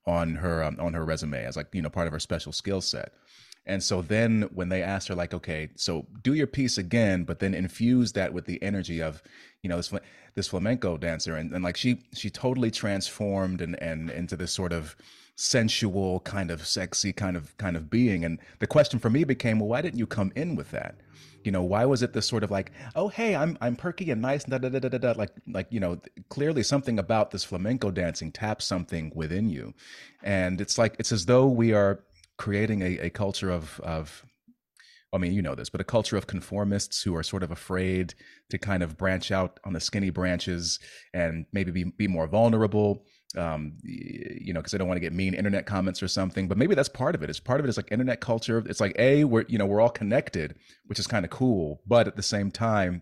on 0.05 0.35
her 0.35 0.63
um, 0.63 0.77
on 0.79 0.93
her 0.93 1.05
resume 1.05 1.43
as 1.43 1.57
like 1.57 1.67
you 1.73 1.81
know 1.81 1.89
part 1.89 2.07
of 2.07 2.13
her 2.13 2.19
special 2.19 2.51
skill 2.51 2.81
set. 2.81 3.13
And 3.67 3.81
so 3.81 4.03
then 4.03 4.43
when 4.53 4.69
they 4.69 4.83
asked 4.83 5.07
her 5.07 5.15
like 5.15 5.33
okay 5.33 5.69
so 5.75 6.05
do 6.21 6.35
your 6.35 6.45
piece 6.45 6.77
again 6.77 7.23
but 7.23 7.39
then 7.39 7.55
infuse 7.55 8.11
that 8.11 8.31
with 8.31 8.45
the 8.45 8.61
energy 8.61 9.01
of 9.01 9.23
you 9.63 9.69
know 9.69 9.77
this 9.77 9.91
this 10.35 10.47
flamenco 10.47 10.97
dancer 10.97 11.35
and, 11.35 11.51
and 11.51 11.63
like 11.63 11.75
she 11.75 12.03
she 12.13 12.29
totally 12.29 12.69
transformed 12.69 13.61
and 13.61 13.81
and 13.81 14.11
into 14.11 14.35
this 14.35 14.51
sort 14.51 14.71
of 14.71 14.95
sensual 15.35 16.21
kind 16.21 16.49
of 16.49 16.65
sexy 16.65 17.11
kind 17.13 17.35
of 17.37 17.55
kind 17.57 17.75
of 17.75 17.89
being. 17.89 18.23
And 18.25 18.39
the 18.59 18.67
question 18.67 18.99
for 18.99 19.09
me 19.09 19.23
became 19.23 19.59
well 19.59 19.69
why 19.69 19.81
didn't 19.81 19.99
you 19.99 20.07
come 20.07 20.31
in 20.35 20.55
with 20.55 20.71
that? 20.71 20.95
You 21.43 21.51
know 21.51 21.63
why 21.63 21.85
was 21.85 22.01
it 22.01 22.13
this 22.13 22.27
sort 22.27 22.43
of 22.43 22.49
like 22.49 22.71
oh 22.95 23.07
hey 23.07 23.35
i'm 23.35 23.55
i'm 23.61 23.75
perky 23.75 24.09
and 24.09 24.19
nice 24.21 24.45
da, 24.45 24.57
da, 24.57 24.69
da, 24.69 24.79
da, 24.79 24.97
da, 24.97 25.13
like 25.15 25.29
like 25.47 25.67
you 25.69 25.79
know 25.79 25.99
clearly 26.29 26.63
something 26.63 26.97
about 26.97 27.29
this 27.29 27.43
flamenco 27.43 27.91
dancing 27.91 28.31
taps 28.31 28.65
something 28.65 29.11
within 29.13 29.49
you. 29.49 29.73
And 30.23 30.59
it's 30.59 30.77
like 30.77 30.95
it's 30.97 31.11
as 31.11 31.25
though 31.25 31.45
we 31.47 31.71
are 31.73 32.03
creating 32.37 32.81
a, 32.81 32.97
a 32.99 33.09
culture 33.09 33.51
of 33.51 33.79
of 33.81 34.25
I 35.13 35.17
mean, 35.17 35.33
you 35.33 35.41
know 35.41 35.55
this, 35.55 35.69
but 35.69 35.79
a 35.79 35.85
culture 35.85 36.17
of 36.17 36.27
conformists 36.27 37.01
who 37.01 37.15
are 37.15 37.23
sort 37.23 37.43
of 37.43 37.51
afraid 37.51 38.13
to 38.49 38.57
kind 38.57 38.83
of 38.83 38.97
branch 38.97 39.31
out 39.31 39.59
on 39.63 39.73
the 39.73 39.79
skinny 39.79 40.09
branches 40.09 40.79
and 41.13 41.45
maybe 41.53 41.71
be, 41.71 41.83
be 41.85 42.07
more 42.07 42.27
vulnerable 42.27 43.05
um, 43.37 43.73
you 43.83 44.53
know, 44.53 44.59
because 44.59 44.73
I 44.73 44.77
don't 44.77 44.87
want 44.87 44.97
to 44.97 45.01
get 45.01 45.13
mean 45.13 45.33
internet 45.33 45.65
comments 45.65 46.01
or 46.01 46.07
something. 46.07 46.47
But 46.47 46.57
maybe 46.57 46.75
that's 46.75 46.89
part 46.89 47.15
of 47.15 47.23
it. 47.23 47.29
It's 47.29 47.39
part 47.39 47.59
of 47.59 47.65
it 47.65 47.69
is 47.69 47.77
like 47.77 47.91
internet 47.91 48.21
culture. 48.21 48.63
It's 48.67 48.79
like 48.79 48.95
a 48.97 49.23
we're 49.23 49.45
you 49.47 49.57
know 49.57 49.65
we're 49.65 49.81
all 49.81 49.89
connected, 49.89 50.55
which 50.85 50.99
is 50.99 51.07
kind 51.07 51.25
of 51.25 51.31
cool. 51.31 51.81
But 51.85 52.07
at 52.07 52.15
the 52.15 52.23
same 52.23 52.51
time, 52.51 53.01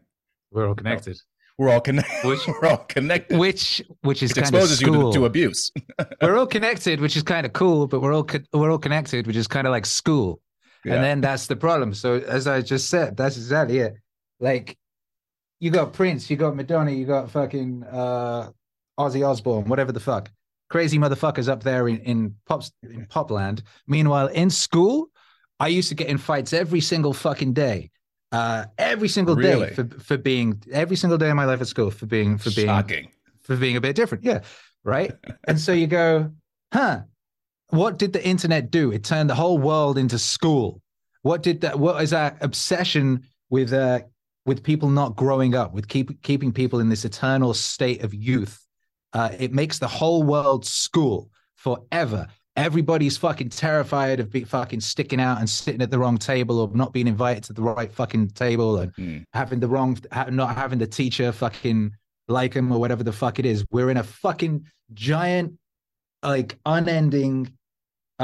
we're 0.51 0.67
all 0.67 0.75
connected. 0.75 1.17
We're 1.57 1.69
all 1.69 1.81
connected. 1.81 2.27
Which, 2.27 2.47
we're 2.47 2.67
all 2.67 2.77
connected. 2.77 3.37
Which 3.37 3.83
which 4.01 4.23
is 4.23 4.31
which 4.31 4.39
exposes 4.39 4.81
you 4.81 4.91
to, 4.91 5.13
to, 5.13 5.25
abuse. 5.25 5.71
we're 6.21 6.35
all 6.35 6.47
connected, 6.47 6.99
which 6.99 7.15
is 7.15 7.21
kind 7.21 7.45
of 7.45 7.53
cool. 7.53 7.85
But 7.85 8.01
we're 8.01 8.11
all 8.11 8.27
we're 8.53 8.71
all 8.71 8.79
connected, 8.79 9.27
which 9.27 9.35
is 9.35 9.47
kind 9.47 9.67
of 9.67 9.71
like 9.71 9.85
school. 9.85 10.41
Yeah. 10.85 10.95
And 10.95 11.03
then 11.03 11.21
that's 11.21 11.47
the 11.47 11.55
problem. 11.55 11.93
So 11.93 12.15
as 12.15 12.47
I 12.47 12.61
just 12.61 12.89
said, 12.89 13.15
that's 13.17 13.37
exactly 13.37 13.79
it. 13.79 13.95
Like 14.39 14.77
you 15.59 15.71
got 15.71 15.93
Prince, 15.93 16.29
you 16.29 16.35
got 16.35 16.55
Madonna, 16.55 16.91
you 16.91 17.05
got 17.05 17.31
fucking 17.31 17.83
uh 17.89 18.49
Ozzy 18.99 19.27
Osbourne, 19.27 19.65
whatever 19.65 19.91
the 19.91 19.99
fuck. 19.99 20.29
Crazy 20.69 20.97
motherfuckers 20.97 21.47
up 21.47 21.63
there 21.63 21.87
in, 21.87 21.99
in 21.99 22.35
pop 22.45 22.63
in 22.83 23.05
popland. 23.05 23.61
Meanwhile, 23.87 24.27
in 24.27 24.49
school, 24.49 25.09
I 25.59 25.67
used 25.67 25.89
to 25.89 25.95
get 25.95 26.07
in 26.07 26.17
fights 26.17 26.51
every 26.53 26.81
single 26.81 27.13
fucking 27.13 27.53
day. 27.53 27.91
Uh, 28.31 28.65
every 28.79 29.07
single 29.07 29.35
Really? 29.35 29.67
day 29.67 29.73
for 29.73 29.85
for 29.99 30.17
being 30.17 30.61
every 30.71 30.95
single 30.95 31.17
day 31.17 31.29
of 31.29 31.35
my 31.35 31.45
life 31.45 31.61
at 31.61 31.67
school 31.67 31.91
for 31.91 32.07
being 32.07 32.37
for 32.39 32.49
being 32.51 32.67
Shocking. 32.67 33.11
for 33.41 33.55
being 33.55 33.77
a 33.77 33.81
bit 33.81 33.95
different. 33.95 34.23
Yeah. 34.23 34.41
Right. 34.83 35.13
and 35.47 35.59
so 35.59 35.71
you 35.71 35.87
go, 35.87 36.31
huh? 36.73 37.01
What 37.73 37.97
did 37.97 38.13
the 38.13 38.23
internet 38.23 38.69
do? 38.69 38.91
It 38.91 39.03
turned 39.03 39.31
the 39.31 39.35
whole 39.35 39.57
world 39.57 39.97
into 39.97 40.19
school. 40.19 40.79
What 41.23 41.41
did 41.41 41.61
that? 41.61 41.79
What 41.79 42.03
is 42.03 42.11
that 42.11 42.37
obsession 42.41 43.23
with 43.49 43.73
uh 43.73 44.01
with 44.45 44.61
people 44.61 44.89
not 44.89 45.15
growing 45.15 45.55
up, 45.55 45.73
with 45.73 45.87
keep 45.87 46.21
keeping 46.21 46.51
people 46.51 46.79
in 46.79 46.89
this 46.89 47.03
eternal 47.03 47.51
state 47.55 48.03
of 48.03 48.13
youth? 48.13 48.59
Uh, 49.11 49.29
it 49.39 49.53
makes 49.53 49.79
the 49.79 49.87
whole 49.87 50.21
world 50.21 50.65
school 50.65 51.31
forever. 51.55 52.27
Everybody's 52.55 53.17
fucking 53.17 53.49
terrified 53.49 54.19
of 54.19 54.29
be 54.29 54.43
fucking 54.43 54.81
sticking 54.81 55.19
out 55.19 55.39
and 55.39 55.49
sitting 55.49 55.81
at 55.81 55.89
the 55.89 55.97
wrong 55.97 56.19
table 56.19 56.59
or 56.59 56.69
not 56.75 56.93
being 56.93 57.07
invited 57.07 57.43
to 57.45 57.53
the 57.53 57.63
right 57.63 57.91
fucking 57.91 58.27
table 58.29 58.77
and 58.77 58.93
Mm. 58.93 59.23
having 59.33 59.59
the 59.59 59.67
wrong, 59.67 59.97
not 60.29 60.55
having 60.55 60.77
the 60.77 60.85
teacher 60.85 61.31
fucking 61.31 61.91
like 62.27 62.53
him 62.53 62.71
or 62.71 62.79
whatever 62.79 63.03
the 63.03 63.11
fuck 63.11 63.39
it 63.39 63.47
is. 63.47 63.65
We're 63.71 63.89
in 63.89 63.97
a 63.97 64.03
fucking 64.03 64.65
giant, 64.93 65.53
like 66.21 66.59
unending, 66.65 67.51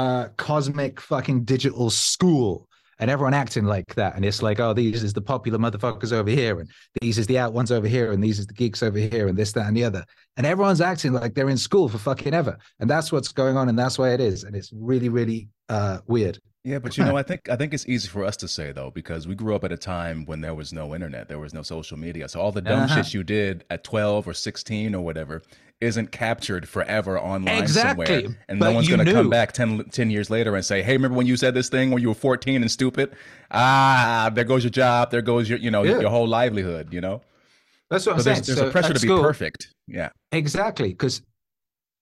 uh, 0.00 0.28
cosmic 0.36 1.00
fucking 1.00 1.44
digital 1.44 1.90
school. 1.90 2.66
And 3.02 3.10
everyone 3.10 3.32
acting 3.32 3.64
like 3.64 3.94
that. 3.94 4.14
And 4.14 4.26
it's 4.26 4.42
like, 4.42 4.60
oh, 4.60 4.74
these 4.74 5.02
is 5.02 5.14
the 5.14 5.22
popular 5.22 5.58
motherfuckers 5.58 6.12
over 6.12 6.28
here. 6.28 6.60
And 6.60 6.68
these 7.00 7.16
is 7.16 7.26
the 7.26 7.38
out 7.38 7.54
ones 7.54 7.72
over 7.72 7.88
here. 7.88 8.12
And 8.12 8.22
these 8.22 8.38
is 8.38 8.46
the 8.46 8.52
geeks 8.52 8.82
over 8.82 8.98
here. 8.98 9.26
And 9.28 9.38
this, 9.38 9.52
that, 9.52 9.66
and 9.66 9.74
the 9.74 9.84
other. 9.84 10.04
And 10.36 10.44
everyone's 10.46 10.82
acting 10.82 11.14
like 11.14 11.32
they're 11.34 11.48
in 11.48 11.56
school 11.56 11.88
for 11.88 11.96
fucking 11.96 12.34
ever. 12.34 12.58
And 12.78 12.90
that's 12.90 13.10
what's 13.10 13.32
going 13.32 13.56
on. 13.56 13.70
And 13.70 13.78
that's 13.78 13.98
why 13.98 14.10
it 14.12 14.20
is. 14.20 14.44
And 14.44 14.54
it's 14.54 14.70
really, 14.74 15.08
really 15.08 15.48
uh, 15.70 16.00
weird. 16.08 16.38
Yeah, 16.62 16.78
but 16.78 16.98
you 16.98 17.04
know, 17.06 17.16
I 17.16 17.22
think 17.22 17.48
I 17.48 17.56
think 17.56 17.72
it's 17.72 17.88
easy 17.88 18.06
for 18.06 18.22
us 18.22 18.36
to 18.36 18.46
say 18.46 18.70
though 18.70 18.90
because 18.90 19.26
we 19.26 19.34
grew 19.34 19.54
up 19.56 19.64
at 19.64 19.72
a 19.72 19.78
time 19.78 20.26
when 20.26 20.42
there 20.42 20.54
was 20.54 20.74
no 20.74 20.94
internet, 20.94 21.26
there 21.26 21.38
was 21.38 21.54
no 21.54 21.62
social 21.62 21.96
media. 21.98 22.28
So 22.28 22.38
all 22.38 22.52
the 22.52 22.60
dumb 22.60 22.80
Uh-huh. 22.80 23.02
shit 23.02 23.14
you 23.14 23.24
did 23.24 23.64
at 23.70 23.82
12 23.82 24.28
or 24.28 24.34
16 24.34 24.94
or 24.94 25.02
whatever 25.02 25.40
isn't 25.80 26.12
captured 26.12 26.68
forever 26.68 27.18
online 27.18 27.62
Exactly, 27.62 28.06
somewhere. 28.06 28.36
And 28.48 28.60
but 28.60 28.66
no 28.68 28.72
one's 28.74 28.88
going 28.88 29.04
to 29.04 29.12
come 29.12 29.30
back 29.30 29.52
10, 29.52 29.84
10 29.90 30.10
years 30.10 30.28
later 30.30 30.54
and 30.54 30.64
say, 30.64 30.82
"Hey, 30.82 30.92
remember 30.92 31.16
when 31.16 31.26
you 31.26 31.36
said 31.36 31.54
this 31.54 31.68
thing 31.68 31.90
when 31.90 32.02
you 32.02 32.08
were 32.08 32.14
14 32.14 32.60
and 32.62 32.70
stupid? 32.70 33.14
Ah, 33.50 34.30
there 34.34 34.44
goes 34.44 34.62
your 34.62 34.70
job, 34.70 35.10
there 35.10 35.22
goes 35.22 35.48
your, 35.48 35.58
you 35.58 35.70
know, 35.70 35.82
Yeah. 35.82 36.00
your 36.00 36.10
whole 36.10 36.28
livelihood, 36.28 36.92
you 36.92 37.00
know?" 37.00 37.22
That's 37.90 38.06
what 38.06 38.12
I'm 38.12 38.18
So 38.20 38.24
saying. 38.24 38.34
there's, 38.36 38.46
there's 38.46 38.58
So 38.58 38.68
a 38.68 38.70
pressure 38.70 38.94
to 38.94 39.00
be 39.00 39.08
perfect. 39.08 39.68
Yeah. 39.88 40.10
Exactly. 40.32 40.90
Because 40.90 41.22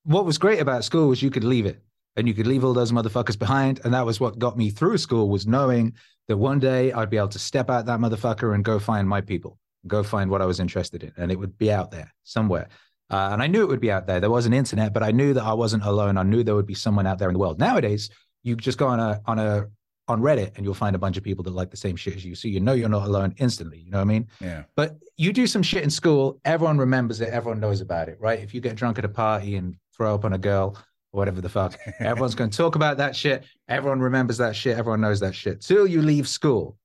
what 0.04 0.24
was 0.26 0.36
great 0.38 0.60
about 0.60 0.84
school 0.84 1.08
was 1.08 1.22
you 1.22 1.30
could 1.30 1.44
leave 1.44 1.64
it 1.64 1.80
and 2.16 2.28
you 2.28 2.34
could 2.34 2.46
leave 2.46 2.64
all 2.64 2.74
those 2.74 2.92
motherfuckers 2.92 3.38
behind. 3.38 3.80
And 3.84 3.94
that 3.94 4.04
was 4.04 4.20
what 4.20 4.38
got 4.38 4.58
me 4.58 4.68
through 4.70 4.98
school 4.98 5.30
was 5.30 5.46
knowing 5.46 5.94
that 6.26 6.36
one 6.36 6.58
day 6.58 6.92
I'd 6.92 7.08
be 7.08 7.16
able 7.16 7.28
to 7.28 7.38
step 7.38 7.70
out 7.70 7.86
that 7.86 8.00
motherfucker 8.00 8.54
and 8.54 8.62
go 8.64 8.78
find 8.78 9.08
my 9.08 9.22
people, 9.22 9.58
go 9.86 10.02
find 10.02 10.30
what 10.30 10.42
I 10.42 10.44
was 10.44 10.60
interested 10.60 11.02
in. 11.04 11.12
And 11.16 11.32
it 11.32 11.38
would 11.38 11.56
be 11.56 11.72
out 11.72 11.90
there 11.90 12.12
somewhere. 12.24 12.68
Uh, 13.10 13.30
and 13.32 13.42
I 13.42 13.46
knew 13.46 13.62
it 13.62 13.68
would 13.68 13.80
be 13.80 13.90
out 13.90 14.06
there. 14.06 14.20
There 14.20 14.30
was 14.30 14.46
an 14.46 14.52
internet, 14.52 14.92
but 14.92 15.02
I 15.02 15.12
knew 15.12 15.32
that 15.34 15.44
I 15.44 15.54
wasn't 15.54 15.84
alone. 15.84 16.18
I 16.18 16.22
knew 16.22 16.42
there 16.42 16.54
would 16.54 16.66
be 16.66 16.74
someone 16.74 17.06
out 17.06 17.18
there 17.18 17.28
in 17.28 17.32
the 17.32 17.38
world. 17.38 17.58
Nowadays, 17.58 18.10
you 18.42 18.56
just 18.56 18.78
go 18.78 18.86
on 18.86 19.00
a 19.00 19.20
on 19.26 19.38
a 19.38 19.66
on 20.08 20.22
Reddit 20.22 20.56
and 20.56 20.64
you'll 20.64 20.74
find 20.74 20.96
a 20.96 20.98
bunch 20.98 21.16
of 21.16 21.22
people 21.22 21.44
that 21.44 21.50
like 21.50 21.70
the 21.70 21.76
same 21.76 21.94
shit 21.94 22.16
as 22.16 22.24
you. 22.24 22.34
So 22.34 22.48
you 22.48 22.60
know 22.60 22.72
you're 22.72 22.88
not 22.88 23.06
alone 23.06 23.34
instantly. 23.36 23.78
You 23.78 23.90
know 23.90 23.98
what 23.98 24.02
I 24.02 24.06
mean? 24.06 24.28
Yeah. 24.40 24.64
But 24.74 24.96
you 25.16 25.32
do 25.32 25.46
some 25.46 25.62
shit 25.62 25.84
in 25.84 25.90
school, 25.90 26.40
everyone 26.44 26.78
remembers 26.78 27.20
it, 27.20 27.28
everyone 27.28 27.60
knows 27.60 27.82
about 27.82 28.08
it, 28.08 28.18
right? 28.18 28.40
If 28.40 28.54
you 28.54 28.60
get 28.60 28.74
drunk 28.74 28.98
at 28.98 29.04
a 29.04 29.08
party 29.08 29.56
and 29.56 29.76
throw 29.94 30.14
up 30.14 30.24
on 30.24 30.32
a 30.32 30.38
girl 30.38 30.76
or 31.12 31.18
whatever 31.18 31.40
the 31.40 31.48
fuck, 31.50 31.78
everyone's 32.00 32.34
going 32.34 32.50
to 32.50 32.56
talk 32.56 32.74
about 32.74 32.96
that 32.96 33.14
shit. 33.14 33.44
Everyone 33.68 34.00
remembers 34.00 34.38
that 34.38 34.56
shit. 34.56 34.78
Everyone 34.78 35.00
knows 35.00 35.20
that 35.20 35.34
shit 35.34 35.60
till 35.60 35.86
you 35.86 36.00
leave 36.00 36.26
school. 36.26 36.76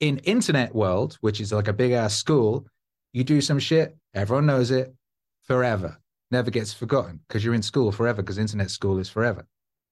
In 0.00 0.18
internet 0.18 0.74
world, 0.74 1.16
which 1.20 1.40
is 1.40 1.52
like 1.52 1.68
a 1.68 1.72
big 1.72 1.92
ass 1.92 2.16
school, 2.16 2.66
you 3.12 3.22
do 3.22 3.40
some 3.40 3.60
shit, 3.60 3.96
everyone 4.14 4.46
knows 4.46 4.72
it 4.72 4.92
forever. 5.42 5.98
Never 6.30 6.50
gets 6.50 6.72
forgotten 6.72 7.20
because 7.28 7.44
you're 7.44 7.54
in 7.54 7.62
school 7.62 7.92
forever 7.92 8.22
because 8.22 8.38
internet 8.38 8.70
school 8.70 8.98
is 8.98 9.08
forever. 9.08 9.46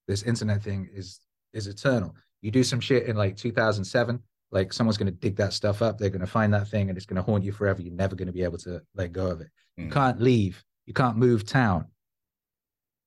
This 0.09 0.22
internet 0.22 0.62
thing 0.62 0.88
is 0.94 1.20
is 1.53 1.66
eternal. 1.66 2.14
You 2.42 2.51
do 2.51 2.64
some 2.64 2.80
shit 2.80 3.07
in 3.07 3.16
like 3.16 3.36
2007, 3.36 4.18
like 4.51 4.72
someone's 4.72 4.96
going 4.96 5.12
to 5.12 5.18
dig 5.18 5.36
that 5.36 5.53
stuff 5.53 5.82
up. 5.82 5.98
They're 5.98 6.09
going 6.09 6.20
to 6.20 6.26
find 6.26 6.55
that 6.55 6.68
thing 6.68 6.88
and 6.88 6.96
it's 6.96 7.05
going 7.07 7.16
to 7.16 7.22
haunt 7.22 7.44
you 7.44 7.53
forever. 7.53 7.82
You're 7.82 7.92
never 7.92 8.16
going 8.16 8.26
to 8.28 8.32
be 8.32 8.42
able 8.44 8.59
to 8.59 8.80
let 8.94 9.12
go 9.12 9.26
of 9.26 9.40
it. 9.42 9.48
You 9.76 9.86
Mm. 9.86 9.92
can't 9.92 10.20
leave. 10.20 10.62
You 10.86 10.94
can't 10.94 11.16
move 11.16 11.44
town. 11.44 11.86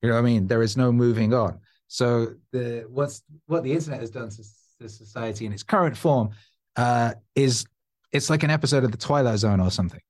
You 0.01 0.09
know 0.09 0.15
what 0.15 0.21
I 0.21 0.25
mean? 0.25 0.47
There 0.47 0.61
is 0.61 0.77
no 0.77 0.91
moving 0.91 1.33
on. 1.33 1.59
So 1.87 2.35
the 2.51 2.85
what's 2.89 3.23
what 3.47 3.63
the 3.63 3.73
internet 3.73 3.99
has 4.01 4.11
done 4.11 4.29
to, 4.29 4.43
to 4.81 4.89
society 4.89 5.45
in 5.45 5.53
its 5.53 5.63
current 5.63 5.97
form 5.97 6.29
uh, 6.75 7.13
is 7.35 7.65
it's 8.11 8.29
like 8.29 8.43
an 8.43 8.49
episode 8.51 8.83
of 8.83 8.91
the 8.91 8.97
Twilight 8.97 9.39
Zone 9.39 9.59
or 9.59 9.71
something, 9.71 10.01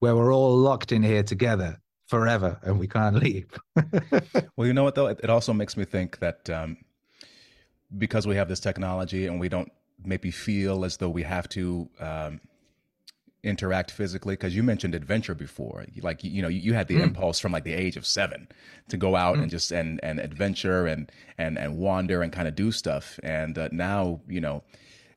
where 0.00 0.14
we're 0.16 0.32
all 0.34 0.56
locked 0.56 0.92
in 0.92 1.02
here 1.02 1.22
together 1.22 1.78
forever 2.06 2.58
and 2.62 2.78
we 2.78 2.86
can't 2.88 3.16
leave. 3.16 3.48
Well, 4.56 4.66
you 4.66 4.72
know 4.72 4.82
what 4.82 4.96
though? 4.96 5.06
It, 5.06 5.20
it 5.22 5.30
also 5.30 5.52
makes 5.52 5.76
me 5.76 5.84
think 5.84 6.18
that 6.18 6.50
um, 6.50 6.78
because 7.96 8.26
we 8.26 8.34
have 8.36 8.48
this 8.48 8.60
technology 8.60 9.26
and 9.26 9.38
we 9.38 9.48
don't 9.48 9.70
maybe 10.04 10.30
feel 10.30 10.84
as 10.84 10.96
though 10.96 11.08
we 11.08 11.22
have 11.22 11.48
to 11.50 11.88
um, 12.00 12.40
interact 13.44 13.90
physically. 13.90 14.34
Because 14.34 14.54
you 14.56 14.62
mentioned 14.62 14.94
adventure 14.94 15.34
before, 15.34 15.86
like 16.02 16.24
you, 16.24 16.30
you 16.30 16.42
know, 16.42 16.48
you, 16.48 16.58
you 16.60 16.74
had 16.74 16.88
the 16.88 16.96
Mm. 16.96 17.02
impulse 17.04 17.38
from 17.38 17.52
like 17.52 17.64
the 17.64 17.72
age 17.72 17.96
of 17.96 18.04
seven 18.04 18.48
to 18.88 18.96
go 18.96 19.14
out 19.16 19.38
and 19.38 19.50
just 19.50 19.70
and 19.70 20.00
and 20.02 20.18
adventure 20.18 20.86
and 20.86 21.10
and 21.38 21.56
and 21.58 21.76
wander 21.78 22.22
and 22.22 22.32
kind 22.32 22.48
of 22.48 22.54
do 22.54 22.72
stuff. 22.72 23.18
And 23.22 23.56
uh, 23.56 23.68
now, 23.70 24.20
you 24.28 24.40
know, 24.40 24.64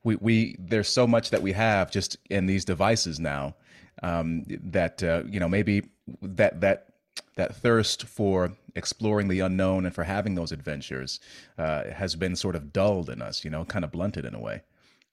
we 0.03 0.17
we 0.17 0.55
there's 0.59 0.88
so 0.89 1.07
much 1.07 1.32
that 1.32 1.41
we 1.41 1.53
have 1.53 1.91
just 1.91 2.17
in 2.29 2.45
these 2.45 2.63
devices 2.65 3.19
now 3.19 3.55
um, 4.01 4.43
that 4.47 5.03
uh, 5.03 5.23
you 5.27 5.39
know 5.39 5.49
maybe 5.49 5.83
that 6.21 6.61
that 6.61 6.87
that 7.35 7.55
thirst 7.55 8.05
for 8.05 8.53
exploring 8.75 9.27
the 9.27 9.39
unknown 9.39 9.85
and 9.85 9.93
for 9.93 10.03
having 10.03 10.35
those 10.35 10.51
adventures 10.51 11.19
uh, 11.57 11.83
has 11.91 12.15
been 12.15 12.35
sort 12.35 12.55
of 12.55 12.71
dulled 12.71 13.09
in 13.09 13.21
us, 13.21 13.43
you 13.43 13.49
know, 13.49 13.65
kind 13.65 13.83
of 13.83 13.91
blunted 13.91 14.25
in 14.25 14.33
a 14.33 14.39
way, 14.39 14.61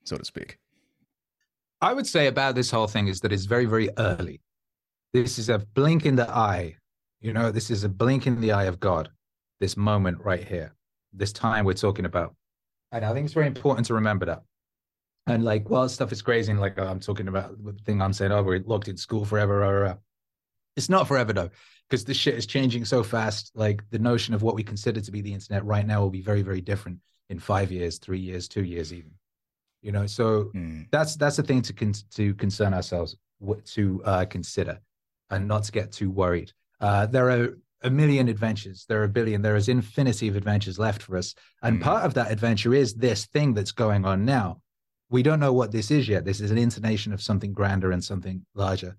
so 0.05 0.17
to 0.17 0.25
speak. 0.25 0.59
I 1.81 1.93
would 1.93 2.07
say 2.07 2.27
about 2.27 2.55
this 2.55 2.71
whole 2.71 2.87
thing 2.87 3.09
is 3.09 3.21
that 3.21 3.33
it's 3.33 3.45
very, 3.45 3.65
very 3.65 3.89
early. 3.99 4.41
This 5.13 5.39
is 5.39 5.49
a 5.49 5.59
blink 5.59 6.05
in 6.07 6.17
the 6.17 6.29
eye. 6.29 6.77
You 7.21 7.33
know, 7.33 7.51
this 7.51 7.71
is 7.71 7.85
a 7.85 7.89
blink 7.89 8.27
in 8.27 8.41
the 8.41 8.53
eye 8.53 8.65
of 8.65 8.81
God, 8.81 9.11
this 9.61 9.77
moment 9.77 10.25
right 10.25 10.47
here, 10.47 10.75
this 11.13 11.33
time 11.33 11.65
we're 11.65 11.75
talking 11.75 12.05
about. 12.05 12.35
And 12.93 13.05
I 13.05 13.13
think 13.13 13.25
it's 13.25 13.35
very 13.35 13.47
important 13.47 13.87
to 13.87 13.95
remember 13.95 14.27
that. 14.27 14.43
And 15.29 15.45
like, 15.45 15.69
while 15.69 15.89
stuff 15.89 16.13
is 16.13 16.23
crazy, 16.23 16.51
and 16.53 16.61
like 16.61 16.79
I'm 16.79 17.01
talking 17.01 17.29
about 17.29 17.63
the 17.65 17.73
thing 17.85 18.01
I'm 18.01 18.13
saying, 18.13 18.33
oh, 18.33 18.43
we're 18.43 18.61
locked 18.61 18.89
in 18.89 18.97
school 18.97 19.25
forever. 19.25 19.65
Or, 19.65 19.99
it's 20.77 20.89
not 20.89 21.09
forever 21.09 21.33
though, 21.33 21.51
because 21.89 22.05
this 22.05 22.17
shit 22.17 22.35
is 22.35 22.47
changing 22.47 22.85
so 22.85 23.03
fast. 23.03 23.51
Like 23.55 23.83
the 23.91 23.99
notion 23.99 24.33
of 24.35 24.43
what 24.43 24.55
we 24.55 24.63
consider 24.63 25.01
to 25.01 25.11
be 25.11 25.21
the 25.21 25.35
internet 25.35 25.65
right 25.65 25.87
now 25.87 26.01
will 26.01 26.11
be 26.11 26.23
very, 26.23 26.43
very 26.43 26.61
different 26.61 26.99
in 27.31 27.39
five 27.39 27.73
years, 27.73 27.99
three 27.99 28.21
years, 28.21 28.49
two 28.49 28.65
years, 28.65 28.93
even. 28.93 29.11
You 29.83 29.93
know, 29.93 30.07
so 30.07 30.51
Mm. 30.55 30.87
that's 30.91 31.17
that's 31.17 31.37
the 31.37 31.43
thing 31.43 31.63
to 31.63 31.73
con- 31.73 31.95
to 32.15 32.35
concern 32.35 32.75
ourselves 32.75 33.17
to 33.65 34.03
uh, 34.05 34.25
consider, 34.25 34.81
and 35.31 35.47
not 35.47 35.65
to 35.65 35.73
get 35.73 35.93
too 35.93 36.11
worried. 36.11 36.53
Uh, 36.81 37.07
there 37.07 37.31
are 37.31 37.57
a 37.83 37.91
million 37.91 38.29
adventures. 38.29 38.85
There 38.89 39.01
are 39.01 39.05
a 39.05 39.09
billion. 39.09 39.43
There 39.43 39.55
is 39.57 39.69
infinity 39.69 40.27
of 40.29 40.37
adventures 40.37 40.79
left 40.79 41.03
for 41.03 41.17
us, 41.17 41.35
and 41.63 41.79
Mhm. 41.79 41.83
part 41.83 42.05
of 42.05 42.15
that 42.15 42.33
adventure 42.33 42.75
is 42.75 42.95
this 42.95 43.27
thing 43.27 43.55
that's 43.55 43.71
going 43.73 44.05
on 44.05 44.25
now. 44.25 44.61
We 45.11 45.23
don't 45.23 45.41
know 45.41 45.53
what 45.53 45.73
this 45.73 45.91
is 45.91 46.09
yet. 46.09 46.25
This 46.25 46.41
is 46.41 46.51
an 46.51 46.59
intonation 46.59 47.13
of 47.13 47.23
something 47.23 47.53
grander 47.53 47.93
and 47.93 48.03
something 48.03 48.45
larger. 48.55 48.97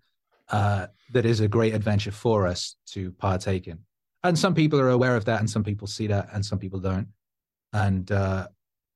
Uh, 0.50 0.88
that 1.12 1.26
is 1.26 1.40
a 1.40 1.48
great 1.48 1.76
adventure 1.76 2.12
for 2.12 2.48
us 2.48 2.76
to 2.88 3.12
partake 3.12 3.68
in, 3.68 3.78
and 4.24 4.38
some 4.38 4.56
people 4.56 4.80
are 4.80 4.90
aware 4.90 5.16
of 5.16 5.26
that, 5.26 5.40
and 5.40 5.50
some 5.50 5.64
people 5.64 5.88
see 5.88 6.08
that, 6.08 6.28
and 6.34 6.44
some 6.44 6.58
people 6.58 6.80
don't. 6.80 7.08
And 7.74 8.12
uh, 8.12 8.48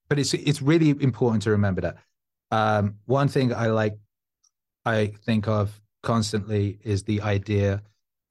but 0.09 0.17
it's 0.17 0.33
it's 0.33 0.61
really 0.61 0.89
important 0.89 1.43
to 1.43 1.51
remember 1.51 1.81
that. 1.81 1.97
Um, 2.49 2.95
one 3.05 3.27
thing 3.27 3.53
I 3.53 3.67
like, 3.67 3.97
I 4.85 5.13
think 5.25 5.47
of 5.47 5.79
constantly 6.01 6.79
is 6.83 7.03
the 7.03 7.21
idea 7.21 7.81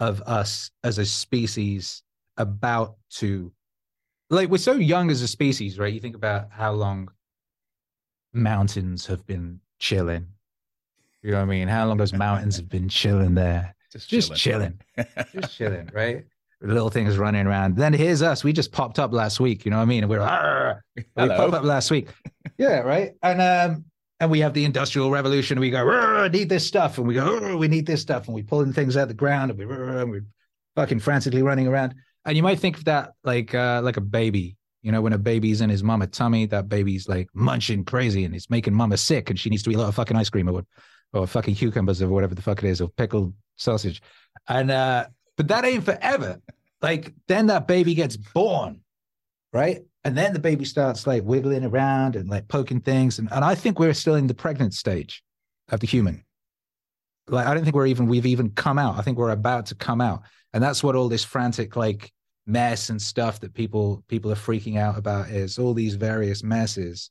of 0.00 0.20
us 0.22 0.70
as 0.82 0.98
a 0.98 1.06
species 1.06 2.02
about 2.36 2.96
to, 3.10 3.52
like, 4.30 4.48
we're 4.48 4.58
so 4.58 4.74
young 4.74 5.10
as 5.10 5.22
a 5.22 5.28
species, 5.28 5.78
right? 5.78 5.92
You 5.92 6.00
think 6.00 6.16
about 6.16 6.50
how 6.50 6.72
long 6.72 7.08
mountains 8.32 9.06
have 9.06 9.26
been 9.26 9.60
chilling. 9.78 10.26
You 11.22 11.30
know 11.32 11.38
what 11.38 11.42
I 11.44 11.46
mean? 11.46 11.68
How 11.68 11.86
long 11.86 11.98
those 11.98 12.12
mountains 12.12 12.56
have 12.56 12.68
been 12.68 12.88
chilling 12.88 13.34
there, 13.34 13.74
Just, 13.92 14.08
just 14.08 14.34
chilling. 14.34 14.78
chilling, 14.96 15.14
just 15.40 15.56
chilling, 15.56 15.90
right? 15.92 16.24
Little 16.60 16.90
things 16.90 17.18
running 17.18 17.46
around. 17.46 17.76
Then 17.76 17.92
here's 17.92 18.22
us. 18.22 18.44
We 18.44 18.52
just 18.52 18.70
popped 18.72 18.98
up 18.98 19.12
last 19.12 19.40
week. 19.40 19.64
You 19.64 19.70
know 19.70 19.78
what 19.78 19.82
I 19.82 19.86
mean? 19.86 20.04
And 20.04 20.10
we're 20.10 20.20
"Arr!" 20.20 20.84
we 20.96 21.02
popped 21.14 21.54
up 21.54 21.64
last 21.64 21.90
week. 21.90 22.08
Yeah, 22.56 22.80
right. 22.80 23.12
And 23.22 23.40
um, 23.42 23.84
and 24.20 24.30
we 24.30 24.38
have 24.40 24.54
the 24.54 24.64
industrial 24.64 25.10
revolution. 25.10 25.58
We 25.58 25.70
go, 25.70 25.88
I 25.90 26.28
need 26.28 26.48
this 26.48 26.64
stuff, 26.64 26.98
and 26.98 27.06
we 27.08 27.14
go, 27.14 27.56
we 27.56 27.66
need 27.66 27.86
this 27.86 28.00
stuff, 28.00 28.26
and 28.28 28.34
we 28.36 28.42
pulling 28.44 28.72
things 28.72 28.96
out 28.96 29.02
of 29.02 29.08
the 29.08 29.14
ground, 29.14 29.50
and 29.50 29.58
we 29.58 29.64
and 29.64 30.10
we're 30.10 30.24
fucking 30.76 31.00
frantically 31.00 31.42
running 31.42 31.66
around. 31.66 31.94
And 32.24 32.36
you 32.36 32.44
might 32.44 32.60
think 32.60 32.78
of 32.78 32.84
that 32.84 33.14
like 33.24 33.52
uh, 33.54 33.80
like 33.82 33.96
a 33.96 34.00
baby. 34.00 34.56
You 34.82 34.92
know, 34.92 35.00
when 35.00 35.12
a 35.12 35.18
baby's 35.18 35.60
in 35.60 35.70
his 35.70 35.82
mama 35.82 36.06
tummy, 36.06 36.46
that 36.46 36.68
baby's 36.68 37.08
like 37.08 37.28
munching 37.34 37.84
crazy 37.84 38.24
and 38.24 38.34
it's 38.34 38.50
making 38.50 38.74
mama 38.74 38.96
sick, 38.96 39.30
and 39.30 39.38
she 39.38 39.48
needs 39.48 39.62
to 39.62 39.70
eat 39.70 39.76
a 39.76 39.78
lot 39.78 39.88
of 39.88 39.94
fucking 39.94 40.16
ice 40.16 40.30
cream 40.30 40.48
or 40.48 40.64
or 41.12 41.26
fucking 41.26 41.54
cucumbers 41.54 42.00
or 42.00 42.08
whatever 42.08 42.34
the 42.34 42.42
fuck 42.42 42.62
it 42.62 42.68
is, 42.68 42.80
or 42.80 42.88
pickled 42.88 43.34
sausage. 43.56 44.02
And 44.48 44.70
uh, 44.70 45.06
but 45.36 45.48
that 45.48 45.64
ain't 45.64 45.84
forever. 45.84 46.40
Like 46.80 47.12
then 47.28 47.46
that 47.46 47.68
baby 47.68 47.94
gets 47.94 48.16
born, 48.16 48.80
right? 49.52 49.82
And 50.04 50.16
then 50.16 50.32
the 50.32 50.40
baby 50.40 50.64
starts 50.64 51.06
like 51.06 51.22
wiggling 51.22 51.64
around 51.64 52.16
and 52.16 52.28
like 52.28 52.48
poking 52.48 52.80
things. 52.80 53.18
And, 53.18 53.30
and 53.30 53.44
I 53.44 53.54
think 53.54 53.78
we're 53.78 53.94
still 53.94 54.16
in 54.16 54.26
the 54.26 54.34
pregnant 54.34 54.74
stage 54.74 55.22
of 55.68 55.80
the 55.80 55.86
human. 55.86 56.24
Like 57.28 57.46
I 57.46 57.54
don't 57.54 57.62
think 57.62 57.76
we're 57.76 57.86
even 57.86 58.06
we've 58.06 58.26
even 58.26 58.50
come 58.50 58.78
out. 58.78 58.98
I 58.98 59.02
think 59.02 59.16
we're 59.16 59.30
about 59.30 59.66
to 59.66 59.76
come 59.76 60.00
out. 60.00 60.22
And 60.52 60.62
that's 60.62 60.82
what 60.82 60.96
all 60.96 61.08
this 61.08 61.24
frantic 61.24 61.76
like 61.76 62.12
mess 62.46 62.90
and 62.90 63.00
stuff 63.00 63.40
that 63.40 63.54
people 63.54 64.02
people 64.08 64.30
are 64.30 64.36
freaking 64.36 64.78
out 64.78 64.98
about 64.98 65.30
is 65.30 65.58
all 65.58 65.74
these 65.74 65.94
various 65.94 66.42
messes 66.42 67.10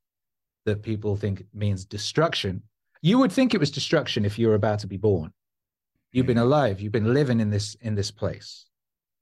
that 0.65 0.83
people 0.83 1.15
think 1.15 1.45
means 1.53 1.85
destruction. 1.85 2.61
You 3.01 3.17
would 3.19 3.31
think 3.31 3.53
it 3.53 3.59
was 3.59 3.71
destruction 3.71 4.25
if 4.25 4.37
you 4.37 4.47
were 4.47 4.55
about 4.55 4.79
to 4.79 4.87
be 4.87 4.97
born. 4.97 5.31
You've 6.11 6.27
been 6.27 6.37
alive, 6.37 6.81
you've 6.81 6.91
been 6.91 7.13
living 7.13 7.39
in 7.39 7.49
this 7.49 7.75
in 7.75 7.95
this 7.95 8.11
place 8.11 8.65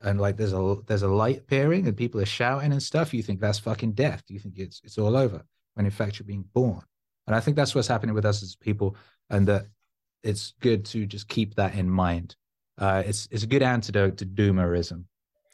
and 0.01 0.19
like 0.19 0.37
there's 0.37 0.53
a 0.53 0.77
there's 0.87 1.03
a 1.03 1.07
light 1.07 1.39
appearing 1.39 1.87
and 1.87 1.97
people 1.97 2.21
are 2.21 2.25
shouting 2.25 2.71
and 2.71 2.81
stuff, 2.81 3.13
you 3.13 3.21
think 3.21 3.39
that's 3.39 3.59
fucking 3.59 3.93
death. 3.93 4.23
You 4.27 4.39
think 4.39 4.57
it's 4.57 4.81
it's 4.83 4.97
all 4.97 5.17
over 5.17 5.43
when 5.73 5.85
in 5.85 5.91
fact 5.91 6.19
you're 6.19 6.25
being 6.25 6.45
born. 6.53 6.81
And 7.27 7.35
I 7.35 7.39
think 7.39 7.55
that's 7.55 7.75
what's 7.75 7.87
happening 7.87 8.15
with 8.15 8.25
us 8.25 8.41
as 8.41 8.55
people, 8.55 8.95
and 9.29 9.47
that 9.47 9.65
it's 10.23 10.53
good 10.61 10.85
to 10.85 11.05
just 11.05 11.27
keep 11.27 11.55
that 11.55 11.75
in 11.75 11.89
mind. 11.89 12.35
Uh, 12.77 13.03
it's 13.05 13.27
it's 13.31 13.43
a 13.43 13.47
good 13.47 13.61
antidote 13.61 14.17
to 14.17 14.25
doomerism, 14.25 15.03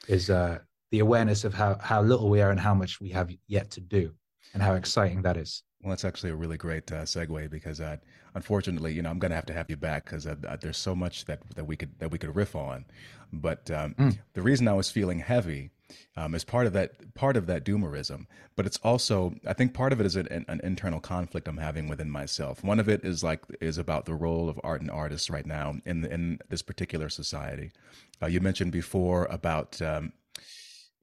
is 0.07 0.29
uh, 0.29 0.59
the 0.91 0.99
awareness 0.99 1.43
of 1.43 1.53
how 1.53 1.77
how 1.81 2.01
little 2.01 2.29
we 2.29 2.41
are 2.41 2.51
and 2.51 2.59
how 2.59 2.73
much 2.73 3.01
we 3.01 3.09
have 3.09 3.29
yet 3.47 3.71
to 3.71 3.81
do, 3.81 4.13
and 4.53 4.61
how 4.61 4.75
exciting 4.75 5.21
that 5.23 5.37
is. 5.37 5.63
Well, 5.85 5.91
that's 5.91 6.05
actually 6.05 6.31
a 6.31 6.35
really 6.35 6.57
great 6.57 6.91
uh, 6.91 7.03
segue 7.03 7.51
because, 7.51 7.79
uh, 7.79 7.97
unfortunately, 8.33 8.93
you 8.93 9.03
know, 9.03 9.11
I'm 9.11 9.19
going 9.19 9.29
to 9.29 9.35
have 9.35 9.45
to 9.45 9.53
have 9.53 9.69
you 9.69 9.77
back 9.77 10.05
because 10.05 10.25
uh, 10.25 10.35
there's 10.59 10.77
so 10.77 10.95
much 10.95 11.25
that, 11.25 11.41
that 11.55 11.65
we 11.65 11.75
could 11.75 11.99
that 11.99 12.09
we 12.09 12.17
could 12.17 12.35
riff 12.35 12.55
on. 12.55 12.85
But 13.31 13.69
um, 13.69 13.93
mm. 13.93 14.17
the 14.33 14.41
reason 14.41 14.67
I 14.67 14.73
was 14.73 14.89
feeling 14.89 15.19
heavy 15.19 15.69
um, 16.17 16.33
is 16.33 16.43
part 16.43 16.65
of 16.65 16.73
that 16.73 17.13
part 17.13 17.37
of 17.37 17.45
that 17.47 17.63
doomerism. 17.63 18.25
But 18.55 18.65
it's 18.65 18.79
also, 18.83 19.35
I 19.45 19.53
think, 19.53 19.75
part 19.75 19.93
of 19.93 19.99
it 19.99 20.07
is 20.07 20.15
an, 20.15 20.45
an, 20.47 20.59
internal 20.63 20.99
conflict 20.99 21.47
I'm 21.47 21.57
having 21.57 21.87
within 21.87 22.09
myself. 22.09 22.63
One 22.63 22.79
of 22.79 22.89
it 22.89 23.03
is 23.03 23.23
like 23.23 23.41
is 23.61 23.77
about 23.77 24.05
the 24.05 24.15
role 24.15 24.49
of 24.49 24.59
art 24.63 24.81
and 24.81 24.89
artists 24.89 25.29
right 25.29 25.45
now 25.45 25.75
in 25.85 26.05
in 26.05 26.39
this 26.49 26.63
particular 26.63 27.09
society. 27.09 27.71
Uh, 28.21 28.27
you 28.27 28.39
mentioned 28.39 28.71
before 28.71 29.25
about. 29.25 29.81
Um, 29.81 30.13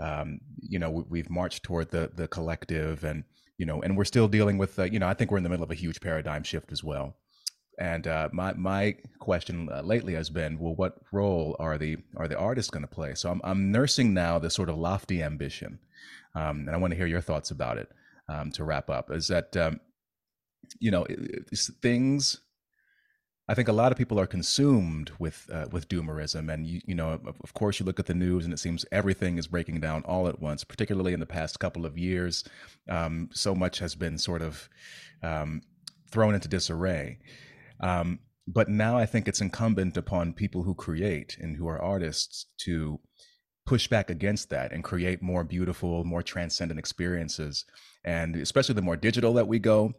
um, 0.00 0.40
you 0.60 0.80
know, 0.80 0.90
we've 0.90 1.30
marched 1.30 1.62
toward 1.62 1.90
the 1.92 2.10
the 2.12 2.26
collective, 2.26 3.04
and 3.04 3.22
you 3.56 3.66
know, 3.66 3.80
and 3.82 3.96
we're 3.96 4.04
still 4.04 4.26
dealing 4.26 4.58
with, 4.58 4.76
uh, 4.78 4.84
you 4.84 4.98
know, 4.98 5.06
I 5.06 5.14
think 5.14 5.30
we're 5.30 5.36
in 5.36 5.44
the 5.44 5.48
middle 5.48 5.62
of 5.62 5.70
a 5.70 5.76
huge 5.76 6.00
paradigm 6.00 6.42
shift 6.42 6.72
as 6.72 6.82
well. 6.82 7.16
And 7.78 8.06
uh, 8.06 8.28
my 8.32 8.52
my 8.54 8.96
question 9.20 9.68
uh, 9.72 9.82
lately 9.82 10.14
has 10.14 10.30
been, 10.30 10.58
well, 10.58 10.74
what 10.74 10.98
role 11.12 11.56
are 11.58 11.78
the 11.78 11.98
are 12.16 12.28
the 12.28 12.38
artists 12.38 12.70
going 12.70 12.82
to 12.82 12.88
play? 12.88 13.14
So 13.14 13.30
I'm 13.30 13.40
I'm 13.44 13.70
nursing 13.70 14.12
now 14.12 14.38
this 14.38 14.54
sort 14.54 14.68
of 14.68 14.76
lofty 14.76 15.22
ambition, 15.22 15.78
um, 16.34 16.66
and 16.66 16.70
I 16.70 16.76
want 16.76 16.90
to 16.90 16.96
hear 16.96 17.06
your 17.06 17.20
thoughts 17.20 17.50
about 17.50 17.78
it 17.78 17.88
um, 18.28 18.50
to 18.52 18.64
wrap 18.64 18.90
up. 18.90 19.10
Is 19.10 19.28
that 19.28 19.56
um, 19.56 19.80
you 20.80 20.90
know 20.90 21.06
things 21.80 22.41
I 23.48 23.54
think 23.54 23.68
a 23.68 23.72
lot 23.72 23.90
of 23.90 23.98
people 23.98 24.20
are 24.20 24.26
consumed 24.26 25.10
with 25.18 25.48
uh, 25.52 25.66
with 25.72 25.88
doomerism, 25.88 26.52
and 26.52 26.66
you 26.66 26.80
you 26.86 26.94
know, 26.94 27.10
of, 27.10 27.26
of, 27.26 27.54
course, 27.54 27.80
you 27.80 27.86
look 27.86 27.98
at 27.98 28.06
the 28.06 28.14
news, 28.14 28.44
and 28.44 28.54
it 28.54 28.58
seems 28.58 28.84
everything 28.92 29.36
is 29.36 29.48
breaking 29.48 29.80
down 29.80 30.02
all 30.04 30.28
at 30.28 30.40
once. 30.40 30.62
Particularly 30.62 31.12
in 31.12 31.20
the 31.20 31.26
past 31.26 31.58
couple 31.58 31.84
of 31.84 31.98
years, 31.98 32.44
um, 32.88 33.28
so 33.32 33.54
much 33.54 33.80
has 33.80 33.94
been 33.94 34.16
sort 34.16 34.42
of 34.42 34.68
um, 35.22 35.62
thrown 36.10 36.34
into 36.34 36.48
disarray. 36.48 37.18
Um, 37.80 38.20
but 38.46 38.68
now 38.68 38.96
I 38.96 39.06
think 39.06 39.26
it's 39.26 39.40
incumbent 39.40 39.96
upon 39.96 40.34
people 40.34 40.62
who 40.62 40.74
create 40.74 41.36
and 41.40 41.56
who 41.56 41.68
are 41.68 41.80
artists 41.80 42.46
to 42.58 43.00
push 43.64 43.86
back 43.86 44.10
against 44.10 44.50
that 44.50 44.72
and 44.72 44.82
create 44.82 45.22
more 45.22 45.44
beautiful, 45.44 46.04
more 46.04 46.22
transcendent 46.22 46.78
experiences. 46.78 47.64
And 48.04 48.36
especially 48.36 48.74
the 48.74 48.82
more 48.82 48.96
digital 48.96 49.32
that 49.34 49.46
we 49.46 49.58
go, 49.58 49.94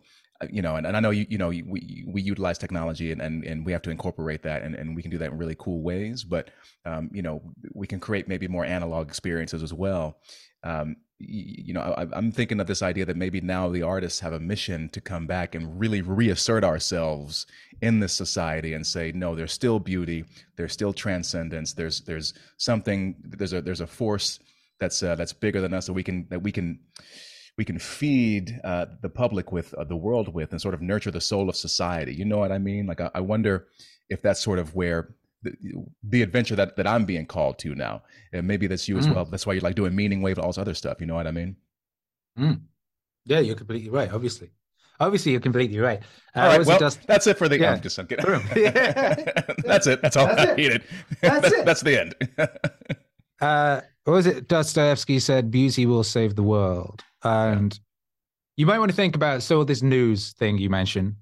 you 0.50 0.62
know, 0.62 0.76
and, 0.76 0.86
and 0.86 0.98
I 0.98 1.00
know 1.00 1.12
you, 1.12 1.26
you 1.30 1.38
know, 1.38 1.50
we, 1.50 2.04
we 2.08 2.22
utilize 2.22 2.58
technology 2.58 3.12
and, 3.12 3.22
and, 3.22 3.44
and 3.44 3.66
we 3.66 3.72
have 3.72 3.82
to 3.84 3.90
incorporate 3.90 4.44
that 4.44 4.64
and, 4.64 4.76
and 4.76 4.96
we 4.96 5.02
can 5.02 5.12
do 5.12 5.18
that 5.20 5.32
in 5.32 5.38
really 5.38 5.56
cool 5.58 5.82
ways, 5.82 6.24
but, 6.24 6.50
um, 6.86 7.10
you 7.14 7.22
know, 7.22 7.42
we 7.74 7.88
can 7.88 8.00
create 8.00 8.28
maybe 8.28 8.48
more 8.48 8.66
analog 8.66 9.08
experiences 9.08 9.64
as 9.64 9.74
well. 9.74 10.18
Um, 10.64 10.98
you, 11.20 11.74
know, 11.74 11.82
I, 11.82 12.18
am 12.18 12.32
thinking 12.32 12.60
of 12.60 12.68
this 12.68 12.82
idea 12.82 13.06
that 13.06 13.16
maybe 13.16 13.40
now 13.40 13.70
the 13.70 13.84
artists 13.84 14.20
have 14.20 14.34
a 14.34 14.40
mission 14.40 14.90
to 14.90 15.00
come 15.02 15.26
back 15.26 15.56
and 15.56 15.80
really 15.80 16.02
reassert 16.02 16.64
ourselves 16.64 17.46
in 17.82 18.00
this 18.00 18.14
society 18.14 18.74
and 18.74 18.86
say, 18.86 19.12
no, 19.14 19.36
there's 19.36 19.54
still 19.54 19.80
beauty, 19.80 20.26
there's 20.58 20.74
still 20.74 20.94
transcendence, 20.94 21.74
there's, 21.74 22.02
there's 22.02 22.34
something, 22.58 23.16
there's 23.24 23.54
a, 23.54 23.62
there's 23.62 23.82
a 23.82 23.88
force 23.88 24.40
that's, 24.80 25.02
uh, 25.02 25.16
that's 25.16 25.34
bigger 25.34 25.62
than 25.62 25.74
us 25.74 25.86
that 25.86 25.94
we 25.94 26.04
can, 26.04 26.28
that 26.30 26.42
we 26.42 26.52
can, 26.52 26.80
we 27.58 27.66
can 27.66 27.78
feed 27.78 28.60
uh, 28.64 28.86
the 29.02 29.10
public 29.10 29.52
with 29.52 29.74
uh, 29.76 29.84
the 29.84 29.96
world 29.96 30.34
with 30.34 30.52
and 30.52 30.62
sort 30.62 30.74
of 30.74 30.82
nurture 30.82 31.12
the 31.12 31.22
soul 31.22 31.50
of 31.50 31.56
society. 31.56 32.14
You 32.14 32.26
know 32.26 32.38
what 32.38 32.52
i 32.52 32.58
mean? 32.58 32.88
Like 32.88 33.02
i, 33.02 33.10
I 33.14 33.22
wonder 33.22 33.68
if 34.10 34.22
that's 34.22 34.42
sort 34.42 34.60
of 34.60 34.76
where 34.76 35.16
the, 35.44 35.54
the, 36.04 36.22
adventure 36.22 36.56
that, 36.56 36.78
that 36.78 36.88
i'm 36.88 37.06
being 37.06 37.26
called 37.26 37.60
to 37.60 37.76
now. 37.76 38.04
And 38.32 38.48
maybe 38.48 38.68
that's 38.68 38.88
you 38.88 38.98
as 38.98 39.08
mm. 39.08 39.16
well. 39.16 39.26
That's 39.26 39.46
why 39.46 39.54
you're 39.54 39.62
like 39.62 39.76
doing 39.76 39.94
Meaningwave 39.94 40.36
and 40.36 40.40
all 40.40 40.48
this 40.48 40.58
other 40.58 40.74
stuff. 40.74 41.00
You 41.00 41.08
know 41.08 41.16
what 41.16 41.28
i 41.28 41.32
mean? 41.32 41.56
Mm. 42.40 42.62
yeah 43.26 43.40
you're 43.40 43.56
completely 43.56 43.90
right 43.90 44.12
obviously. 44.12 44.50
Obviously 45.00 45.32
you're 45.34 45.42
completely 45.42 45.80
right. 45.80 46.02
Uh, 46.36 46.40
all 46.40 46.48
right 46.58 46.66
well 46.66 46.80
just... 46.80 47.06
that's 47.08 47.28
it 47.28 47.38
for 47.38 47.48
the 47.48 47.60
yeah. 47.60 47.74
i'm 47.74 47.82
just 47.82 48.00
I'm 48.00 48.08
yeah. 48.56 49.44
that's 49.64 49.86
it. 49.86 50.02
That's 50.02 50.18
all 50.18 50.28
that's 50.28 50.42
i 50.42 50.52
it. 50.52 50.58
needed. 50.58 50.84
That's 51.22 51.52
it. 51.52 51.66
that's 51.66 51.82
the 51.82 52.00
end. 52.02 52.16
Uh 53.42 53.82
what 54.06 54.14
was 54.14 54.26
it 54.26 54.48
dostoevsky 54.48 55.20
said 55.20 55.52
beauty 55.52 55.86
will 55.86 56.04
save 56.04 56.36
the 56.36 56.44
world 56.44 57.04
and 57.24 57.80
you 58.58 58.66
might 58.66 58.80
want 58.80 58.92
to 58.92 58.96
think 58.96 59.16
about 59.16 59.44
so 59.44 59.64
this 59.64 59.82
news 59.82 60.34
thing 60.34 60.58
you 60.58 60.70
mentioned. 60.70 61.16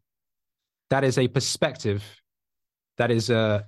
That 0.89 1.03
is 1.03 1.17
a 1.17 1.27
perspective. 1.27 2.03
That 2.97 3.11
is 3.11 3.29
a, 3.29 3.65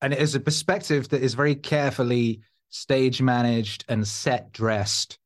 and 0.00 0.12
it 0.12 0.18
is 0.18 0.34
a 0.34 0.40
perspective 0.40 1.08
that 1.10 1.22
is 1.22 1.34
very 1.34 1.54
carefully 1.54 2.40
stage 2.70 3.22
managed 3.22 3.84
and 3.88 4.06
set 4.06 4.52
dressed. 4.52 5.18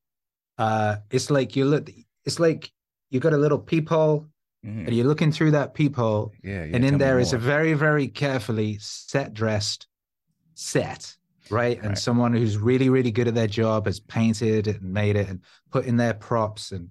Uh, 0.59 0.97
it's 1.11 1.31
like 1.31 1.57
you 1.57 1.65
look. 1.65 1.91
It's 2.25 2.39
like 2.39 2.71
you 3.11 3.21
got 3.21 3.33
a 3.33 3.39
little 3.39 3.59
peephole, 3.59 4.27
mm. 4.65 4.87
and 4.87 4.95
you're 4.95 5.07
looking 5.07 5.33
through 5.33 5.53
that 5.53 5.73
peephole. 5.73 6.33
Yeah, 6.43 6.65
yeah 6.65 6.77
and 6.77 6.85
in 6.85 6.99
there 6.99 7.19
is 7.19 7.33
a 7.33 7.39
very, 7.39 7.73
very 7.73 8.09
carefully 8.09 8.79
set 8.81 9.33
dressed 9.33 9.87
set 10.55 11.17
right? 11.51 11.79
And 11.79 11.89
right. 11.89 11.99
someone 11.99 12.33
who's 12.33 12.57
really, 12.57 12.89
really 12.89 13.11
good 13.11 13.29
at 13.29 13.35
their 13.35 13.47
job 13.47 13.87
has 13.87 14.01
painted 14.01 14.67
and 14.67 14.83
made 14.83 15.17
it 15.17 15.29
and 15.29 15.41
put 15.71 15.87
in 15.87 15.97
their 15.97 16.15
props 16.15 16.73
and 16.73 16.89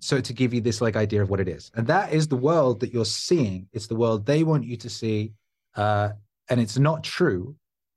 so 0.00 0.20
to 0.20 0.32
give 0.32 0.54
you 0.54 0.60
this 0.60 0.80
like 0.80 0.96
idea 0.96 1.22
of 1.22 1.30
what 1.30 1.40
it 1.40 1.48
is. 1.48 1.70
And 1.74 1.86
that 1.88 2.12
is 2.12 2.28
the 2.28 2.36
world 2.36 2.80
that 2.80 2.92
you're 2.92 3.04
seeing. 3.04 3.66
It's 3.72 3.88
the 3.88 3.96
world 3.96 4.26
they 4.26 4.44
want 4.44 4.64
you 4.64 4.76
to 4.76 4.88
see. 4.88 5.32
Uh, 5.74 6.10
and 6.48 6.60
it's 6.60 6.78
not 6.78 7.02
true. 7.02 7.56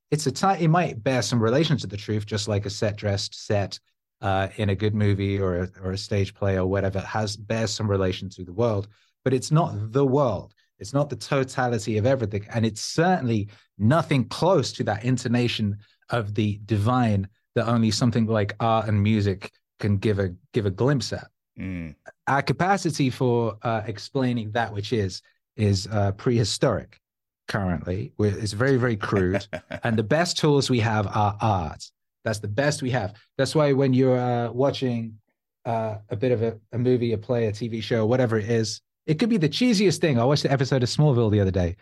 It's 0.10 0.28
a 0.28 0.32
time, 0.32 0.60
it 0.60 0.68
might 0.68 1.04
bear 1.04 1.22
some 1.22 1.42
relation 1.42 1.78
to 1.78 1.88
the 1.88 1.98
truth, 1.98 2.26
just 2.26 2.48
like 2.48 2.66
a 2.66 2.70
set 2.70 2.98
dressed 2.98 3.46
set 3.46 3.80
uh, 4.22 4.50
in 4.58 4.70
a 4.70 4.76
good 4.76 4.94
movie 4.94 5.40
or 5.40 5.64
a, 5.64 5.70
or 5.84 5.92
a 5.92 5.98
stage 5.98 6.34
play 6.34 6.58
or 6.58 6.66
whatever 6.66 7.00
has 7.00 7.36
bears 7.38 7.72
some 7.72 7.90
relation 7.90 8.30
to 8.30 8.44
the 8.44 8.54
world, 8.54 8.88
but 9.24 9.34
it's 9.34 9.52
not 9.52 9.92
the 9.92 10.06
world. 10.06 10.54
It's 10.82 10.94
not 10.94 11.10
the 11.10 11.16
totality 11.16 11.98
of 11.98 12.06
everything. 12.06 12.46
And 12.54 12.66
it's 12.66 12.82
certainly 12.82 13.48
nothing 13.78 14.28
close 14.28 14.74
to 14.74 14.84
that 14.86 15.06
intonation 15.06 15.78
of 16.10 16.34
the 16.34 16.60
divine 16.66 17.28
that 17.56 17.68
only 17.68 17.92
something 17.92 18.26
like 18.26 18.56
art 18.60 18.88
and 18.88 19.02
music 19.02 19.52
can 19.80 19.98
give 19.98 20.20
a 20.20 20.34
give 20.54 20.66
a 20.66 20.72
glimpse 20.72 21.14
at. 21.14 21.28
Mm. 21.60 21.96
Our 22.28 22.42
capacity 22.42 23.10
for 23.10 23.58
uh, 23.62 23.84
explaining 23.86 24.52
that 24.52 24.74
which 24.74 24.92
is 24.92 25.22
is 25.56 25.88
uh, 25.92 26.14
prehistoric 26.14 27.00
currently. 27.48 28.14
It's 28.20 28.54
very 28.54 28.78
very 28.78 28.96
crude, 28.96 29.46
and 29.84 29.98
the 29.98 30.04
best 30.04 30.38
tools 30.38 30.70
we 30.70 30.80
have 30.80 31.08
are 31.08 31.38
art. 31.42 31.84
That's 32.24 32.40
the 32.40 32.48
best 32.48 32.82
we 32.82 32.92
have. 32.92 33.14
That's 33.38 33.56
why 33.56 33.74
when 33.74 33.94
you're 33.94 34.20
uh, 34.20 34.52
watching 34.52 35.20
uh, 35.66 35.98
a 36.10 36.16
bit 36.16 36.32
of 36.32 36.42
a, 36.44 36.60
a 36.72 36.78
movie, 36.78 37.14
a 37.14 37.18
play, 37.18 37.48
a 37.48 37.52
TV 37.52 37.82
show, 37.84 38.06
whatever 38.06 38.38
it 38.38 38.50
is, 38.50 38.82
it 39.06 39.20
could 39.20 39.30
be 39.30 39.38
the 39.38 39.50
cheesiest 39.50 40.00
thing. 40.00 40.20
I 40.20 40.26
watched 40.26 40.44
the 40.44 40.52
episode 40.52 40.84
of 40.84 40.90
Smallville 40.90 41.32
the 41.32 41.40
other 41.40 41.52
day. 41.52 41.76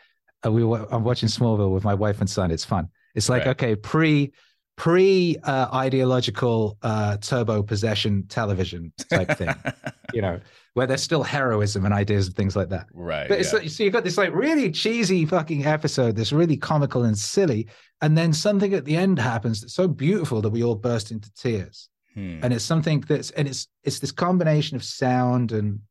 Uh, 0.45 0.51
we 0.51 0.63
were, 0.63 0.88
I'm 0.93 1.03
watching 1.03 1.30
Smallville 1.30 1.74
with 1.74 1.84
my 1.84 1.93
wife 1.93 2.22
and 2.22 2.30
son. 2.30 2.51
It's 2.51 2.65
fun. 2.65 2.89
It's 3.15 3.30
like, 3.30 3.45
right. 3.45 3.51
okay, 3.51 3.76
pre 3.76 4.32
pre 4.78 5.36
uh, 5.43 5.67
ideological 5.74 6.78
uh, 6.82 7.17
turbo 7.17 7.61
possession 7.61 8.26
television 8.30 8.93
type 9.09 9.38
thing, 9.38 9.53
you 10.13 10.22
know, 10.22 10.39
where 10.74 10.88
there's 10.88 11.03
still 11.03 11.22
heroism 11.22 11.84
and 11.84 11.93
ideas 11.93 12.28
and 12.28 12.36
things 12.38 12.55
like 12.55 12.70
that. 12.70 12.88
Right. 12.93 13.28
But 13.28 13.39
it's 13.39 13.51
yeah. 13.51 13.59
like, 13.59 13.70
so 13.70 13.84
you've 13.84 13.91
got 13.91 14.05
this 14.05 14.17
like 14.17 14.34
really 14.34 14.72
cheesy 14.72 15.26
fucking 15.26 15.65
episode 15.65 16.15
that's 16.15 16.32
really 16.32 16.55
comical 16.55 17.03
and 17.03 17.17
silly, 17.17 17.67
and 18.01 18.17
then 18.17 18.32
something 18.32 18.74
at 18.74 18.86
the 18.86 18.95
end 18.95 19.20
happens 19.20 19.59
that's 19.59 19.74
so 19.74 19.88
beautiful 19.88 20.41
that 20.41 20.49
we 20.49 20.63
all 20.63 20.76
burst 20.76 21.11
into 21.11 21.30
tears. 21.34 21.89
Hmm. 22.13 22.39
And 22.41 22.53
it's 22.53 22.63
something 22.63 23.01
that's 23.01 23.32
and 23.32 23.49
it's 23.49 23.67
it's 23.84 23.99
this 23.99 24.13
combination 24.13 24.78
of 24.78 24.84
sound 24.84 25.51
and 25.51 25.82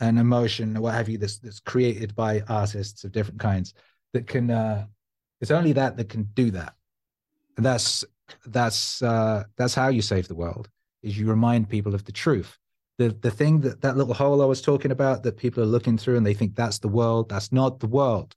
and 0.00 0.18
emotion, 0.18 0.76
or 0.76 0.82
what 0.82 0.94
have 0.94 1.08
you, 1.08 1.18
that's 1.18 1.38
that's 1.38 1.60
created 1.60 2.14
by 2.14 2.42
artists 2.48 3.04
of 3.04 3.12
different 3.12 3.40
kinds 3.40 3.74
that 4.12 4.26
can. 4.26 4.50
uh 4.50 4.86
It's 5.40 5.50
only 5.50 5.72
that 5.74 5.96
that 5.96 6.08
can 6.08 6.24
do 6.34 6.50
that. 6.52 6.74
And 7.56 7.64
that's 7.64 8.04
that's 8.46 9.02
uh 9.02 9.44
that's 9.56 9.74
how 9.74 9.88
you 9.88 10.02
save 10.02 10.28
the 10.28 10.34
world. 10.34 10.68
Is 11.02 11.18
you 11.18 11.28
remind 11.28 11.68
people 11.68 11.94
of 11.94 12.04
the 12.04 12.12
truth 12.12 12.58
the 12.98 13.08
the 13.20 13.30
thing 13.30 13.60
that 13.60 13.80
that 13.80 13.96
little 13.96 14.14
hole 14.14 14.42
I 14.42 14.46
was 14.46 14.62
talking 14.62 14.90
about 14.90 15.22
that 15.22 15.36
people 15.36 15.62
are 15.62 15.66
looking 15.66 15.98
through 15.98 16.16
and 16.16 16.26
they 16.26 16.34
think 16.34 16.54
that's 16.54 16.78
the 16.78 16.88
world. 16.88 17.28
That's 17.28 17.52
not 17.52 17.80
the 17.80 17.86
world, 17.86 18.34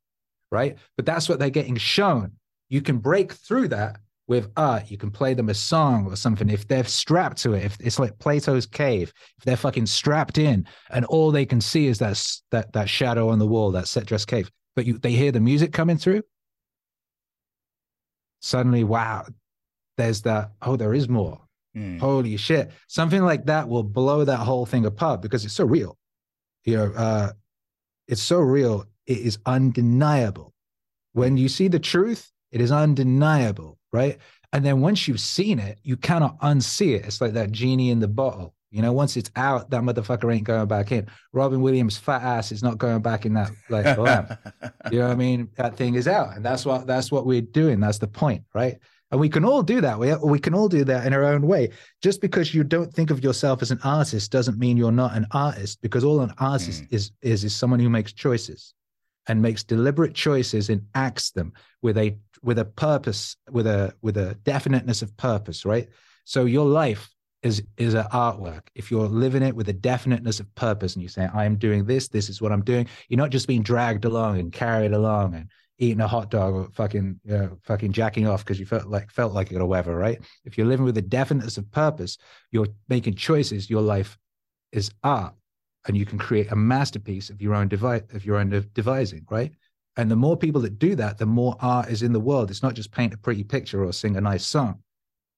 right? 0.52 0.78
But 0.96 1.06
that's 1.06 1.30
what 1.30 1.40
they're 1.40 1.50
getting 1.50 1.78
shown. 1.78 2.34
You 2.70 2.82
can 2.82 2.98
break 2.98 3.34
through 3.34 3.70
that 3.70 4.00
with 4.28 4.52
art. 4.58 4.92
You 4.92 4.98
can 4.98 5.12
play 5.12 5.34
them 5.34 5.50
a 5.50 5.54
song 5.54 6.06
or 6.08 6.16
something 6.16 6.50
if 6.50 6.68
they're 6.68 6.84
strapped 6.86 7.38
to 7.44 7.54
it. 7.54 7.64
If 7.64 7.78
it's 7.80 8.00
like 8.00 8.20
Plato's 8.20 8.66
cave, 8.66 9.14
if 9.38 9.46
they're 9.46 9.58
fucking 9.58 9.86
strapped 9.86 10.38
in 10.38 10.66
and 10.90 11.06
all 11.06 11.32
they 11.32 11.46
can 11.46 11.62
see 11.62 11.88
is 11.88 12.00
that 12.00 12.22
that 12.52 12.74
that 12.74 12.90
shadow 12.90 13.30
on 13.30 13.40
the 13.40 13.48
wall, 13.48 13.72
that 13.72 13.88
set 13.88 14.06
dress 14.06 14.26
cave. 14.26 14.52
But 14.76 14.86
you 14.86 14.98
they 14.98 15.12
hear 15.14 15.32
the 15.32 15.40
music 15.40 15.74
coming 15.74 15.98
through. 15.98 16.24
Suddenly, 18.42 18.84
wow, 18.84 19.26
there's 19.98 20.22
that. 20.24 20.52
Oh, 20.62 20.76
there 20.76 20.94
is 20.94 21.10
more 21.10 21.42
Hmm. 21.78 22.00
holy 22.00 22.38
shit 22.38 22.72
something 22.88 23.22
like 23.22 23.46
that 23.46 23.70
will 23.70 23.84
blow 23.84 24.24
that 24.24 24.40
whole 24.40 24.66
thing 24.66 24.86
apart 24.88 25.22
because 25.22 25.46
it's 25.46 25.54
so 25.54 25.64
real 25.64 25.96
you 26.66 26.76
know 26.76 26.92
uh 26.96 27.32
it's 28.08 28.22
so 28.22 28.40
real 28.40 28.86
it 29.06 29.20
is 29.20 29.38
undeniable 29.46 30.56
when 31.14 31.38
you 31.38 31.48
see 31.48 31.68
the 31.68 31.78
truth 31.78 32.32
it 32.52 32.62
is 32.62 32.72
undeniable 32.72 33.78
right 33.98 34.18
and 34.54 34.66
then 34.66 34.82
once 34.82 35.08
you've 35.08 35.20
seen 35.20 35.60
it 35.60 35.80
you 35.84 35.98
cannot 35.98 36.40
unsee 36.42 36.96
it 36.96 37.06
it's 37.06 37.22
like 37.22 37.34
that 37.34 37.52
genie 37.52 37.92
in 37.92 38.00
the 38.00 38.08
bottle 38.08 38.54
you 38.72 38.82
know 38.82 38.94
once 38.94 39.18
it's 39.18 39.32
out 39.36 39.70
that 39.70 39.82
motherfucker 39.82 40.34
ain't 40.34 40.44
going 40.44 40.68
back 40.68 40.92
in 40.92 41.08
robin 41.34 41.62
williams 41.62 41.98
fat 41.98 42.22
ass 42.22 42.52
is 42.52 42.64
not 42.64 42.78
going 42.78 43.02
back 43.02 43.26
in 43.26 43.34
that 43.34 43.52
like 43.70 43.98
lamp 43.98 44.32
you 44.92 45.00
know 45.00 45.08
what 45.08 45.14
I 45.14 45.16
mean? 45.16 45.50
That 45.56 45.76
thing 45.76 45.96
is 45.96 46.08
out, 46.08 46.36
and 46.36 46.46
that's 46.46 46.66
what 46.66 46.88
that's 46.88 47.12
what 47.12 47.26
we're 47.26 47.42
doing. 47.42 47.80
That's 47.80 47.98
the 47.98 48.08
point, 48.08 48.44
right? 48.54 48.78
And 49.12 49.20
we 49.20 49.30
can 49.30 49.46
all 49.46 49.64
do 49.64 49.82
that. 49.82 50.00
We 50.00 50.14
we 50.16 50.40
can 50.40 50.54
all 50.54 50.68
do 50.68 50.84
that 50.86 51.06
in 51.06 51.14
our 51.14 51.24
own 51.24 51.42
way. 51.42 51.70
Just 52.02 52.22
because 52.22 52.54
you 52.54 52.64
don't 52.64 52.94
think 52.94 53.10
of 53.10 53.24
yourself 53.24 53.62
as 53.62 53.72
an 53.72 53.80
artist 53.84 54.32
doesn't 54.32 54.58
mean 54.58 54.78
you're 54.78 54.92
not 54.92 55.16
an 55.16 55.28
artist. 55.32 55.82
Because 55.82 56.04
all 56.04 56.22
an 56.22 56.34
artist 56.38 56.82
hmm. 56.82 56.96
is 56.96 57.12
is 57.22 57.44
is 57.44 57.56
someone 57.56 57.80
who 57.80 57.90
makes 57.90 58.14
choices, 58.14 58.74
and 59.28 59.42
makes 59.42 59.64
deliberate 59.64 60.14
choices 60.14 60.70
and 60.70 60.82
acts 60.96 61.32
them 61.32 61.54
with 61.82 61.98
a 61.98 62.18
with 62.48 62.58
a 62.58 62.66
purpose, 62.66 63.36
with 63.52 63.68
a 63.68 63.94
with 64.02 64.16
a 64.16 64.36
definiteness 64.46 65.02
of 65.02 65.16
purpose, 65.18 65.66
right? 65.66 65.90
So 66.24 66.46
your 66.46 66.66
life 66.66 67.10
is 67.44 67.62
is 67.76 67.94
an 67.94 68.06
artwork. 68.06 68.62
If 68.74 68.90
you're 68.90 69.10
living 69.10 69.44
it 69.44 69.54
with 69.54 69.68
a 69.68 69.74
definiteness 69.74 70.40
of 70.40 70.56
purpose, 70.56 70.96
and 70.96 71.04
you 71.04 71.10
say, 71.10 71.28
"I 71.32 71.44
am 71.44 71.58
doing 71.58 71.84
this. 71.84 72.08
This 72.08 72.30
is 72.30 72.42
what 72.42 72.54
I'm 72.54 72.64
doing," 72.64 72.88
you're 73.10 73.18
not 73.18 73.32
just 73.32 73.50
being 73.50 73.64
dragged 73.64 74.06
along 74.06 74.40
and 74.40 74.50
carried 74.52 74.94
along 74.94 75.36
and 75.36 75.52
eating 75.78 76.00
a 76.00 76.08
hot 76.08 76.32
dog 76.32 76.54
or 76.54 76.70
fucking 76.72 77.20
you 77.26 77.38
know, 77.38 77.58
fucking 77.64 77.92
jacking 77.92 78.28
off 78.28 78.46
because 78.46 78.62
you 78.62 78.66
felt 78.66 78.88
like 78.88 79.12
felt 79.12 79.34
like 79.34 79.52
it 79.52 79.60
or 79.60 79.66
whatever, 79.66 79.98
right? 79.98 80.20
If 80.46 80.58
you're 80.58 80.68
living 80.68 80.86
with 80.86 80.98
a 80.98 81.02
definiteness 81.02 81.58
of 81.58 81.70
purpose, 81.72 82.18
you're 82.52 82.70
making 82.88 83.16
choices. 83.16 83.70
Your 83.70 83.82
life 83.82 84.18
is 84.72 84.90
art, 85.04 85.36
and 85.86 85.98
you 85.98 86.06
can 86.06 86.18
create 86.18 86.50
a 86.50 86.56
masterpiece 86.56 87.30
of 87.30 87.42
your 87.42 87.56
own 87.56 87.68
device 87.68 88.04
of 88.14 88.26
your 88.26 88.38
own 88.38 88.70
devising, 88.74 89.26
right? 89.30 89.52
And 89.98 90.12
the 90.12 90.16
more 90.16 90.38
people 90.38 90.62
that 90.62 90.78
do 90.78 90.96
that, 90.96 91.18
the 91.18 91.26
more 91.26 91.56
art 91.60 91.90
is 91.90 92.04
in 92.04 92.14
the 92.14 92.20
world. 92.20 92.52
It's 92.52 92.64
not 92.64 92.76
just 92.76 92.92
paint 92.92 93.16
a 93.16 93.18
pretty 93.18 93.44
picture 93.44 93.84
or 93.84 93.92
sing 93.92 94.16
a 94.16 94.22
nice 94.22 94.46
song, 94.46 94.84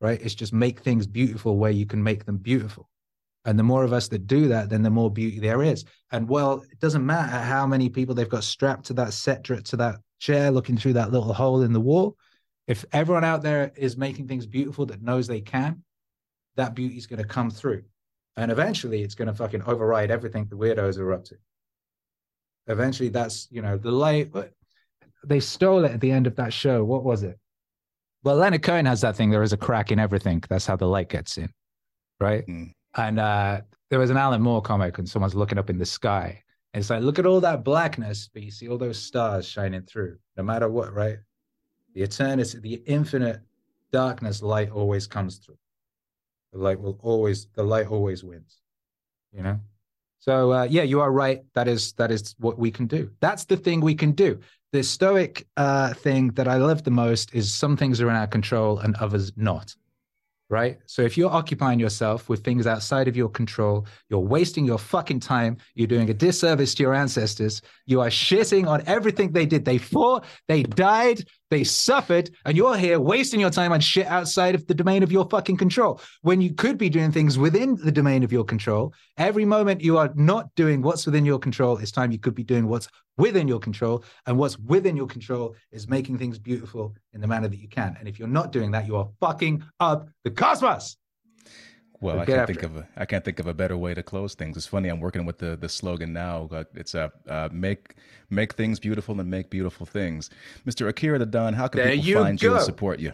right? 0.02 0.22
It's 0.22 0.36
just 0.36 0.54
make 0.54 0.82
things 0.82 1.08
beautiful 1.08 1.58
where 1.58 1.72
you 1.72 1.86
can 1.86 2.04
make 2.04 2.26
them 2.26 2.38
beautiful. 2.38 2.90
And 3.46 3.58
the 3.58 3.64
more 3.64 3.86
of 3.86 3.94
us 3.94 4.10
that 4.10 4.28
do 4.28 4.50
that, 4.50 4.70
then 4.70 4.84
the 4.84 4.90
more 4.90 5.10
beauty 5.10 5.40
there 5.40 5.64
is. 5.64 5.86
And 6.12 6.28
well, 6.28 6.62
it 6.70 6.80
doesn't 6.80 7.06
matter 7.06 7.40
how 7.40 7.66
many 7.66 7.90
people 7.90 8.14
they've 8.14 8.28
got 8.28 8.44
strapped 8.44 8.86
to 8.88 8.94
that 8.96 9.14
set, 9.14 9.46
to 9.46 9.78
that 9.78 9.96
chair, 10.20 10.52
looking 10.52 10.78
through 10.78 10.94
that 10.94 11.12
little 11.12 11.34
hole 11.34 11.62
in 11.62 11.72
the 11.72 11.80
wall. 11.80 12.18
If 12.68 12.84
everyone 12.92 13.24
out 13.24 13.42
there 13.42 13.72
is 13.78 13.98
making 13.98 14.28
things 14.28 14.46
beautiful 14.46 14.86
that 14.88 15.02
knows 15.02 15.26
they 15.26 15.42
can, 15.42 15.84
that 16.58 16.76
beauty 16.76 16.98
is 16.98 17.08
going 17.08 17.22
to 17.22 17.28
come 17.28 17.50
through. 17.50 17.84
And 18.36 18.52
eventually 18.52 19.04
it's 19.04 19.16
going 19.16 19.30
to 19.30 19.34
fucking 19.34 19.64
override 19.64 20.12
everything 20.12 20.46
the 20.46 20.58
weirdos 20.58 21.00
are 21.00 21.14
up 21.14 21.24
to. 21.26 21.36
Eventually 22.70 23.10
that's, 23.10 23.48
you 23.52 23.62
know, 23.62 23.78
the 23.78 23.92
light. 23.92 24.32
They 25.26 25.40
stole 25.42 25.84
it 25.84 25.92
at 25.92 26.00
the 26.00 26.12
end 26.12 26.28
of 26.28 26.36
that 26.38 26.54
show. 26.54 26.84
What 26.84 27.04
was 27.04 27.24
it? 27.24 27.38
Well, 28.24 28.36
Leonard 28.36 28.64
Cohen 28.64 28.86
has 28.86 29.02
that 29.02 29.16
thing. 29.16 29.30
There 29.30 29.44
is 29.44 29.54
a 29.54 29.58
crack 29.58 29.92
in 29.92 30.00
everything. 30.00 30.44
That's 30.50 30.66
how 30.66 30.76
the 30.76 30.88
light 30.88 31.10
gets 31.10 31.38
in, 31.38 31.50
right? 32.20 32.46
Mm. 32.48 32.72
And 32.96 33.20
uh, 33.20 33.62
there 33.90 34.00
was 34.00 34.10
an 34.10 34.18
Alan 34.18 34.42
Moore 34.42 34.62
comic, 34.62 34.98
and 34.98 35.10
someone's 35.10 35.36
looking 35.36 35.58
up 35.58 35.70
in 35.70 35.78
the 35.78 35.86
sky. 35.86 36.44
And 36.74 36.82
it's 36.82 36.90
like, 36.90 37.02
look 37.02 37.18
at 37.18 37.26
all 37.26 37.42
that 37.42 37.64
blackness, 37.64 38.30
but 38.32 38.44
you 38.44 38.52
see 38.52 38.68
all 38.68 38.78
those 38.78 39.02
stars 39.02 39.48
shining 39.48 39.82
through, 39.84 40.18
no 40.38 40.44
matter 40.44 40.70
what, 40.70 40.94
right? 40.94 41.18
The 41.96 42.04
eternity, 42.04 42.60
the 42.60 42.84
infinite 42.86 43.42
darkness, 43.92 44.44
light 44.44 44.70
always 44.70 45.08
comes 45.08 45.38
through. 45.38 45.58
The 46.54 46.60
light 46.60 46.80
will 46.80 47.00
always, 47.02 47.48
the 47.56 47.64
light 47.64 47.88
always 47.88 48.24
wins, 48.24 48.60
you 49.32 49.42
know? 49.42 49.60
So 50.20 50.52
uh, 50.52 50.64
yeah, 50.70 50.84
you 50.84 51.00
are 51.00 51.12
right. 51.12 51.42
That 51.56 51.68
is 51.68 51.94
that 51.94 52.12
is 52.12 52.36
what 52.40 52.60
we 52.60 52.72
can 52.72 52.88
do. 52.88 53.10
That's 53.22 53.46
the 53.46 53.58
thing 53.58 53.80
we 53.82 53.96
can 53.96 54.12
do. 54.12 54.40
The 54.72 54.84
stoic 54.84 55.48
uh, 55.58 55.94
thing 55.94 56.28
that 56.34 56.48
I 56.48 56.58
love 56.58 56.84
the 56.84 56.92
most 56.92 57.34
is 57.34 57.54
some 57.54 57.76
things 57.76 58.00
are 58.02 58.10
in 58.10 58.16
our 58.16 58.28
control 58.28 58.80
and 58.80 58.96
others 58.98 59.32
not. 59.36 59.76
Right. 60.52 60.80
So 60.88 61.04
if 61.04 61.16
you're 61.16 61.30
occupying 61.30 61.80
yourself 61.80 62.28
with 62.28 62.44
things 62.44 62.66
outside 62.66 63.08
of 63.08 63.16
your 63.16 63.30
control, 63.30 63.86
you're 64.10 64.20
wasting 64.20 64.66
your 64.66 64.80
fucking 64.80 65.20
time. 65.20 65.58
You're 65.76 65.86
doing 65.86 66.10
a 66.10 66.14
disservice 66.14 66.74
to 66.76 66.84
your 66.84 66.96
ancestors. 66.96 67.62
You 67.86 68.02
are 68.02 68.08
shitting 68.08 68.68
on 68.68 68.82
everything 68.88 69.32
they 69.32 69.46
did. 69.46 69.64
They 69.64 69.78
fought, 69.78 70.26
they 70.48 70.64
died, 70.64 71.24
they 71.50 71.64
suffered, 71.64 72.30
and 72.46 72.56
you're 72.56 72.78
here 72.78 73.00
wasting 73.00 73.40
your 73.40 73.50
time 73.50 73.72
on 73.72 73.80
shit 73.80 74.08
outside 74.08 74.56
of 74.56 74.68
the 74.68 74.74
domain 74.74 75.04
of 75.04 75.12
your 75.12 75.28
fucking 75.30 75.58
control. 75.58 76.00
When 76.22 76.42
you 76.42 76.54
could 76.54 76.78
be 76.78 76.90
doing 76.90 77.12
things 77.12 77.38
within 77.38 77.76
the 77.76 77.92
domain 77.92 78.24
of 78.24 78.32
your 78.32 78.44
control, 78.44 78.94
every 79.18 79.46
moment 79.46 79.82
you 79.82 79.98
are 79.98 80.12
not 80.16 80.54
doing 80.56 80.82
what's 80.82 81.06
within 81.06 81.26
your 81.26 81.40
control 81.40 81.78
is 81.78 81.92
time 81.92 82.12
you 82.12 82.20
could 82.20 82.36
be 82.36 82.44
doing 82.44 82.68
what's 82.68 82.88
within 83.18 83.48
your 83.48 83.60
control. 83.60 84.04
And 84.26 84.38
what's 84.38 84.58
within 84.58 84.96
your 84.96 85.08
control 85.08 85.56
is 85.72 85.88
making 85.88 86.18
things 86.18 86.40
beautiful 86.40 86.96
in 87.14 87.22
the 87.22 87.28
manner 87.28 87.48
that 87.48 87.60
you 87.60 87.68
can. 87.68 87.96
And 88.00 88.08
if 88.08 88.18
you're 88.18 88.28
not 88.28 88.52
doing 88.52 88.72
that, 88.72 88.88
you 88.88 88.96
are 88.96 89.10
fucking 89.20 89.64
up 89.80 90.08
the 90.24 90.32
cosmos. 90.32 90.98
Well, 92.02 92.20
I 92.20 92.26
can't 92.26 92.40
after 92.40 92.54
think 92.54 92.64
of 92.64 92.78
a 92.78 92.88
I 92.96 93.06
can't 93.06 93.26
think 93.26 93.40
of 93.40 93.48
a 93.48 93.54
better 93.54 93.78
way 93.78 93.94
to 93.94 94.02
close 94.02 94.34
things. 94.34 94.56
It's 94.56 94.66
funny. 94.66 94.90
I'm 94.90 95.00
working 95.00 95.26
with 95.26 95.38
the 95.38 95.58
the 95.58 95.68
slogan 95.68 96.14
now. 96.14 96.48
Uh, 96.52 96.64
it's 96.74 96.94
a 96.94 97.12
uh, 97.28 97.50
make 97.52 97.96
make 98.30 98.54
things 98.54 98.80
beautiful 98.80 99.20
and 99.20 99.30
make 99.30 99.50
beautiful 99.50 99.86
things. 99.86 100.30
Mr. 100.66 100.88
Akira 100.88 101.20
the 101.20 101.26
Don, 101.26 101.54
how 101.54 101.68
can 101.68 101.82
There 101.82 101.92
people 101.92 102.06
you 102.06 102.16
find 102.16 102.42
you 102.42 102.54
and 102.54 102.64
support 102.64 103.00
you? 103.00 103.12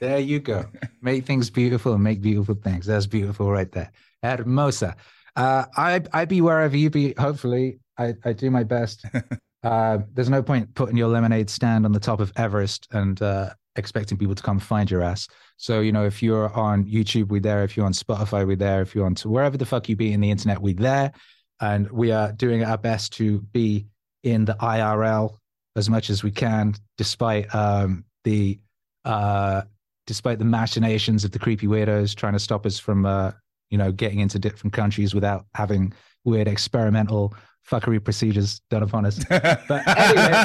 There 0.00 0.18
you 0.18 0.40
go. 0.40 0.64
make 1.02 1.26
things 1.26 1.50
beautiful 1.50 1.92
and 1.92 2.02
make 2.02 2.22
beautiful 2.22 2.54
things. 2.54 2.86
That's 2.86 3.06
beautiful 3.06 3.50
right 3.50 3.70
there. 3.70 3.90
Hermosa. 4.22 4.96
Uh, 5.36 5.64
I 5.76 6.02
I 6.12 6.24
be 6.24 6.40
wherever 6.40 6.76
you 6.76 6.88
be. 6.88 7.14
Hopefully, 7.18 7.78
I, 7.98 8.14
I 8.24 8.32
do 8.32 8.50
my 8.50 8.64
best. 8.64 9.04
uh, 9.62 9.98
there's 10.14 10.30
no 10.30 10.42
point 10.42 10.74
putting 10.74 10.96
your 10.96 11.08
lemonade 11.08 11.50
stand 11.50 11.84
on 11.84 11.92
the 11.92 12.00
top 12.00 12.20
of 12.20 12.32
Everest 12.36 12.88
and 12.92 13.20
uh, 13.20 13.50
expecting 13.76 14.18
people 14.18 14.34
to 14.34 14.42
come 14.42 14.58
find 14.58 14.90
your 14.90 15.02
ass. 15.02 15.28
So 15.56 15.80
you 15.80 15.92
know, 15.92 16.04
if 16.04 16.22
you're 16.22 16.52
on 16.52 16.84
YouTube, 16.84 17.28
we're 17.28 17.40
there. 17.40 17.64
If 17.64 17.76
you're 17.76 17.86
on 17.86 17.92
Spotify, 17.92 18.46
we're 18.46 18.56
there. 18.56 18.82
If 18.82 18.94
you're 18.94 19.06
on 19.06 19.14
to 19.16 19.28
wherever 19.28 19.56
the 19.56 19.66
fuck 19.66 19.88
you 19.88 19.96
be 19.96 20.12
in 20.12 20.20
the 20.20 20.30
internet, 20.30 20.60
we're 20.60 20.74
there. 20.74 21.12
And 21.60 21.90
we 21.90 22.10
are 22.12 22.32
doing 22.32 22.64
our 22.64 22.78
best 22.78 23.12
to 23.14 23.40
be 23.52 23.86
in 24.22 24.44
the 24.44 24.54
IRL 24.54 25.36
as 25.76 25.88
much 25.88 26.10
as 26.10 26.22
we 26.22 26.30
can, 26.30 26.74
despite 26.98 27.52
um, 27.54 28.04
the 28.24 28.58
uh, 29.04 29.62
despite 30.06 30.38
the 30.38 30.44
machinations 30.44 31.24
of 31.24 31.30
the 31.30 31.38
creepy 31.38 31.66
weirdos 31.66 32.14
trying 32.14 32.32
to 32.32 32.38
stop 32.38 32.66
us 32.66 32.78
from 32.78 33.06
uh, 33.06 33.32
you 33.70 33.78
know 33.78 33.92
getting 33.92 34.20
into 34.20 34.38
different 34.38 34.72
countries 34.72 35.14
without 35.14 35.46
having 35.54 35.92
weird 36.24 36.48
experimental 36.48 37.34
fuckery 37.68 38.02
procedures 38.02 38.60
done 38.70 38.82
upon 38.82 39.06
us. 39.06 39.24
But 39.28 39.82
anyway, 39.86 40.44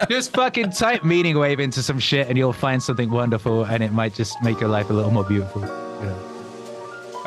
just 0.08 0.32
fucking 0.32 0.70
type 0.70 1.02
Meaningwave 1.02 1.60
into 1.60 1.82
some 1.82 1.98
shit 1.98 2.28
and 2.28 2.38
you'll 2.38 2.52
find 2.52 2.82
something 2.82 3.10
wonderful 3.10 3.64
and 3.64 3.82
it 3.82 3.92
might 3.92 4.14
just 4.14 4.40
make 4.42 4.60
your 4.60 4.68
life 4.68 4.90
a 4.90 4.92
little 4.92 5.10
more 5.10 5.24
beautiful. 5.24 5.62
You 5.62 5.68
know? 5.68 6.30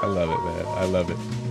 I 0.01 0.05
love 0.05 0.29
it, 0.29 0.43
man. 0.43 0.65
I 0.77 0.85
love 0.85 1.09
it. 1.09 1.46